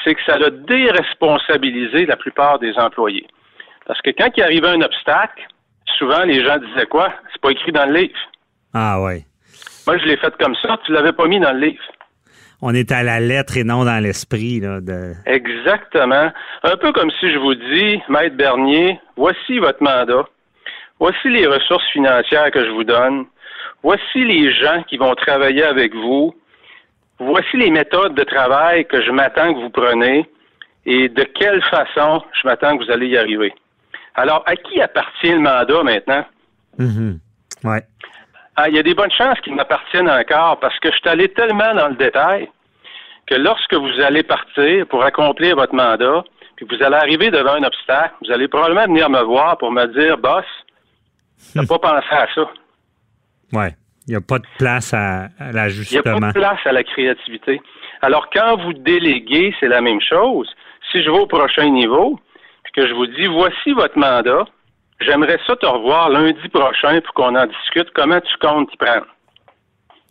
c'est 0.02 0.14
que 0.14 0.20
ça 0.26 0.38
l'a 0.38 0.50
déresponsabilisé 0.50 2.06
la 2.06 2.16
plupart 2.16 2.58
des 2.58 2.72
employés. 2.76 3.26
Parce 3.86 4.00
que 4.00 4.10
quand 4.10 4.30
il 4.36 4.42
arrivait 4.42 4.68
un 4.68 4.80
obstacle, 4.80 5.46
souvent 5.98 6.24
les 6.24 6.44
gens 6.44 6.58
disaient 6.58 6.86
quoi? 6.86 7.12
C'est 7.32 7.40
pas 7.40 7.50
écrit 7.50 7.72
dans 7.72 7.86
le 7.86 8.00
livre. 8.00 8.18
Ah 8.74 9.00
ouais. 9.02 9.24
Moi, 9.86 9.98
je 9.98 10.04
l'ai 10.06 10.16
fait 10.16 10.34
comme 10.38 10.54
ça, 10.62 10.78
tu 10.84 10.92
l'avais 10.92 11.12
pas 11.12 11.26
mis 11.26 11.40
dans 11.40 11.52
le 11.52 11.60
livre. 11.66 11.82
On 12.64 12.72
est 12.74 12.92
à 12.92 13.02
la 13.02 13.18
lettre 13.18 13.56
et 13.56 13.64
non 13.64 13.84
dans 13.84 14.00
l'esprit. 14.02 14.60
là, 14.60 14.80
De... 14.80 15.14
Exactement. 15.26 16.30
Un 16.62 16.76
peu 16.76 16.92
comme 16.92 17.10
si 17.18 17.32
je 17.32 17.38
vous 17.38 17.56
dis, 17.56 18.00
Maître 18.08 18.36
Bernier, 18.36 19.00
voici 19.16 19.58
votre 19.58 19.82
mandat. 19.82 20.24
Voici 21.00 21.28
les 21.28 21.46
ressources 21.48 21.86
financières 21.92 22.52
que 22.52 22.64
je 22.64 22.70
vous 22.70 22.84
donne. 22.84 23.24
Voici 23.82 24.24
les 24.24 24.54
gens 24.54 24.84
qui 24.84 24.96
vont 24.96 25.12
travailler 25.16 25.64
avec 25.64 25.92
vous. 25.92 26.32
Voici 27.18 27.56
les 27.56 27.70
méthodes 27.70 28.14
de 28.14 28.22
travail 28.22 28.86
que 28.86 29.02
je 29.02 29.10
m'attends 29.10 29.52
que 29.54 29.60
vous 29.60 29.70
prenez 29.70 30.28
et 30.86 31.08
de 31.08 31.22
quelle 31.24 31.62
façon 31.64 32.22
je 32.40 32.46
m'attends 32.46 32.76
que 32.78 32.84
vous 32.84 32.90
allez 32.92 33.08
y 33.08 33.16
arriver. 33.16 33.52
Alors, 34.14 34.44
à 34.46 34.54
qui 34.54 34.80
appartient 34.80 35.32
le 35.32 35.40
mandat 35.40 35.82
maintenant? 35.82 36.24
Mhm. 36.78 37.18
Ouais. 37.64 37.82
Ah, 38.56 38.68
il 38.68 38.74
y 38.76 38.78
a 38.78 38.82
des 38.82 38.94
bonnes 38.94 39.10
chances 39.10 39.40
qu'il 39.40 39.54
m'appartiennent 39.54 40.10
encore 40.10 40.58
parce 40.60 40.78
que 40.80 40.90
je 40.90 40.96
suis 40.96 41.08
allé 41.08 41.28
tellement 41.28 41.74
dans 41.74 41.88
le 41.88 41.94
détail 41.94 42.48
que 43.26 43.34
lorsque 43.34 43.74
vous 43.74 44.00
allez 44.00 44.22
partir 44.22 44.86
pour 44.88 45.02
accomplir 45.04 45.56
votre 45.56 45.74
mandat, 45.74 46.22
puis 46.56 46.66
vous 46.68 46.82
allez 46.84 46.96
arriver 46.96 47.30
devant 47.30 47.54
un 47.54 47.62
obstacle, 47.62 48.14
vous 48.24 48.30
allez 48.30 48.48
probablement 48.48 48.84
venir 48.84 49.08
me 49.08 49.22
voir 49.22 49.56
pour 49.58 49.70
me 49.72 49.86
dire, 49.86 50.18
boss, 50.18 50.44
t'as 51.54 51.66
pas 51.66 51.78
pensé 51.78 52.06
à 52.10 52.26
ça. 52.34 52.50
Ouais. 53.52 53.74
Il 54.08 54.10
n'y 54.10 54.16
a 54.16 54.20
pas 54.20 54.38
de 54.40 54.46
place 54.58 54.92
à, 54.92 55.24
à 55.24 55.28
Il 55.28 55.44
n'y 55.44 55.48
a 55.48 55.52
pas 55.52 55.52
l'ajustement. 55.52 56.26
de 56.28 56.32
place 56.32 56.58
à 56.64 56.72
la 56.72 56.82
créativité. 56.82 57.60
Alors, 58.02 58.28
quand 58.30 58.56
vous 58.62 58.72
déléguez, 58.72 59.54
c'est 59.60 59.68
la 59.68 59.80
même 59.80 60.00
chose. 60.00 60.50
Si 60.90 61.02
je 61.02 61.08
vais 61.10 61.18
au 61.18 61.26
prochain 61.26 61.68
niveau, 61.70 62.18
puis 62.64 62.72
que 62.72 62.88
je 62.88 62.92
vous 62.94 63.06
dis, 63.06 63.26
voici 63.28 63.72
votre 63.72 63.96
mandat, 63.96 64.44
j'aimerais 65.02 65.38
ça 65.46 65.56
te 65.56 65.66
revoir 65.66 66.10
lundi 66.10 66.48
prochain 66.48 67.00
pour 67.00 67.14
qu'on 67.14 67.34
en 67.36 67.46
discute. 67.46 67.90
Comment 67.94 68.20
tu 68.20 68.36
comptes 68.40 68.70
t'y 68.70 68.76
prendre? 68.76 69.06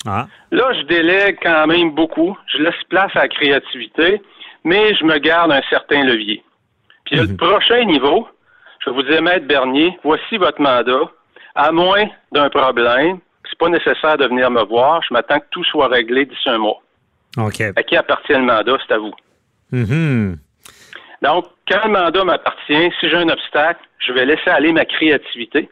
Ah. 0.05 0.27
Là, 0.51 0.73
je 0.73 0.85
délègue 0.87 1.37
quand 1.41 1.67
même 1.67 1.91
beaucoup. 1.91 2.37
Je 2.47 2.57
laisse 2.59 2.83
place 2.89 3.11
à 3.15 3.23
la 3.23 3.27
créativité, 3.27 4.21
mais 4.63 4.95
je 4.95 5.05
me 5.05 5.17
garde 5.19 5.51
un 5.51 5.61
certain 5.69 6.03
levier. 6.03 6.43
Puis 7.05 7.17
le 7.17 7.35
prochain 7.35 7.83
niveau, 7.85 8.27
je 8.79 8.89
vais 8.89 8.95
vous 8.95 9.03
dire, 9.03 9.21
Maître 9.21 9.45
Bernier, 9.45 9.97
voici 10.03 10.37
votre 10.37 10.61
mandat. 10.61 11.11
À 11.53 11.71
moins 11.71 12.05
d'un 12.31 12.49
problème, 12.49 13.19
c'est 13.49 13.57
pas 13.57 13.69
nécessaire 13.69 14.17
de 14.17 14.25
venir 14.25 14.49
me 14.49 14.63
voir. 14.63 15.01
Je 15.07 15.13
m'attends 15.13 15.39
que 15.39 15.45
tout 15.51 15.63
soit 15.65 15.87
réglé 15.87 16.25
d'ici 16.25 16.49
un 16.49 16.57
mois. 16.57 16.81
OK. 17.37 17.61
À 17.75 17.83
qui 17.83 17.95
appartient 17.97 18.33
le 18.33 18.43
mandat, 18.43 18.77
c'est 18.87 18.93
à 18.93 18.97
vous. 18.97 19.13
Mhm. 19.71 20.37
Donc, 21.21 21.45
quand 21.67 21.79
le 21.85 21.91
mandat 21.91 22.23
m'appartient, 22.23 22.91
si 22.99 23.09
j'ai 23.09 23.15
un 23.15 23.29
obstacle, 23.29 23.79
je 24.05 24.11
vais 24.13 24.25
laisser 24.25 24.49
aller 24.49 24.71
ma 24.71 24.85
créativité 24.85 25.69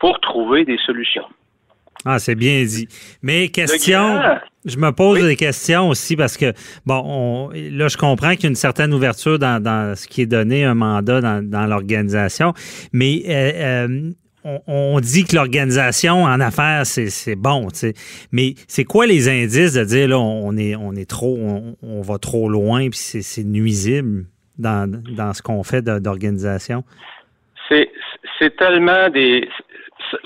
pour 0.00 0.18
trouver 0.20 0.64
des 0.64 0.78
solutions. 0.84 1.24
Ah, 2.04 2.18
c'est 2.18 2.34
bien 2.34 2.64
dit. 2.64 2.88
Mais 3.22 3.48
question, 3.50 4.22
je 4.64 4.76
me 4.78 4.90
pose 4.90 5.20
Oui. 5.20 5.28
des 5.28 5.36
questions 5.36 5.90
aussi 5.90 6.16
parce 6.16 6.38
que, 6.38 6.54
bon, 6.86 7.02
on- 7.04 7.50
là, 7.50 7.88
je 7.88 7.96
comprends 7.98 8.30
qu'il 8.32 8.44
y 8.44 8.46
a 8.46 8.48
une 8.48 8.54
certaine 8.54 8.94
ouverture 8.94 9.38
dans, 9.38 9.62
dans 9.62 9.94
ce 9.94 10.08
qui 10.08 10.22
est 10.22 10.26
donné, 10.26 10.64
un 10.64 10.74
mandat 10.74 11.20
dans, 11.20 11.46
dans 11.46 11.66
l'organisation, 11.66 12.54
mais 12.94 13.22
euh, 13.28 13.52
euh, 13.86 14.10
on, 14.44 14.60
on 14.66 15.00
dit 15.00 15.24
que 15.24 15.36
l'organisation 15.36 16.22
en 16.24 16.40
affaires, 16.40 16.86
c'est 16.86 17.36
bon, 17.36 17.68
tu 17.68 17.78
sais. 17.80 17.94
Mais 18.32 18.54
c'est 18.66 18.84
quoi 18.84 19.06
les 19.06 19.28
indices 19.28 19.74
de 19.74 19.84
dire, 19.84 20.08
là, 20.08 20.18
on 20.18 20.56
est, 20.56 20.74
on 20.76 20.92
est 20.94 21.08
trop, 21.08 21.36
on, 21.38 21.76
on 21.82 22.00
va 22.00 22.16
trop 22.18 22.48
loin, 22.48 22.88
puis 22.88 22.98
c'est 22.98 23.44
nuisible? 23.44 24.24
Dans, 24.60 24.90
dans 25.16 25.32
ce 25.32 25.42
qu'on 25.42 25.62
fait 25.64 25.82
d'organisation? 25.82 26.84
C'est 27.68 28.56
tellement 28.56 29.08
des 29.10 29.48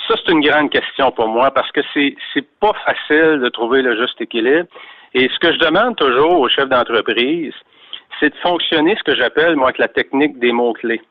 ça 0.08 0.14
c'est 0.16 0.32
une 0.32 0.40
grande 0.40 0.70
question 0.70 1.10
pour 1.12 1.28
moi 1.28 1.50
parce 1.50 1.70
que 1.72 1.80
c'est 1.92 2.16
pas 2.60 2.72
facile 2.86 3.40
de 3.40 3.48
trouver 3.48 3.82
le 3.82 4.00
juste 4.00 4.20
équilibre 4.20 4.68
et 5.12 5.28
ce 5.28 5.38
que 5.38 5.52
je 5.52 5.58
demande 5.58 5.96
toujours 5.96 6.40
aux 6.40 6.48
chefs 6.48 6.68
d'entreprise 6.68 7.52
c'est 8.18 8.30
de 8.30 8.36
fonctionner 8.36 8.96
ce 8.96 9.02
que 9.02 9.14
j'appelle 9.14 9.56
moi 9.56 9.66
avec 9.66 9.78
la 9.78 9.88
technique 9.88 10.38
des 10.38 10.52
mots 10.52 10.72
clés. 10.72 11.02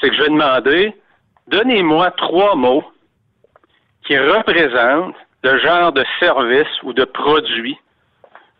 C'est 0.00 0.08
que 0.08 0.16
je 0.16 0.22
vais 0.22 0.28
demander 0.28 0.94
donnez-moi 1.48 2.12
trois 2.12 2.54
mots 2.54 2.84
qui 4.06 4.16
représentent 4.16 5.16
le 5.42 5.58
genre 5.58 5.92
de 5.92 6.04
service 6.18 6.82
ou 6.82 6.92
de 6.92 7.04
produit 7.04 7.76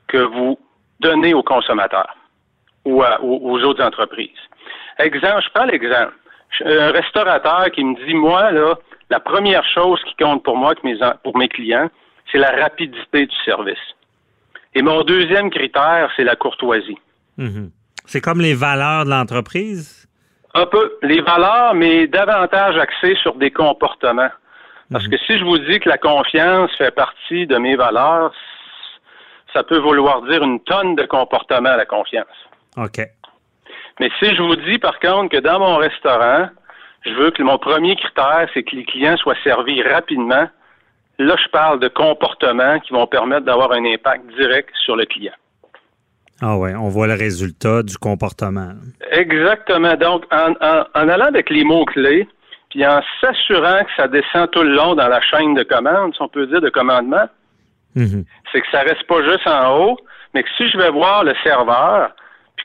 que 0.08 0.18
vous 0.18 0.58
donnez 1.00 1.32
aux 1.32 1.42
consommateurs 1.42 2.14
ou 2.84 3.02
à- 3.02 3.20
aux, 3.22 3.50
aux 3.50 3.60
autres 3.62 3.82
entreprises. 3.84 4.30
Exemple, 4.98 5.42
je 5.44 5.50
prends 5.54 5.64
l'exemple. 5.64 6.12
Un 6.64 6.90
restaurateur 6.92 7.70
qui 7.72 7.82
me 7.84 7.94
dit, 8.06 8.14
moi, 8.14 8.50
là, 8.52 8.74
la 9.10 9.20
première 9.20 9.64
chose 9.74 10.00
qui 10.04 10.14
compte 10.22 10.42
pour 10.44 10.56
moi, 10.56 10.74
mes 10.84 10.98
pour 11.24 11.36
mes 11.36 11.48
clients, 11.48 11.88
c'est 12.30 12.38
la 12.38 12.50
rapidité 12.50 13.26
du 13.26 13.36
service. 13.44 13.78
Et 14.74 14.82
mon 14.82 15.02
deuxième 15.02 15.50
critère, 15.50 16.10
c'est 16.16 16.24
la 16.24 16.36
courtoisie. 16.36 16.98
Mhm. 17.36 17.70
C'est 18.06 18.20
comme 18.20 18.40
les 18.40 18.54
valeurs 18.54 19.04
de 19.04 19.10
l'entreprise? 19.10 20.08
Un 20.54 20.66
peu 20.66 20.98
les 21.02 21.20
valeurs, 21.22 21.74
mais 21.74 22.06
davantage 22.06 22.76
axées 22.76 23.16
sur 23.22 23.34
des 23.36 23.50
comportements. 23.50 24.30
Parce 24.90 25.08
que 25.08 25.16
si 25.16 25.38
je 25.38 25.44
vous 25.44 25.56
dis 25.58 25.80
que 25.80 25.88
la 25.88 25.96
confiance 25.96 26.70
fait 26.76 26.94
partie 26.94 27.46
de 27.46 27.56
mes 27.56 27.76
valeurs, 27.76 28.32
ça 29.54 29.62
peut 29.62 29.78
vouloir 29.78 30.20
dire 30.22 30.42
une 30.42 30.60
tonne 30.60 30.96
de 30.96 31.04
comportements, 31.04 31.76
la 31.76 31.86
confiance. 31.86 32.26
OK. 32.76 33.00
Mais 34.00 34.10
si 34.18 34.34
je 34.34 34.42
vous 34.42 34.56
dis, 34.56 34.78
par 34.78 34.98
contre, 35.00 35.30
que 35.36 35.40
dans 35.40 35.58
mon 35.60 35.76
restaurant, 35.76 36.48
je 37.04 37.10
veux 37.12 37.30
que 37.30 37.42
mon 37.42 37.58
premier 37.58 37.94
critère, 37.96 38.48
c'est 38.54 38.62
que 38.62 38.74
les 38.76 38.84
clients 38.84 39.16
soient 39.16 39.36
servis 39.44 39.82
rapidement, 39.82 40.48
là, 41.18 41.36
je 41.42 41.48
parle 41.50 41.78
de 41.80 41.88
comportements 41.88 42.78
qui 42.80 42.92
vont 42.92 43.06
permettre 43.06 43.44
d'avoir 43.44 43.72
un 43.72 43.84
impact 43.84 44.26
direct 44.38 44.70
sur 44.84 44.96
le 44.96 45.04
client. 45.04 45.34
Ah 46.40 46.56
ouais, 46.56 46.74
on 46.74 46.88
voit 46.88 47.06
le 47.06 47.14
résultat 47.14 47.82
du 47.82 47.96
comportement. 47.98 48.72
Exactement. 49.12 49.94
Donc, 49.94 50.24
en, 50.32 50.52
en- 50.60 50.84
en 50.94 51.08
allant 51.08 51.26
avec 51.26 51.50
les 51.50 51.62
mots-clés, 51.62 52.26
puis 52.70 52.84
en 52.86 53.00
s'assurant 53.20 53.84
que 53.84 53.90
ça 53.96 54.08
descend 54.08 54.50
tout 54.50 54.62
le 54.62 54.74
long 54.74 54.94
dans 54.94 55.06
la 55.08 55.20
chaîne 55.20 55.54
de 55.54 55.62
commande, 55.62 56.14
si 56.14 56.22
on 56.22 56.28
peut 56.28 56.46
dire 56.46 56.60
de 56.60 56.70
commandement, 56.70 57.28
Mhm. 57.94 58.24
c'est 58.50 58.62
que 58.62 58.66
ça 58.72 58.80
reste 58.80 59.04
pas 59.06 59.22
juste 59.22 59.46
en 59.46 59.78
haut, 59.78 59.98
mais 60.32 60.42
que 60.42 60.48
si 60.56 60.66
je 60.70 60.78
vais 60.78 60.90
voir 60.90 61.22
le 61.24 61.34
serveur, 61.44 62.10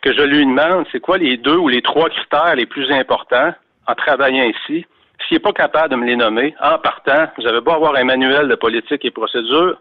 puis 0.02 0.12
que 0.12 0.18
je 0.18 0.24
lui 0.24 0.46
demande 0.46 0.86
c'est 0.92 1.00
quoi 1.00 1.18
les 1.18 1.38
deux 1.38 1.56
ou 1.58 1.68
les 1.70 1.82
trois 1.82 2.10
critères 2.10 2.56
les 2.56 2.66
plus 2.66 2.92
importants 2.92 3.54
en 3.88 3.96
travaillant 3.96 4.44
ici, 4.44 4.86
s'il 5.28 5.36
n'est 5.36 5.40
pas 5.40 5.54
capable 5.54 5.90
de 5.92 5.96
me 5.96 6.06
les 6.06 6.16
nommer, 6.16 6.54
en 6.62 6.78
partant, 6.78 7.28
vous 7.38 7.48
avez 7.48 7.62
beau 7.62 7.72
avoir 7.72 7.96
un 7.96 8.04
manuel 8.04 8.48
de 8.48 8.56
politique 8.56 9.04
et 9.06 9.12
procédure, 9.12 9.80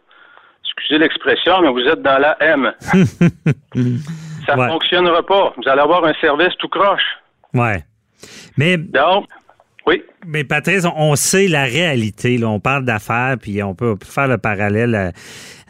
excusez 0.65 0.99
l'expression, 0.99 1.61
mais 1.61 1.69
vous 1.69 1.81
êtes 1.81 2.03
dans 2.03 2.19
la 2.19 2.37
M. 2.41 2.73
ça 4.47 4.55
ne 4.57 4.61
Ouais. 4.61 4.69
fonctionnera 4.69 5.25
pas. 5.27 5.53
Vous 5.57 5.69
allez 5.69 5.81
avoir 5.81 6.05
un 6.05 6.15
service 6.21 6.55
tout 6.59 6.69
croche. 6.69 7.03
Ouais. 7.53 7.85
Mais, 8.57 8.77
Donc, 8.77 9.27
oui. 9.87 10.03
mais 10.27 10.45
Patrice, 10.45 10.87
on, 10.97 11.17
sait 11.17 11.49
la 11.49 11.65
réalité. 11.65 12.39
Là. 12.39 12.49
On 12.49 12.61
parle 12.61 12.85
d'affaires, 12.85 13.37
puis 13.41 13.63
on 13.63 13.75
peut 13.75 13.97
faire 14.05 14.29
le 14.29 14.39
parallèle 14.39 14.95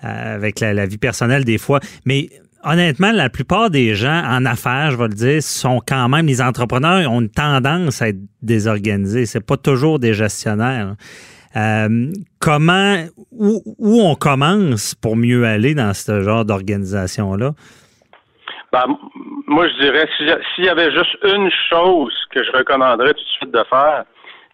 euh, 0.04 0.34
avec 0.34 0.60
la, 0.60 0.74
la 0.74 0.86
vie 0.86 0.98
personnelle 0.98 1.44
des 1.44 1.58
fois. 1.58 1.80
Mais 2.04 2.28
honnêtement, 2.66 3.12
la 3.12 3.30
plupart 3.30 3.70
des 3.70 3.94
gens 3.94 4.22
en 4.24 4.44
affaires, 4.44 4.90
je 4.90 4.96
vais 4.96 5.08
le 5.08 5.14
dire, 5.14 5.42
sont 5.42 5.80
quand 5.86 6.08
même, 6.08 6.26
les 6.26 6.42
entrepreneurs 6.42 7.10
ont 7.10 7.20
une 7.20 7.30
tendance 7.30 8.02
à 8.02 8.08
être 8.08 8.18
désorganisés. 8.42 9.24
C'est 9.24 9.44
pas 9.44 9.56
toujours 9.56 9.98
des 9.98 10.12
gestionnaires. 10.12 10.94
Euh, 11.56 12.10
comment, 12.38 12.96
où, 13.30 13.62
où 13.78 14.02
on 14.02 14.14
commence 14.14 14.94
pour 14.94 15.16
mieux 15.16 15.46
aller 15.46 15.74
dans 15.74 15.94
ce 15.94 16.22
genre 16.22 16.44
d'organisation-là? 16.44 17.52
Ben, 18.72 18.84
moi, 19.46 19.68
je 19.68 19.80
dirais, 19.80 20.08
s'il 20.54 20.64
y 20.64 20.68
avait 20.68 20.92
juste 20.92 21.16
une 21.22 21.50
chose 21.70 22.12
que 22.30 22.44
je 22.44 22.50
recommanderais 22.52 23.14
tout 23.14 23.20
de 23.20 23.36
suite 23.38 23.52
de 23.52 23.64
faire, 23.70 24.04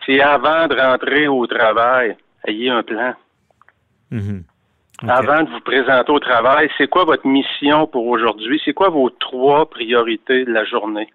c'est 0.07 0.21
avant 0.21 0.69
de 0.69 0.77
rentrer 0.77 1.27
au 1.27 1.47
travail, 1.47 2.17
ayez 2.47 2.71
un 2.71 2.83
plan. 2.83 3.15
Mhm. 4.11 4.45
Avant 5.09 5.43
de 5.43 5.51
vous 5.51 5.61
présenter 5.61 6.13
au 6.13 6.21
travail, 6.21 6.71
c'est 6.79 6.87
quoi 6.87 7.05
votre 7.05 7.27
mission 7.27 7.89
pour 7.89 8.07
aujourd'hui? 8.07 8.63
C'est 8.65 8.73
quoi 8.73 8.89
vos 8.89 9.11
trois 9.11 9.69
priorités 9.69 10.45
de 10.45 10.53
la 10.53 10.65
journée? 10.65 11.09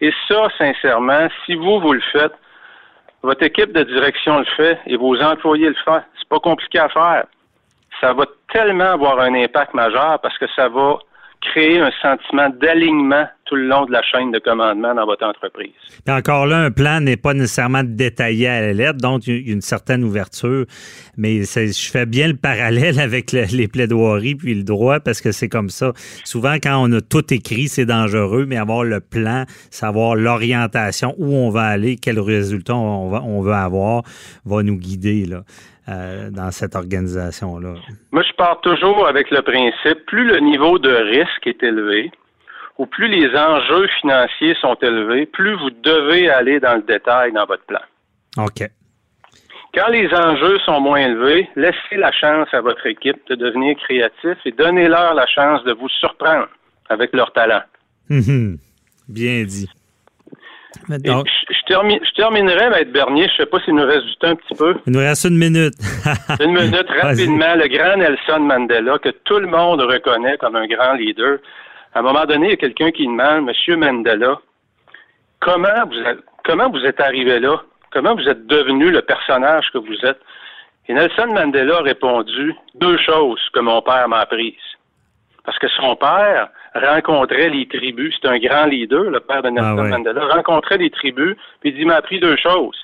Et 0.00 0.12
ça, 0.28 0.48
sincèrement, 0.56 1.28
si 1.44 1.54
vous, 1.54 1.78
vous 1.78 1.92
le 1.92 2.02
faites, 2.12 2.32
votre 3.22 3.42
équipe 3.42 3.72
de 3.72 3.82
direction 3.82 4.38
le 4.38 4.46
fait 4.56 4.78
et 4.86 4.96
vos 4.96 5.20
employés 5.20 5.68
le 5.68 5.76
font. 5.84 6.00
C'est 6.18 6.28
pas 6.28 6.40
compliqué 6.40 6.78
à 6.78 6.88
faire. 6.88 7.24
Ça 8.00 8.14
va 8.14 8.24
tellement 8.50 8.92
avoir 8.92 9.20
un 9.20 9.34
impact 9.34 9.74
majeur 9.74 10.18
parce 10.20 10.36
que 10.38 10.46
ça 10.56 10.68
va 10.68 10.98
créer 11.42 11.80
un 11.80 11.90
sentiment 12.00 12.48
d'alignement 12.48 13.26
tout 13.46 13.56
le 13.56 13.66
long 13.66 13.84
de 13.86 13.92
la 13.92 14.02
chaîne 14.02 14.30
de 14.30 14.38
commandement 14.38 14.94
dans 14.94 15.06
votre 15.06 15.24
entreprise. 15.26 15.72
Puis 16.04 16.14
encore 16.14 16.46
là, 16.46 16.58
un 16.58 16.70
plan 16.70 17.00
n'est 17.00 17.16
pas 17.16 17.34
nécessairement 17.34 17.82
détaillé 17.84 18.48
à 18.48 18.60
la 18.60 18.72
lettre, 18.72 18.98
donc 18.98 19.26
il 19.26 19.46
y 19.46 19.50
a 19.50 19.52
une 19.54 19.60
certaine 19.60 20.02
ouverture. 20.04 20.64
Mais 21.16 21.42
je 21.42 21.90
fais 21.90 22.06
bien 22.06 22.28
le 22.28 22.36
parallèle 22.36 22.98
avec 23.08 23.32
le- 23.32 23.44
les 23.56 23.68
plaidoiries 23.68 24.34
puis 24.34 24.54
le 24.54 24.62
droit 24.64 25.00
parce 25.00 25.20
que 25.20 25.32
c'est 25.32 25.48
comme 25.48 25.68
ça. 25.70 25.92
Souvent, 26.24 26.54
quand 26.54 26.76
on 26.82 26.90
a 26.92 27.00
tout 27.00 27.32
écrit, 27.32 27.68
c'est 27.68 27.86
dangereux, 27.86 28.46
mais 28.46 28.56
avoir 28.56 28.84
le 28.84 29.00
plan, 29.00 29.44
savoir 29.70 30.14
l'orientation, 30.16 31.14
où 31.18 31.34
on 31.34 31.50
va 31.50 31.62
aller, 31.62 31.96
quel 31.96 32.18
résultat 32.20 32.74
on, 32.74 33.08
va- 33.10 33.22
on 33.22 33.40
veut 33.42 33.52
avoir, 33.52 34.02
va 34.44 34.62
nous 34.62 34.76
guider 34.76 35.24
là, 35.26 35.42
euh, 35.88 36.30
dans 36.30 36.50
cette 36.50 36.74
organisation-là. 36.76 37.74
Moi, 38.12 38.22
je 38.22 38.32
pars 38.36 38.60
toujours 38.62 39.06
avec 39.06 39.30
le 39.30 39.42
principe, 39.42 40.04
plus 40.06 40.24
le 40.26 40.40
niveau 40.40 40.78
de 40.78 40.90
risque 40.90 41.46
est 41.46 41.62
élevé, 41.62 42.10
ou 42.78 42.86
plus 42.86 43.08
les 43.08 43.28
enjeux 43.36 43.86
financiers 44.00 44.54
sont 44.60 44.74
élevés, 44.82 45.26
plus 45.26 45.54
vous 45.56 45.70
devez 45.70 46.28
aller 46.30 46.60
dans 46.60 46.74
le 46.74 46.82
détail 46.82 47.32
dans 47.32 47.46
votre 47.46 47.64
plan. 47.64 47.80
OK. 48.38 48.68
Quand 49.74 49.88
les 49.90 50.08
enjeux 50.14 50.58
sont 50.60 50.80
moins 50.80 51.00
élevés, 51.00 51.48
laissez 51.56 51.96
la 51.96 52.12
chance 52.12 52.48
à 52.52 52.60
votre 52.60 52.86
équipe 52.86 53.18
de 53.28 53.34
devenir 53.34 53.76
créatif 53.78 54.38
et 54.44 54.52
donnez-leur 54.52 55.14
la 55.14 55.26
chance 55.26 55.64
de 55.64 55.72
vous 55.72 55.88
surprendre 55.88 56.48
avec 56.88 57.12
leur 57.12 57.32
talent. 57.32 57.62
Mhm. 58.08 58.58
Bien 59.08 59.42
dit. 59.44 59.68
Donc, 60.88 61.26
je, 61.28 61.54
je 61.54 61.64
termine- 61.66 62.00
je 62.04 62.10
terminerai, 62.12 62.68
Maître 62.70 62.92
Bernier, 62.92 63.28
je 63.28 63.36
sais 63.42 63.46
pas 63.46 63.58
s'il 63.60 63.74
nous 63.74 63.86
reste 63.86 64.04
du 64.06 64.16
temps 64.16 64.28
un 64.28 64.34
petit 64.36 64.54
peu. 64.54 64.74
il 64.86 64.92
nous 64.92 64.98
reste 64.98 65.24
une 65.24 65.38
minute. 65.38 65.74
Une 66.40 66.52
minute, 66.52 66.86
rapidement, 67.00 67.54
le 67.54 67.68
grand 67.68 67.96
Nelson 67.96 68.40
Mandela, 68.40 68.98
que 68.98 69.10
tout 69.24 69.38
le 69.38 69.46
monde 69.46 69.80
reconnaît 69.80 70.36
comme 70.38 70.56
un 70.56 70.66
grand 70.66 70.94
leader. 70.94 71.38
À 71.94 72.00
un 72.00 72.02
moment 72.02 72.24
donné, 72.24 72.48
il 72.48 72.50
y 72.50 72.54
a 72.54 72.56
quelqu'un 72.56 72.90
qui 72.90 73.06
demande, 73.06 73.46
Monsieur 73.46 73.76
Mandela, 73.76 74.40
comment 75.40 75.86
vous 75.86 76.00
êtes, 76.00 76.18
comment 76.44 76.68
vous 76.68 76.84
êtes 76.84 77.00
arrivé 77.00 77.38
là? 77.38 77.62
Comment 77.92 78.16
vous 78.16 78.28
êtes 78.28 78.46
devenu 78.46 78.90
le 78.90 79.00
personnage 79.02 79.70
que 79.72 79.78
vous 79.78 80.04
êtes? 80.04 80.20
Et 80.88 80.94
Nelson 80.94 81.28
Mandela 81.28 81.76
a 81.78 81.82
répondu 81.82 82.54
deux 82.74 82.98
choses 82.98 83.40
que 83.52 83.60
mon 83.60 83.80
père 83.80 84.08
m'a 84.08 84.18
apprises. 84.18 84.54
Parce 85.44 85.58
que 85.58 85.68
son 85.68 85.94
père 85.94 86.48
rencontrait 86.74 87.50
les 87.50 87.68
tribus. 87.68 88.16
C'est 88.20 88.28
un 88.28 88.38
grand 88.38 88.66
leader, 88.66 89.04
le 89.04 89.20
père 89.20 89.42
de 89.42 89.50
Nelson 89.50 89.76
Ah 89.78 89.82
ouais. 89.82 89.90
Mandela, 89.90 90.26
rencontrait 90.26 90.78
les 90.78 90.90
tribus, 90.90 91.36
puis 91.60 91.70
il 91.70 91.76
dit, 91.76 91.84
m'a 91.84 91.96
appris 91.96 92.18
deux 92.18 92.36
choses. 92.36 92.76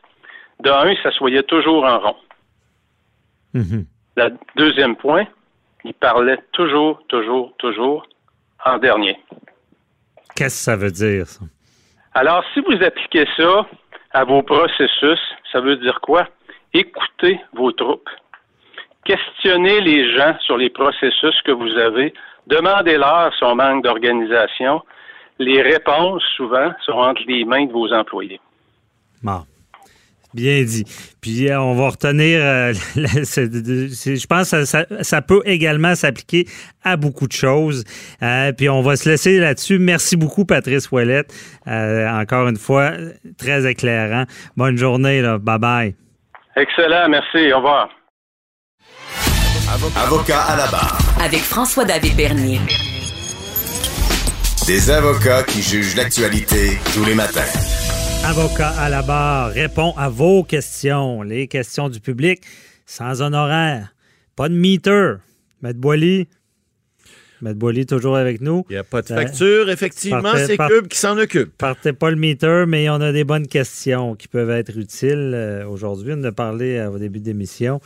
De 0.61 0.71
un, 0.71 0.91
il 0.91 0.99
s'assoyait 1.03 1.43
toujours 1.43 1.85
en 1.85 1.99
rond. 1.99 2.17
Mhm. 3.55 3.87
Le 4.17 4.29
deuxième 4.55 4.95
point, 4.95 5.25
il 5.85 5.95
parlait 5.95 6.39
toujours, 6.53 7.03
toujours, 7.09 7.53
toujours 7.59 8.07
en 8.65 8.79
dernier. 8.79 9.19
Qu'est-ce 10.35 10.59
que 10.59 10.65
ça 10.65 10.77
veut 10.77 10.91
dire, 10.91 11.27
ça? 11.27 11.45
Alors, 12.15 12.45
si 12.53 12.61
vous 12.61 12.83
appliquez 12.83 13.27
ça 13.37 13.67
à 14.13 14.25
vos 14.25 14.43
processus, 14.43 15.19
ça 15.53 15.61
veut 15.61 15.77
dire 15.77 16.01
quoi? 16.01 16.27
Écoutez 16.73 17.41
vos 17.53 17.73
troupes. 17.73 18.09
Questionnez 19.05 19.81
les 19.81 20.17
gens 20.17 20.37
sur 20.41 20.57
les 20.57 20.71
processus 20.71 21.41
que 21.43 21.53
vous 21.53 21.73
avez. 21.79 22.13
Demandez-leur 22.47 23.35
son 23.39 23.55
manque 23.55 23.85
d'organisation. 23.85 24.83
Les 25.39 25.63
réponses, 25.63 26.23
souvent, 26.37 26.73
sont 26.85 26.93
entre 26.93 27.23
les 27.27 27.45
mains 27.45 27.67
de 27.67 27.73
vos 27.73 27.93
employés. 27.93 28.41
Bon. 29.23 29.43
Bien 30.33 30.63
dit. 30.63 30.85
Puis 31.21 31.49
euh, 31.51 31.61
on 31.61 31.75
va 31.75 31.89
retenir, 31.91 32.39
euh, 32.41 32.73
la- 32.97 33.09
je 33.09 34.27
pense 34.27 34.51
que 34.51 34.65
ça, 34.65 34.87
ça- 34.87 35.03
ça 35.03 35.23
peut 35.23 35.43
également 35.45 35.95
s'appliquer 35.95 36.47
à 36.85 36.97
beaucoup 36.97 37.27
de 37.27 37.33
choses. 37.33 37.85
Euh, 38.23 38.53
puis 38.53 38.69
on 38.69 38.81
va 38.81 38.97
se 38.97 39.09
laisser 39.09 39.39
là-dessus. 39.39 39.79
Merci 39.79 40.17
beaucoup, 40.17 40.45
Patrice 40.45 40.91
Ouellette. 40.93 41.35
Euh, 41.67 42.09
encore 42.09 42.47
une 42.49 42.59
fois, 42.59 42.93
très 43.39 43.69
éclairant. 43.69 44.25
Bonne 44.57 44.77
journée. 44.79 45.21
Là. 45.21 45.39
Bye 45.39 45.59
bye. 45.59 45.95
Excellent, 46.57 47.09
merci. 47.09 47.53
Au 47.53 47.57
revoir. 47.57 47.89
Avocat 49.97 50.43
à 50.43 50.57
la 50.57 50.67
barre. 50.67 50.99
Avec 51.25 51.41
François-David 51.41 52.17
Bernier. 52.17 52.61
Des 54.67 54.91
avocats 54.91 55.43
qui 55.45 55.63
jugent 55.63 55.97
l'actualité 55.97 56.79
tous 56.95 57.05
les 57.05 57.15
matins. 57.15 57.41
Avocat 58.25 58.69
à 58.79 58.89
la 58.89 59.03
barre 59.03 59.51
répond 59.51 59.93
à 59.97 60.09
vos 60.09 60.45
questions, 60.45 61.23
les 61.23 61.49
questions 61.49 61.89
du 61.89 62.01
public, 62.01 62.43
sans 62.87 63.23
honoraire. 63.23 63.95
Pas 64.37 64.49
de 64.49 64.55
meter. 64.55 65.15
Maître 65.63 65.79
Boily? 65.81 66.29
Maître 67.43 67.59
Boily, 67.59 67.87
toujours 67.87 68.17
avec 68.17 68.41
nous. 68.41 68.65
Il 68.69 68.75
n'y 68.75 68.79
a 68.79 68.85
pas 68.85 69.03
de 69.03 69.13
Euh, 69.13 69.17
facture, 69.17 69.71
effectivement, 69.71 70.33
c'est 70.37 70.59
Cube 70.59 70.87
qui 70.89 70.99
s'en 70.99 71.19
occupe. 71.19 71.57
Partez 71.57 71.93
pas 71.93 72.11
le 72.11 72.17
meter, 72.17 72.65
mais 72.69 72.89
on 72.91 72.95
a 73.01 73.13
des 73.13 73.25
bonnes 73.25 73.47
questions 73.49 74.15
qui 74.15 74.29
peuvent 74.29 74.51
être 74.51 74.77
utiles 74.79 75.33
euh, 75.35 75.67
aujourd'hui. 75.67 76.13
On 76.17 76.23
a 76.25 76.33
parlé 76.33 76.77
euh, 76.77 76.91
au 76.91 76.99
début 76.99 77.21
d'émission. 77.21 77.81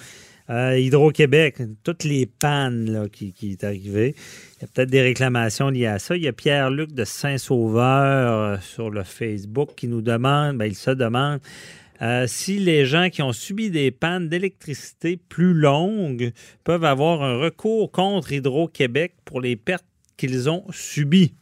Euh, 0.51 0.79
Hydro-Québec, 0.79 1.63
toutes 1.85 2.05
les 2.05 2.27
pannes 2.27 2.91
là, 2.93 3.09
qui, 3.11 3.33
qui 3.33 3.53
est 3.53 3.65
arrivé. 3.65 4.15
Peut-être 4.73 4.91
des 4.91 5.03
réclamations 5.03 5.69
liées 5.69 5.87
à 5.87 5.99
ça. 5.99 6.17
Il 6.17 6.23
y 6.23 6.29
a 6.29 6.33
Pierre-Luc 6.33 6.93
de 6.93 7.05
Saint-Sauveur 7.05 8.33
euh, 8.33 8.57
sur 8.61 8.91
le 8.91 9.03
Facebook 9.03 9.71
qui 9.77 9.89
nous 9.89 10.01
demande, 10.01 10.59
ben, 10.59 10.67
il 10.67 10.75
se 10.75 10.91
demande 10.91 11.41
euh, 12.03 12.27
si 12.27 12.59
les 12.59 12.87
gens 12.87 13.09
qui 13.11 13.23
ont 13.23 13.33
subi 13.33 13.71
des 13.71 13.91
pannes 13.91 14.29
d'électricité 14.29 15.17
plus 15.17 15.55
longues 15.55 16.33
peuvent 16.65 16.85
avoir 16.85 17.23
un 17.23 17.39
recours 17.39 17.91
contre 17.91 18.33
Hydro-Québec 18.33 19.15
pour 19.25 19.41
les 19.41 19.57
pertes 19.57 19.87
qu'ils 20.17 20.49
ont 20.51 20.65
subies. 20.71 21.35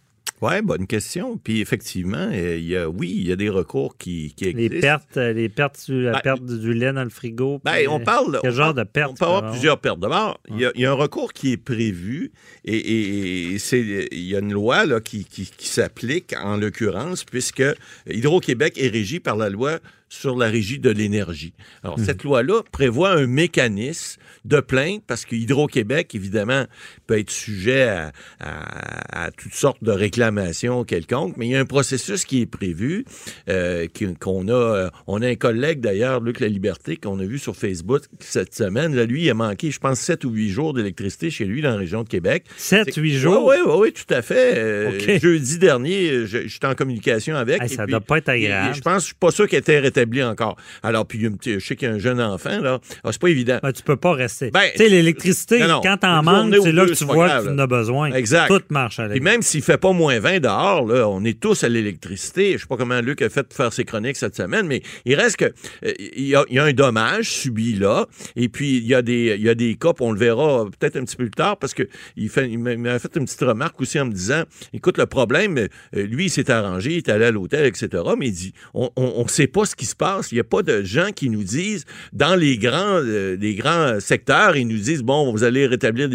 Oui, 0.43 0.61
bonne 0.63 0.87
question. 0.89 1.39
Puis 1.39 1.61
effectivement, 1.61 2.29
euh, 2.33 2.57
il 2.59 2.67
y 2.67 2.77
a, 2.77 2.89
oui, 2.89 3.15
il 3.17 3.29
y 3.29 3.33
a 3.33 3.37
des 3.37 3.49
recours 3.49 3.97
qui, 3.97 4.35
qui 4.37 4.47
Les 4.53 4.65
existent. 4.67 4.81
pertes, 4.81 5.17
euh, 5.17 5.33
les 5.33 5.49
pertes, 5.49 5.77
sur 5.77 5.95
la 5.95 6.13
Ben, 6.13 6.21
perte 6.21 6.45
du 6.45 6.75
lait 6.75 6.93
dans 6.93 7.05
le 7.05 7.11
frigo. 7.11 7.61
Ben, 7.65 7.87
on 7.89 8.01
parle. 8.01 8.41
Quel 8.43 8.51
on 8.51 8.55
genre 8.55 8.75
de 8.75 8.83
pertes? 8.83 9.13
On 9.13 9.15
peut 9.15 9.25
avoir 9.25 9.41
vraiment? 9.43 9.53
plusieurs 9.55 9.79
pertes. 9.79 10.01
D'abord, 10.01 10.41
il 10.51 10.61
y, 10.61 10.67
a- 10.67 10.73
il 10.75 10.81
y 10.81 10.85
a 10.85 10.91
un 10.91 10.95
recours 10.95 11.33
qui 11.33 11.53
est 11.53 11.57
prévu 11.57 12.33
et, 12.65 12.77
et- 12.77 13.53
et 13.53 13.59
c'est, 13.61 14.09
il 14.11 14.19
y 14.25 14.35
a 14.35 14.41
une 14.41 14.53
loi 14.53 14.85
là, 14.85 15.01
qui, 15.01 15.25
qui- 15.25 15.51
qui 15.57 15.69
s'applique 15.69 16.35
en 16.43 16.57
l'occurrence, 16.57 17.23
puisque 17.25 17.63
Hydro-Québec 18.11 18.75
est 18.79 18.89
régi 18.89 19.21
par 19.21 19.37
la 19.37 19.49
loi 19.49 19.79
sur 20.13 20.37
la 20.37 20.49
régie 20.49 20.79
de 20.79 20.91
l'énergie. 20.91 21.55
Alors, 21.83 21.99
cette 21.99 22.23
loi-là 22.23 22.61
prévoit 22.71 23.13
un 23.13 23.27
mécanisme 23.27 24.21
de 24.45 24.61
plainte 24.61 25.03
parce 25.07 25.25
que 25.25 25.35
Hydro-Québec, 25.35 26.15
évidemment, 26.15 26.67
peut 27.07 27.19
être 27.19 27.31
sujet 27.31 27.85
à, 27.89 28.13
à- 28.41 29.25
à 29.27 29.31
toutes 29.31 29.55
sortes 29.55 29.83
de 29.83 29.91
réclamations 29.91 30.85
quelconques, 30.85 31.37
mais 31.39 31.47
il 31.47 31.53
y 31.53 31.57
a 31.57 31.61
un 31.61 31.65
processus 31.65 32.27
qui 32.27 32.43
est 32.43 32.47
prévu, 32.47 33.07
euh, 33.49 33.87
qu'on 34.21 34.49
a, 34.49 34.53
euh, 34.53 34.91
on 35.07 35.23
a 35.23 35.29
un 35.29 35.35
collègue 35.35 35.81
d'ailleurs, 35.81 36.21
Luc 36.21 36.41
La 36.41 36.49
Liberté, 36.49 36.97
qu'on 36.99 37.19
a 37.19 37.25
vu 37.25 37.39
sur 37.39 37.57
Facebook 37.57 38.03
cette 38.21 38.55
semaine. 38.55 38.95
Là, 38.95 39.07
lui, 39.07 39.23
il 39.25 39.31
a 39.31 39.35
manqué, 39.35 39.71
je 39.71 39.79
pense, 39.81 39.99
7 40.01 40.25
ou 40.27 40.31
8 40.31 40.51
jours 40.51 40.75
d'électricité 40.75 41.31
chez 41.31 41.47
lui 41.47 41.63
dans 41.63 41.71
la 41.71 41.77
région 41.77 42.03
de 42.03 42.09
Québec. 42.09 42.45
7, 42.59 42.95
8 42.95 43.15
jours? 43.17 43.47
Oui, 43.47 43.57
oui, 43.65 43.73
oui, 43.79 43.93
tout 43.93 44.13
à 44.13 44.21
fait. 44.21 44.59
Euh. 44.59 45.19
Jeudi 45.21 45.59
dernier, 45.59 46.27
j'étais 46.27 46.67
en 46.67 46.75
communication 46.75 47.35
avec. 47.37 47.63
Hey, 47.63 47.69
ça 47.71 47.85
puis, 47.85 47.93
doit 47.93 48.01
pas 48.01 48.19
être 48.19 48.29
et- 48.29 48.43
et 48.43 48.47
agréable. 48.53 48.75
Je 48.75 48.81
pense, 48.83 49.03
je 49.03 49.07
suis 49.07 49.15
pas 49.15 49.31
sûr 49.31 49.49
qu'elle 49.49 49.61
était 49.61 50.02
encore. 50.23 50.57
Alors, 50.83 51.07
puis, 51.07 51.29
petit- 51.31 51.55
je 51.61 51.67
sais 51.67 51.77
qu'il 51.77 51.89
y 51.89 51.91
a 51.91 51.95
un 51.95 51.99
jeune 51.99 52.21
enfant, 52.21 52.61
là. 52.61 52.81
Ah, 53.05 53.09
c'est 53.13 53.21
pas 53.21 53.29
évident. 53.29 53.59
Ben, 53.63 53.73
tu 53.73 53.83
peux 53.83 53.97
pas 53.97 54.13
rester. 54.13 54.51
Ben, 54.51 54.61
tu 54.73 54.79
sais, 54.79 54.89
l'électricité, 54.89 55.61
quand 55.83 55.97
t'en 55.99 56.23
manques, 56.23 56.55
c'est 56.63 56.73
là 56.73 56.87
que 56.87 56.93
tu 56.93 57.05
vois 57.05 57.27
grave, 57.29 57.45
que 57.45 57.49
tu 57.49 57.55
en 57.55 57.59
as 57.59 57.67
besoin. 57.67 58.13
Exact. 58.13 58.49
Tout 58.49 58.63
marche 58.71 58.99
à 58.99 59.09
Puis 59.09 59.21
même 59.21 59.43
s'il 59.43 59.63
fait 59.63 59.79
pas 59.79 59.93
moins 59.93 60.19
20 60.19 60.41
dehors, 60.41 60.87
là, 60.87 61.09
on 61.09 61.25
est 61.25 61.39
tous 61.39 61.65
à 61.65 61.69
l'électricité. 61.69 62.53
Je 62.55 62.59
sais 62.59 62.67
pas 62.67 62.77
comment 62.77 63.01
Luc 63.01 63.23
a 63.23 63.29
fait 63.29 63.43
pour 63.45 63.57
faire 63.57 63.73
ses 63.73 63.85
chroniques 63.85 64.17
cette 64.17 64.37
semaine, 64.37 64.67
mais 64.67 64.83
il 65.05 65.15
reste 65.15 65.37
que 65.37 65.45
euh, 65.47 65.93
il 66.17 66.27
y, 66.27 66.35
a, 66.37 66.45
il 66.49 66.57
y 66.57 66.59
a 66.59 66.65
un 66.65 66.73
dommage 66.73 67.31
subi 67.31 67.75
là. 67.75 68.07
Et 68.37 68.49
puis 68.49 68.77
il 68.79 68.87
y 68.87 68.95
a 68.95 69.03
des 69.03 69.35
il 69.39 69.43
y 69.43 69.49
a 69.49 69.55
des 69.55 69.75
cas, 69.77 69.93
puis 69.93 70.05
on 70.05 70.13
le 70.13 70.19
verra 70.19 70.67
peut-être 70.79 70.97
un 70.97 71.05
petit 71.05 71.17
peu 71.17 71.25
plus 71.25 71.31
tard, 71.31 71.57
parce 71.59 71.75
que 71.75 71.89
il 72.17 72.29
fait 72.29 72.49
il 72.49 72.59
m'a 72.59 72.99
fait 72.99 73.15
une 73.17 73.25
petite 73.25 73.41
remarque 73.41 73.81
aussi 73.81 73.99
en 74.01 74.07
me 74.07 74.13
disant, 74.13 74.43
écoute 74.73 74.99
le 74.99 75.07
problème, 75.07 75.59
euh, 75.59 75.67
lui 75.95 76.27
il 76.27 76.31
s'est 76.31 76.51
arrangé, 76.51 76.93
il 76.93 76.97
est 76.99 77.09
allé 77.09 77.27
à 77.27 77.31
l'hôtel, 77.31 77.67
etc. 77.67 77.89
Mais 78.19 78.27
il 78.29 78.33
dit, 78.33 78.53
on, 78.75 78.91
on 78.97 79.27
sait 79.29 79.47
pas 79.47 79.65
ce 79.65 79.75
qui 79.77 79.87
se 79.93 79.93
se 79.93 79.97
passe. 79.97 80.33
Il 80.33 80.37
n'y 80.37 80.41
a 80.41 80.45
pas 80.45 80.63
de 80.63 80.83
gens 80.83 81.11
qui 81.15 81.31
nous 81.31 81.45
disent, 81.45 81.85
dans 82.13 82.35
les 82.35 82.59
grands, 82.59 83.01
euh, 83.03 83.37
les 83.39 83.55
grands 83.55 84.01
secteurs, 84.01 84.57
ils 84.57 84.67
nous 84.67 84.79
disent, 84.79 85.03
bon, 85.03 85.31
vous 85.31 85.45
allez 85.45 85.67
rétablir 85.67 86.09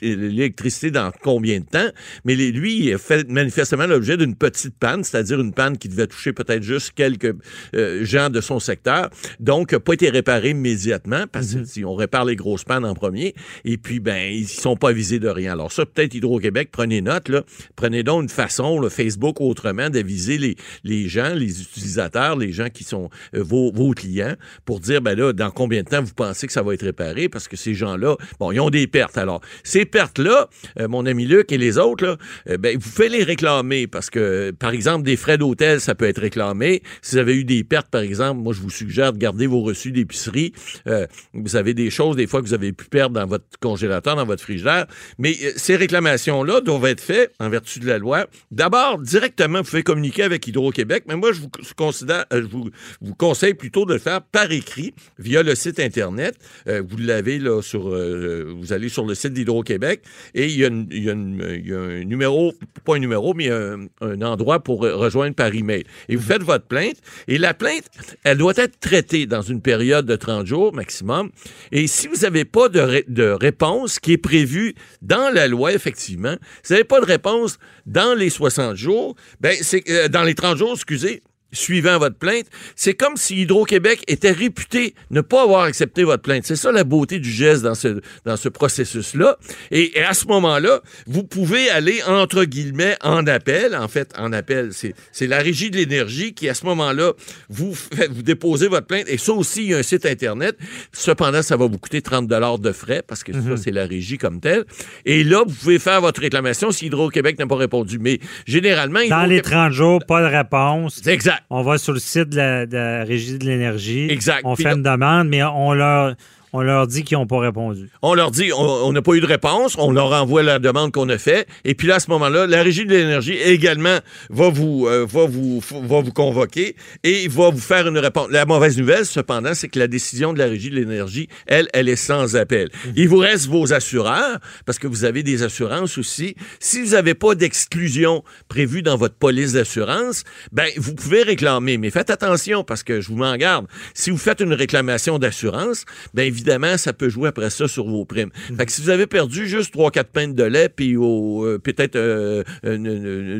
l'électricité 0.00 0.90
dans 0.90 1.10
combien 1.22 1.60
de 1.60 1.64
temps? 1.64 1.88
Mais 2.24 2.34
lui, 2.34 2.78
il 2.78 2.94
a 2.94 2.98
fait 2.98 3.28
manifestement 3.28 3.86
l'objet 3.86 4.16
d'une 4.16 4.36
petite 4.36 4.76
panne, 4.78 5.02
c'est-à-dire 5.02 5.40
une 5.40 5.52
panne 5.52 5.78
qui 5.78 5.88
devait 5.88 6.06
toucher 6.06 6.32
peut-être 6.32 6.62
juste 6.62 6.92
quelques 6.94 7.34
euh, 7.74 8.04
gens 8.04 8.30
de 8.30 8.40
son 8.40 8.60
secteur. 8.60 9.10
Donc, 9.40 9.72
n'a 9.72 9.80
pas 9.80 9.94
été 9.94 10.10
réparé 10.10 10.50
immédiatement 10.50 11.24
parce 11.30 11.54
que 11.54 11.58
mhm. 11.58 11.64
si 11.64 11.84
on 11.84 11.94
répare 11.94 12.24
les 12.24 12.36
grosses 12.36 12.64
pannes 12.64 12.84
en 12.84 12.94
premier, 12.94 13.34
et 13.64 13.78
puis, 13.78 14.00
ben, 14.00 14.30
ils 14.32 14.48
sont 14.48 14.76
pas 14.76 14.92
visés 14.92 15.18
de 15.18 15.28
rien. 15.28 15.52
Alors 15.52 15.72
ça, 15.72 15.86
peut-être 15.86 16.14
Hydro-Québec, 16.14 16.68
prenez 16.70 17.00
note, 17.00 17.28
là, 17.28 17.42
prenez 17.74 18.02
donc 18.02 18.24
une 18.24 18.28
façon, 18.28 18.78
le 18.78 18.88
Facebook 18.88 19.40
autrement, 19.40 19.88
d'aviser 19.88 20.38
les, 20.38 20.56
les 20.84 21.08
gens, 21.08 21.34
les 21.34 21.62
utilisateurs, 21.62 22.36
les 22.36 22.52
gens 22.52 22.68
qui 22.68 22.84
sont 22.84 23.05
euh, 23.34 23.42
vos, 23.42 23.72
clients 23.94 24.34
pour 24.64 24.80
dire, 24.80 25.00
ben 25.00 25.16
là, 25.16 25.32
dans 25.32 25.50
combien 25.50 25.82
de 25.82 25.88
temps 25.88 26.02
vous 26.02 26.14
pensez 26.14 26.46
que 26.46 26.52
ça 26.52 26.62
va 26.62 26.74
être 26.74 26.84
réparé? 26.84 27.28
Parce 27.28 27.48
que 27.48 27.56
ces 27.56 27.74
gens-là, 27.74 28.16
bon, 28.38 28.52
ils 28.52 28.60
ont 28.60 28.70
des 28.70 28.86
pertes. 28.86 29.16
Alors, 29.16 29.40
ces 29.62 29.84
pertes-là, 29.84 30.48
euh, 30.80 30.88
mon 30.88 31.06
ami 31.06 31.26
Luc 31.26 31.52
et 31.52 31.58
les 31.58 31.78
autres, 31.78 32.04
là, 32.04 32.56
ben, 32.58 32.78
vous 32.78 32.90
faites 32.90 33.10
les 33.10 33.22
réclamer 33.22 33.86
parce 33.86 34.10
que, 34.10 34.50
par 34.50 34.70
exemple, 34.70 35.04
des 35.04 35.16
frais 35.16 35.38
d'hôtel, 35.38 35.80
ça 35.80 35.94
peut 35.94 36.06
être 36.06 36.20
réclamé. 36.20 36.82
Si 37.02 37.12
vous 37.12 37.18
avez 37.18 37.36
eu 37.36 37.44
des 37.44 37.64
pertes, 37.64 37.88
par 37.88 38.02
exemple, 38.02 38.40
moi, 38.40 38.52
je 38.52 38.60
vous 38.60 38.70
suggère 38.70 39.12
de 39.12 39.18
garder 39.18 39.46
vos 39.46 39.62
reçus 39.62 39.92
d'épicerie. 39.92 40.52
Euh, 40.86 41.06
vous 41.34 41.56
avez 41.56 41.74
des 41.74 41.90
choses, 41.90 42.16
des 42.16 42.26
fois, 42.26 42.40
que 42.42 42.46
vous 42.46 42.54
avez 42.54 42.72
pu 42.72 42.86
perdre 42.86 43.14
dans 43.18 43.26
votre 43.26 43.44
congélateur, 43.60 44.16
dans 44.16 44.24
votre 44.24 44.42
frigidaire. 44.42 44.86
Mais 45.18 45.36
euh, 45.42 45.52
ces 45.56 45.76
réclamations-là 45.76 46.60
doivent 46.60 46.86
être 46.86 47.00
faites 47.00 47.32
en 47.40 47.48
vertu 47.48 47.80
de 47.80 47.86
la 47.86 47.98
loi. 47.98 48.26
D'abord, 48.50 48.98
directement, 48.98 49.58
vous 49.58 49.70
pouvez 49.70 49.82
communiquer 49.82 50.22
avec 50.22 50.46
Hydro-Québec, 50.46 51.04
mais 51.08 51.16
moi, 51.16 51.32
je 51.32 51.40
vous, 51.40 51.50
considère, 51.76 52.24
euh, 52.32 52.42
je 52.42 52.48
vous, 52.48 52.70
vous, 53.00 53.14
conseille 53.14 53.54
plutôt 53.54 53.84
de 53.84 53.94
le 53.94 53.98
faire 53.98 54.22
par 54.22 54.50
écrit 54.52 54.94
via 55.18 55.42
le 55.42 55.54
site 55.54 55.80
Internet. 55.80 56.36
vous 56.66 56.96
l'avez 56.98 57.38
là 57.38 57.62
sur... 57.62 57.88
vous 57.88 58.72
allez 58.72 58.88
sur 58.88 59.06
le 59.06 59.14
site 59.14 59.32
d'Hydro-Québec 59.32 60.02
et 60.34 60.46
il 60.46 60.56
y, 60.56 60.64
a 60.64 60.68
il, 60.68 61.04
y 61.04 61.10
a 61.10 61.14
il 61.14 61.68
y, 61.68 61.74
a 61.74 61.78
un 61.78 62.04
numéro, 62.04 62.52
pas 62.84 62.96
un 62.96 62.98
numéro, 62.98 63.34
mais 63.34 63.50
un, 63.50 63.86
un 64.00 64.22
endroit 64.22 64.60
pour 64.60 64.80
rejoindre 64.80 65.34
par 65.34 65.54
email. 65.54 65.84
Et 66.08 66.16
vous 66.16 66.22
faites 66.22 66.42
votre 66.42 66.66
plainte 66.66 66.96
et 67.28 67.38
la 67.38 67.54
plainte, 67.54 67.84
elle 68.24 68.38
doit 68.38 68.54
être 68.56 68.78
traitée 68.80 69.26
dans 69.26 69.42
une 69.42 69.60
période 69.60 70.06
de 70.06 70.16
30 70.16 70.46
jours 70.46 70.74
maximum. 70.74 71.30
Et 71.72 71.86
si 71.86 72.08
vous 72.08 72.16
n'avez 72.22 72.44
pas 72.44 72.68
de, 72.68 73.04
de 73.08 73.28
réponse 73.30 73.98
qui 73.98 74.12
est 74.12 74.18
prévue 74.18 74.74
dans 75.02 75.32
la 75.32 75.48
loi, 75.48 75.72
effectivement, 75.72 76.36
si 76.62 76.68
vous 76.68 76.74
n'avez 76.74 76.84
pas 76.84 77.00
de 77.00 77.06
réponse 77.06 77.58
dans 77.86 78.14
les 78.14 78.30
60 78.30 78.76
jours, 78.76 79.16
ben 79.40 79.56
c'est 79.60 79.88
euh, 79.90 80.08
dans 80.08 80.22
les 80.22 80.34
30 80.34 80.58
jours, 80.58 80.72
excusez, 80.74 81.22
suivant 81.52 81.98
votre 81.98 82.16
plainte, 82.16 82.46
c'est 82.74 82.94
comme 82.94 83.16
si 83.16 83.42
Hydro-Québec 83.42 84.02
était 84.08 84.30
réputé 84.30 84.94
ne 85.10 85.20
pas 85.20 85.42
avoir 85.42 85.62
accepté 85.62 86.04
votre 86.04 86.22
plainte. 86.22 86.44
C'est 86.44 86.56
ça 86.56 86.72
la 86.72 86.84
beauté 86.84 87.18
du 87.18 87.30
geste 87.30 87.62
dans 87.62 87.74
ce, 87.74 88.00
dans 88.24 88.36
ce 88.36 88.48
processus-là. 88.48 89.38
Et, 89.70 89.92
à 90.02 90.14
ce 90.14 90.26
moment-là, 90.26 90.82
vous 91.06 91.24
pouvez 91.24 91.70
aller, 91.70 92.02
entre 92.06 92.44
guillemets, 92.44 92.96
en 93.02 93.26
appel. 93.26 93.74
En 93.74 93.88
fait, 93.88 94.12
en 94.18 94.32
appel, 94.32 94.70
c'est 94.72 95.26
la 95.26 95.38
régie 95.38 95.70
de 95.70 95.76
l'énergie 95.76 96.34
qui, 96.34 96.48
à 96.48 96.54
ce 96.54 96.66
moment-là, 96.66 97.12
vous, 97.48 97.72
vous 98.10 98.22
déposez 98.22 98.68
votre 98.68 98.86
plainte. 98.86 99.08
Et 99.08 99.18
ça 99.18 99.32
aussi, 99.32 99.64
il 99.64 99.70
y 99.70 99.74
a 99.74 99.78
un 99.78 99.82
site 99.82 100.06
Internet. 100.06 100.56
Cependant, 100.92 101.42
ça 101.42 101.56
va 101.56 101.66
vous 101.66 101.78
coûter 101.78 102.02
30 102.02 102.26
de 102.26 102.72
frais 102.72 103.02
parce 103.06 103.24
que 103.24 103.32
ça, 103.32 103.38
mhm. 103.38 103.56
c'est 103.56 103.70
la 103.70 103.86
régie 103.86 104.18
comme 104.18 104.40
telle. 104.40 104.64
Et 105.04 105.24
là, 105.24 105.44
vous 105.46 105.54
pouvez 105.54 105.78
faire 105.78 106.00
votre 106.00 106.20
réclamation 106.20 106.70
si 106.70 106.86
Hydro-Québec 106.86 107.38
n'a 107.38 107.46
pas 107.46 107.56
répondu. 107.56 107.98
Mais 107.98 108.20
généralement... 108.46 109.00
Dans 109.08 109.26
les 109.26 109.42
30 109.42 109.72
jours, 109.72 110.00
pas 110.06 110.22
de 110.22 110.34
réponse. 110.34 111.06
Exact. 111.06 111.35
On 111.50 111.62
va 111.62 111.78
sur 111.78 111.92
le 111.92 111.98
site 111.98 112.30
de 112.30 112.36
la, 112.36 113.04
Régie 113.04 113.38
de 113.38 113.44
l'énergie. 113.44 114.08
Exact. 114.10 114.42
On 114.44 114.56
fait 114.56 114.72
une 114.72 114.82
demande, 114.82 115.28
mais 115.28 115.42
on 115.42 115.72
leur 115.72 116.14
on 116.56 116.62
leur 116.62 116.86
dit 116.86 117.04
qu'ils 117.04 117.18
n'ont 117.18 117.26
pas 117.26 117.38
répondu. 117.38 117.90
On 118.00 118.14
leur 118.14 118.30
dit, 118.30 118.50
on 118.50 118.90
n'a 118.90 119.02
pas 119.02 119.12
eu 119.12 119.20
de 119.20 119.26
réponse, 119.26 119.76
on 119.78 119.92
leur 119.92 120.10
envoie 120.12 120.42
la 120.42 120.58
demande 120.58 120.90
qu'on 120.90 121.08
a 121.10 121.18
faite, 121.18 121.46
et 121.66 121.74
puis 121.74 121.86
là, 121.86 121.96
à 121.96 122.00
ce 122.00 122.10
moment-là, 122.10 122.46
la 122.46 122.62
Régie 122.62 122.86
de 122.86 122.92
l'énergie 122.92 123.34
également 123.34 123.98
va 124.30 124.48
vous, 124.48 124.86
euh, 124.86 125.06
va 125.06 125.26
vous, 125.26 125.60
va 125.60 126.00
vous 126.00 126.12
convoquer 126.12 126.74
et 127.04 127.28
va 127.28 127.50
vous 127.50 127.58
faire 127.58 127.86
une 127.86 127.98
réponse. 127.98 128.28
La 128.30 128.46
mauvaise 128.46 128.78
nouvelle, 128.78 129.04
cependant, 129.04 129.52
c'est 129.52 129.68
que 129.68 129.78
la 129.78 129.86
décision 129.86 130.32
de 130.32 130.38
la 130.38 130.46
Régie 130.46 130.70
de 130.70 130.76
l'énergie, 130.76 131.28
elle, 131.46 131.68
elle 131.74 131.90
est 131.90 131.96
sans 131.96 132.36
appel. 132.36 132.70
Mhm. 132.86 132.92
Il 132.96 133.08
vous 133.10 133.18
reste 133.18 133.48
vos 133.48 133.74
assureurs, 133.74 134.38
parce 134.64 134.78
que 134.78 134.86
vous 134.86 135.04
avez 135.04 135.22
des 135.22 135.42
assurances 135.42 135.98
aussi. 135.98 136.36
Si 136.58 136.80
vous 136.80 136.92
n'avez 136.92 137.14
pas 137.14 137.34
d'exclusion 137.34 138.24
prévue 138.48 138.80
dans 138.80 138.96
votre 138.96 139.16
police 139.16 139.52
d'assurance, 139.52 140.24
ben, 140.52 140.70
vous 140.78 140.94
pouvez 140.94 141.22
réclamer, 141.22 141.76
mais 141.76 141.90
faites 141.90 142.08
attention, 142.08 142.64
parce 142.64 142.82
que 142.82 143.02
je 143.02 143.08
vous 143.08 143.16
m'en 143.16 143.36
garde. 143.36 143.66
Si 143.92 144.08
vous 144.08 144.16
faites 144.16 144.40
une 144.40 144.54
réclamation 144.54 145.18
d'assurance, 145.18 145.84
ben, 146.14 146.22
évidemment, 146.22 146.45
évidemment, 146.46 146.76
ça 146.76 146.92
peut 146.92 147.08
jouer 147.08 147.28
après 147.28 147.50
ça 147.50 147.66
sur 147.66 147.86
vos 147.86 148.04
primes. 148.04 148.30
Mhm. 148.50 148.56
Fait 148.56 148.66
que 148.66 148.72
si 148.72 148.80
vous 148.82 148.90
avez 148.90 149.06
perdu 149.06 149.48
juste 149.48 149.74
3-4 149.74 150.04
pintes 150.04 150.34
de 150.34 150.44
lait, 150.44 150.68
puis 150.68 150.96
euh, 150.96 151.58
peut-être 151.58 151.96
euh, 151.96 152.44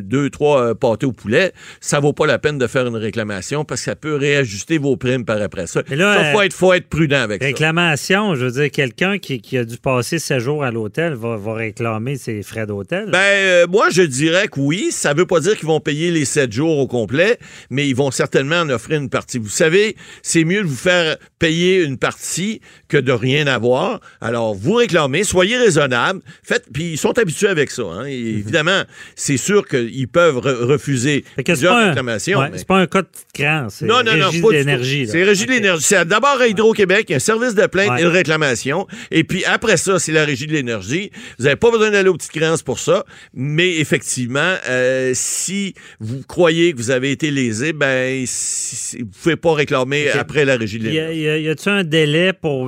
deux, 0.01 0.29
trois 0.29 0.61
euh, 0.61 0.73
pâtés 0.73 1.05
au 1.05 1.13
poulet, 1.13 1.53
ça 1.79 1.99
vaut 1.99 2.13
pas 2.13 2.27
la 2.27 2.37
peine 2.37 2.57
de 2.57 2.67
faire 2.67 2.85
une 2.85 2.95
réclamation 2.95 3.63
parce 3.63 3.81
que 3.81 3.85
ça 3.85 3.95
peut 3.95 4.15
réajuster 4.15 4.77
vos 4.77 4.97
primes 4.97 5.25
par 5.25 5.41
après 5.41 5.67
ça. 5.67 5.83
Il 5.89 5.97
faut, 6.33 6.41
être, 6.41 6.53
faut 6.53 6.73
être 6.73 6.87
prudent 6.87 7.21
avec 7.21 7.41
ça. 7.41 7.47
Réclamation, 7.47 8.35
je 8.35 8.45
veux 8.45 8.51
dire, 8.51 8.71
quelqu'un 8.71 9.17
qui, 9.17 9.57
a 9.57 9.63
dû 9.63 9.77
passer 9.77 10.19
7 10.19 10.39
jours 10.39 10.63
à 10.63 10.71
l'hôtel 10.71 11.13
va, 11.13 11.37
réclamer 11.53 12.17
ses 12.17 12.43
frais 12.43 12.67
d'hôtel? 12.67 13.09
Ben, 13.11 13.67
moi, 13.69 13.87
je 13.89 14.01
dirais 14.01 14.47
que 14.47 14.59
oui. 14.59 14.89
Ça 14.91 15.13
veut 15.13 15.25
pas 15.25 15.39
dire 15.39 15.55
qu'ils 15.57 15.67
vont 15.67 15.79
payer 15.79 16.11
les 16.11 16.25
7 16.25 16.51
jours 16.51 16.77
au 16.77 16.87
complet, 16.87 17.39
mais 17.69 17.87
ils 17.87 17.95
vont 17.95 18.11
certainement 18.11 18.57
en 18.57 18.69
offrir 18.69 18.99
une 18.99 19.09
partie. 19.09 19.37
Vous 19.37 19.49
savez, 19.49 19.95
c'est 20.21 20.43
mieux 20.43 20.61
de 20.61 20.67
vous 20.67 20.75
faire 20.75 21.17
payer 21.39 21.83
une 21.83 21.97
partie 21.97 22.61
que 22.87 22.97
de 22.97 23.11
rien 23.11 23.47
avoir. 23.47 23.99
Alors, 24.21 24.55
vous 24.55 24.73
réclamez, 24.73 25.23
soyez 25.23 25.57
raisonnable, 25.57 26.21
faites, 26.43 26.65
puis 26.73 26.91
ils 26.91 26.97
sont 26.97 27.17
habitués 27.17 27.47
avec 27.47 27.71
ça. 27.71 27.83
Hein. 27.83 28.05
évidemment, 28.05 28.83
c'est 29.15 29.37
sûr 29.37 29.67
qu'ils 29.67 30.07
peuvent 30.07 30.37
refuser 30.37 31.23
plusieurs 31.43 31.87
réclamations. 31.87 32.41
C'est 32.55 32.67
pas 32.67 32.77
un 32.77 32.87
cas 32.87 33.01
de 33.01 33.07
cran, 33.33 33.67
c'est 33.69 33.85
non, 33.85 34.03
non, 34.03 34.11
Régie 34.11 34.41
de 34.41 34.49
l'énergie. 34.51 35.07
C'est 35.07 35.23
Régie 35.23 35.45
de 35.45 35.51
l'énergie. 35.51 35.83
C'est 35.83 36.05
d'abord 36.05 36.39
à 36.39 36.47
Hydro-Québec, 36.47 37.11
un 37.11 37.19
service 37.19 37.55
de 37.55 37.65
plainte 37.67 37.99
et 37.99 38.03
de 38.03 38.07
réclamation. 38.07 38.87
Et 39.11 39.23
puis 39.23 39.45
après 39.45 39.77
ça, 39.77 39.99
c'est 39.99 40.11
la 40.11 40.25
Régie 40.25 40.47
de 40.47 40.53
l'énergie. 40.53 41.11
Vous 41.37 41.45
n'avez 41.45 41.55
pas 41.55 41.71
besoin 41.71 41.91
d'aller 41.91 42.09
aux 42.09 42.15
petites 42.15 42.31
créances 42.31 42.63
pour 42.63 42.79
ça. 42.79 43.05
Mais 43.33 43.77
effectivement, 43.77 44.55
euh, 44.69 45.11
si 45.13 45.73
vous 45.99 46.21
croyez 46.27 46.73
que 46.73 46.77
vous 46.77 46.91
avez 46.91 47.11
été 47.11 47.31
lésé, 47.31 47.73
ben, 47.73 48.25
vous 48.25 48.99
ne 48.99 49.03
pouvez 49.05 49.35
pas 49.35 49.53
réclamer 49.53 50.09
après 50.09 50.45
la 50.45 50.57
Régie 50.57 50.79
de 50.79 50.85
l'énergie. 50.85 51.43
Y 51.43 51.49
a-t-il 51.49 51.71
un 51.71 51.83
délai 51.83 52.33
pour 52.33 52.65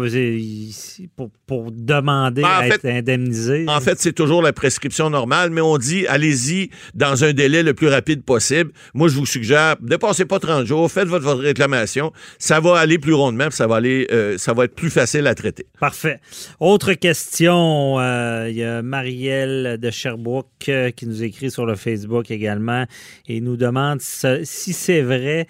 pour, 1.16 1.32
demander 1.72 2.42
ben, 2.42 2.48
à 2.48 2.68
être 2.68 2.86
indemnisé? 2.86 3.66
En 3.68 3.82
fait, 3.82 4.00
c'est 4.00 4.14
toujours 4.14 4.42
la 4.42 4.54
prescription 4.54 5.10
normale, 5.10 5.50
mais 5.50 5.62
on 5.62 5.78
dit 5.78 6.08
allez-y 6.08 6.70
dans 6.94 7.24
un 7.24 7.34
délai 7.34 7.64
le 7.64 7.74
plus 7.74 7.88
rapide 7.88 8.24
possible. 8.24 8.72
Moi, 8.94 9.08
je 9.08 9.16
vous 9.16 9.26
suggère, 9.26 9.76
dépassez 9.82 10.26
pas 10.26 10.40
30 10.40 10.66
jours, 10.66 10.92
faites 10.92 11.08
votre, 11.08 11.30
réclamation. 11.34 12.12
Ça 12.38 12.60
va 12.60 12.78
aller 12.78 12.98
plus 12.98 13.14
rondement, 13.14 13.50
ça 13.52 13.68
va 13.68 13.78
aller, 13.78 14.08
euh, 14.12 14.38
ça 14.38 14.54
va 14.54 14.66
être 14.66 14.76
plus 14.76 14.90
facile 14.90 15.28
à 15.28 15.36
traiter. 15.36 15.66
Parfait. 15.80 16.20
Autre 16.60 16.94
question, 16.94 18.00
euh, 18.00 18.48
il 18.50 18.56
y 18.56 18.64
a 18.64 18.82
Marielle 18.82 19.78
de 19.80 19.90
Sherbrooke 19.92 20.48
euh, 20.70 20.92
qui 20.92 21.06
nous 21.06 21.24
écrit 21.24 21.52
sur 21.52 21.66
le 21.66 21.76
Facebook 21.76 22.32
également 22.32 22.86
et 23.28 23.42
nous 23.42 23.58
demande 23.58 24.02
si 24.02 24.74
c'est 24.74 25.02
vrai 25.02 25.48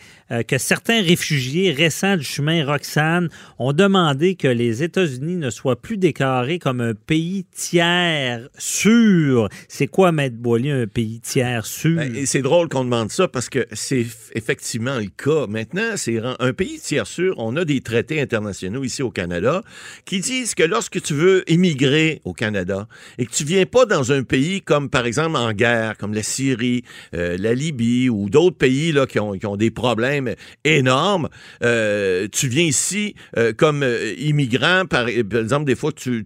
que 0.48 0.58
certains 0.58 1.02
réfugiés 1.02 1.72
récents 1.72 2.18
du 2.18 2.24
chemin 2.24 2.66
Roxane 2.66 3.30
ont 3.58 3.74
demandé 3.74 4.36
que 4.36 4.48
les 4.48 4.84
États-Unis 4.84 5.38
ne 5.38 5.50
soient 5.50 5.82
plus 5.82 5.89
déclarés 5.98 6.60
comme 6.60 6.82
un 6.82 6.94
pays 6.94 7.46
tiers 7.52 8.50
sûr. 8.58 9.50
C'est 9.68 9.88
quoi, 9.88 10.12
Maître 10.12 10.36
Boily, 10.38 10.72
un 10.72 10.88
pays 10.88 11.20
tiers 11.20 11.66
sûr? 11.66 11.98
Ben, 11.98 12.26
c'est 12.26 12.42
drôle 12.42 12.70
qu'on 12.70 12.84
demande 12.84 13.12
ça 13.12 13.28
parce 13.28 13.50
que 13.50 13.66
c'est 13.74 14.06
effectivement 14.36 14.98
le 14.98 15.08
cas. 15.08 15.48
Maintenant, 15.48 15.96
c'est 15.96 16.20
un 16.40 16.54
pays 16.54 16.80
tiers 16.80 17.08
sûr. 17.08 17.36
On 17.38 17.56
a 17.56 17.66
des 17.66 17.82
traités 17.82 18.22
internationaux 18.22 18.84
ici 18.84 19.04
au 19.04 19.12
Canada 19.12 19.62
qui 20.06 20.20
disent 20.20 20.56
que 20.56 20.64
lorsque 20.64 21.02
tu 21.02 21.14
veux 21.14 21.50
immigrer 21.50 22.22
au 22.24 22.34
Canada 22.34 22.88
et 23.18 23.26
que 23.26 23.32
tu 23.32 23.44
viens 23.44 23.66
pas 23.66 23.86
dans 23.86 24.12
un 24.12 24.24
pays 24.24 24.62
comme, 24.62 24.90
par 24.90 25.06
exemple, 25.06 25.38
en 25.38 25.52
guerre, 25.54 25.98
comme 25.98 26.14
la 26.14 26.24
Syrie, 26.24 26.84
euh, 27.16 27.38
la 27.40 27.54
Libye 27.54 28.10
ou 28.10 28.30
d'autres 28.30 28.58
pays 28.58 28.92
là, 28.92 29.06
qui, 29.06 29.20
ont, 29.20 29.56
des 29.56 29.72
problèmes 29.72 30.34
énormes, 30.64 31.30
euh, 31.64 32.28
tu 32.32 32.48
viens 32.48 32.64
ici 32.64 33.16
euh, 33.38 33.54
comme 33.54 33.86
immigrant, 34.18 34.86
par, 34.86 35.08
exemple, 35.08 35.66
des 35.66 35.76
fois, 35.80 35.92
tu, 35.92 36.24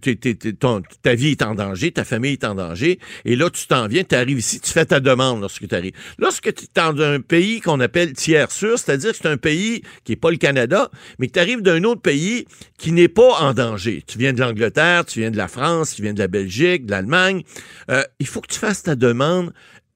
ta 1.02 1.14
vie 1.14 1.30
est 1.30 1.42
en 1.42 1.54
danger, 1.54 1.92
ta 1.92 2.04
famille 2.04 2.32
est 2.32 2.44
en 2.44 2.54
danger, 2.54 2.98
et 3.24 3.36
là, 3.36 3.48
tu 3.50 3.66
t'en 3.66 3.86
viens, 3.86 4.04
tu 4.04 4.14
arrives 4.14 4.38
ici, 4.38 4.60
tu 4.60 4.70
fais 4.70 4.84
ta 4.84 5.00
demande 5.00 5.40
lorsque 5.40 5.66
tu 5.66 5.74
arrives. 5.74 5.94
Lorsque 6.18 6.52
tu 6.52 6.64
es 6.64 6.68
dans 6.74 7.00
un 7.00 7.20
pays 7.20 7.60
qu'on 7.60 7.80
appelle 7.80 8.12
tiers 8.12 8.50
sûr, 8.50 8.78
c'est-à-dire 8.78 9.12
que 9.12 9.16
c'est 9.16 9.28
un 9.28 9.36
pays 9.36 9.82
qui 10.04 10.12
n'est 10.12 10.16
pas 10.16 10.30
le 10.30 10.36
Canada, 10.36 10.90
mais 11.18 11.28
que 11.28 11.32
tu 11.32 11.38
arrives 11.38 11.62
d'un 11.62 11.84
autre 11.84 12.02
pays 12.02 12.46
qui 12.78 12.92
n'est 12.92 13.08
pas 13.08 13.40
en 13.40 13.54
danger. 13.54 14.02
Tu 14.06 14.18
viens 14.18 14.32
de 14.32 14.40
l'Angleterre, 14.40 15.04
tu 15.04 15.20
viens 15.20 15.30
de 15.30 15.36
la 15.36 15.48
France, 15.48 15.94
tu 15.94 16.02
viens 16.02 16.14
de 16.14 16.18
la 16.18 16.28
Belgique, 16.28 16.86
de 16.86 16.90
l'Allemagne. 16.90 17.42
Euh, 17.90 18.02
il 18.18 18.26
faut 18.26 18.40
que 18.40 18.52
tu 18.52 18.58
fasses 18.58 18.82
ta 18.82 18.94
demande 18.94 19.52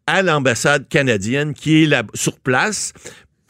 à 0.07 0.23
l'ambassade 0.23 0.89
canadienne 0.89 1.53
qui 1.53 1.83
est 1.83 1.87
là, 1.87 2.03
sur 2.15 2.39
place 2.39 2.95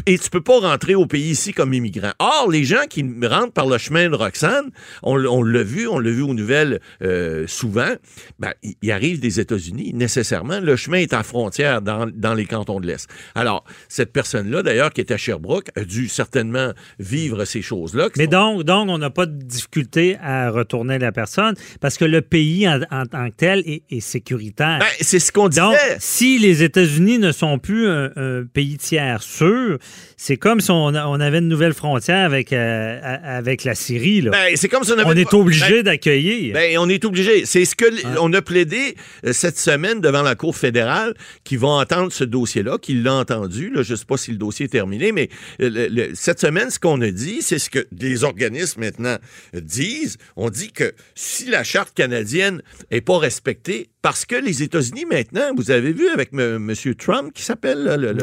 et 0.08 0.18
tu 0.18 0.30
peux 0.30 0.40
pas 0.40 0.58
rentrer 0.58 0.94
au 0.94 1.04
pays 1.04 1.30
ici 1.30 1.52
comme 1.52 1.74
immigrant. 1.74 2.12
Or, 2.18 2.50
les 2.50 2.64
gens 2.64 2.86
qui 2.88 3.04
rentrent 3.22 3.52
par 3.52 3.66
le 3.66 3.76
chemin 3.76 4.08
de 4.08 4.16
Roxane, 4.16 4.70
on, 5.02 5.16
l'a 5.16 5.62
vu, 5.62 5.86
on 5.86 5.98
l'a 5.98 6.10
vu 6.10 6.22
aux 6.22 6.32
nouvelles 6.32 6.80
euh, 7.02 7.46
souvent, 7.46 7.92
ben, 8.38 8.52
ils 8.82 8.90
arrivent 8.90 9.20
des 9.20 9.38
États-Unis 9.38 9.92
nécessairement. 9.92 10.60
Le 10.60 10.76
chemin 10.76 10.98
est 10.98 11.12
à 11.12 11.22
frontière 11.22 11.82
dans, 11.82 12.06
dans 12.10 12.32
les 12.32 12.46
cantons 12.46 12.80
de 12.80 12.86
l'Est. 12.86 13.06
Alors, 13.34 13.64
cette 13.88 14.12
personne-là, 14.12 14.62
d'ailleurs, 14.62 14.94
qui 14.94 15.02
est 15.02 15.12
à 15.12 15.18
Sherbrooke, 15.18 15.68
a 15.76 15.84
dû 15.84 16.08
certainement 16.08 16.72
vivre 16.98 17.44
ces 17.44 17.60
choses-là. 17.60 18.08
Mais 18.16 18.26
donc, 18.26 18.62
donc, 18.62 18.88
on 18.88 18.96
n'a 18.96 19.10
pas 19.10 19.26
de 19.26 19.42
difficulté 19.42 20.16
à 20.22 20.50
retourner 20.50 20.98
la 20.98 21.12
personne 21.12 21.54
parce 21.80 21.98
que 21.98 22.06
le 22.06 22.22
pays 22.22 22.66
en, 22.66 22.80
tant 23.06 23.28
que 23.28 23.34
tel 23.36 23.62
est, 23.66 24.00
sécuritaire. 24.00 24.78
Ben, 24.78 24.86
c'est 25.00 25.18
ce 25.18 25.32
qu'on 25.32 25.48
disait. 25.48 25.60
Donc, 25.60 25.76
si 25.98 26.38
les 26.38 26.62
États-Unis 26.62 27.18
ne 27.18 27.32
sont 27.32 27.58
plus 27.58 27.88
un, 27.88 28.44
pays 28.54 28.78
tiers 28.78 29.22
sûr, 29.22 29.78
c'est 30.16 30.36
comme 30.36 30.60
si 30.60 30.70
on, 30.72 30.88
avait 30.88 31.38
une 31.38 31.48
nouvelle 31.48 31.74
frontière 31.74 32.24
avec, 32.24 32.52
euh, 32.52 33.16
avec 33.22 33.62
la 33.62 33.76
Syrie. 33.76 34.20
Là. 34.20 34.32
Ben, 34.32 34.56
c'est 34.56 34.68
comme 34.68 34.82
si 34.82 34.90
on, 34.92 34.98
avait... 34.98 35.04
on 35.04 35.16
est 35.16 35.32
obligé 35.32 35.76
ben, 35.76 35.82
d'accueillir. 35.84 36.54
Ben, 36.54 36.76
on 36.78 36.88
est 36.88 37.04
obligé. 37.04 37.46
C'est 37.46 37.64
ce 37.64 37.76
que 37.76 37.86
on 38.18 38.32
a 38.32 38.42
plaidé 38.42 38.96
euh, 39.24 39.32
cette 39.32 39.58
semaine 39.58 40.00
devant 40.00 40.22
la 40.22 40.34
Cour 40.34 40.56
fédérale 40.56 41.14
qui 41.44 41.56
vont 41.56 41.78
entendre 41.78 42.12
ce 42.12 42.24
dossier-là, 42.24 42.78
qui 42.78 42.94
l'a 42.94 43.14
entendu. 43.14 43.70
Là, 43.70 43.82
je 43.82 43.92
ne 43.92 43.96
sais 43.96 44.04
pas 44.04 44.16
si 44.16 44.32
le 44.32 44.38
dossier 44.38 44.66
est 44.66 44.70
terminé, 44.70 45.12
mais 45.12 45.28
euh, 45.62 46.10
cette 46.14 46.40
semaine, 46.40 46.70
ce 46.70 46.80
qu'on 46.80 47.00
a 47.00 47.10
dit, 47.10 47.40
c'est 47.40 47.60
ce 47.60 47.70
que 47.70 47.86
des 47.92 48.24
organismes 48.24 48.80
maintenant 48.80 49.18
disent. 49.54 50.18
On 50.36 50.50
dit 50.50 50.72
que 50.72 50.94
si 51.14 51.46
la 51.46 51.62
charte 51.62 51.94
canadienne 51.94 52.60
n'est 52.90 53.00
pas 53.00 53.18
respectée, 53.18 53.88
parce 54.08 54.24
que 54.24 54.36
les 54.36 54.62
États-Unis, 54.62 55.04
maintenant, 55.04 55.52
vous 55.54 55.70
avez 55.70 55.92
vu 55.92 56.08
avec 56.08 56.30
M. 56.32 56.74
Trump, 56.96 57.30
qui 57.34 57.42
s'appelle 57.42 57.84
le, 57.84 58.14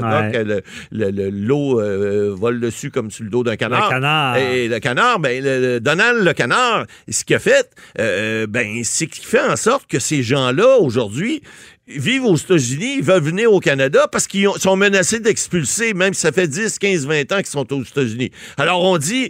le, 0.92 1.30
l'eau 1.30 1.80
euh, 1.80 2.34
vole 2.36 2.60
dessus 2.60 2.90
comme 2.90 3.12
sur 3.12 3.24
le 3.24 3.30
dos 3.30 3.44
d'un 3.44 3.56
canard. 3.56 3.86
Le 3.86 3.94
canard. 3.94 4.38
Et 4.38 4.68
le 4.68 4.80
canard, 4.80 5.20
ben, 5.20 5.78
Donald 5.80 6.26
le 6.26 6.34
canard, 6.34 6.88
ce 7.08 7.24
qu'il 7.24 7.36
a 7.36 7.40
fait, 7.40 7.70
euh, 8.00 8.48
ben, 8.48 8.82
c'est 8.84 9.06
qu'il 9.06 9.26
fait 9.26 9.48
en 9.48 9.56
sorte 9.56 9.86
que 9.86 10.00
ces 10.00 10.24
gens-là, 10.24 10.80
aujourd'hui, 10.80 11.44
vivent 11.88 12.26
aux 12.26 12.36
États-Unis, 12.36 12.96
ils 12.98 13.04
veulent 13.04 13.22
venir 13.22 13.54
au 13.54 13.60
Canada 13.60 14.08
parce 14.12 14.26
qu'ils 14.26 14.50
sont 14.58 14.76
menacés 14.76 15.20
d'expulser, 15.20 15.94
même 15.94 16.16
si 16.16 16.22
ça 16.22 16.32
fait 16.32 16.48
10, 16.48 16.80
15, 16.80 17.06
20 17.06 17.32
ans 17.32 17.38
qu'ils 17.38 17.46
sont 17.46 17.72
aux 17.72 17.84
États-Unis. 17.84 18.32
Alors 18.58 18.84
on 18.84 18.98
dit, 18.98 19.30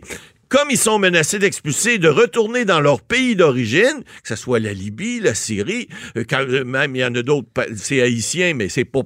comme 0.56 0.72
ils 0.72 0.78
sont 0.78 1.00
menacés 1.00 1.38
d'expulser, 1.38 1.98
de 1.98 2.08
retourner 2.08 2.64
dans 2.64 2.80
leur 2.80 3.02
pays 3.02 3.36
d'origine, 3.36 4.06
que 4.24 4.30
ce 4.30 4.38
soit 4.38 4.60
la 4.60 4.72
Libye, 4.72 5.20
la 5.20 5.36
Syrie, 5.36 5.90
euh, 6.16 6.24
quand, 6.30 6.46
euh, 6.48 6.64
même 6.64 6.96
il 6.96 7.00
y 7.00 7.04
en 7.04 7.14
a 7.14 7.22
d'autres, 7.24 7.50
c'est 7.76 8.02
haïtien, 8.02 8.54
mais 8.54 8.70
c'est 8.70 8.86
pour, 8.86 9.04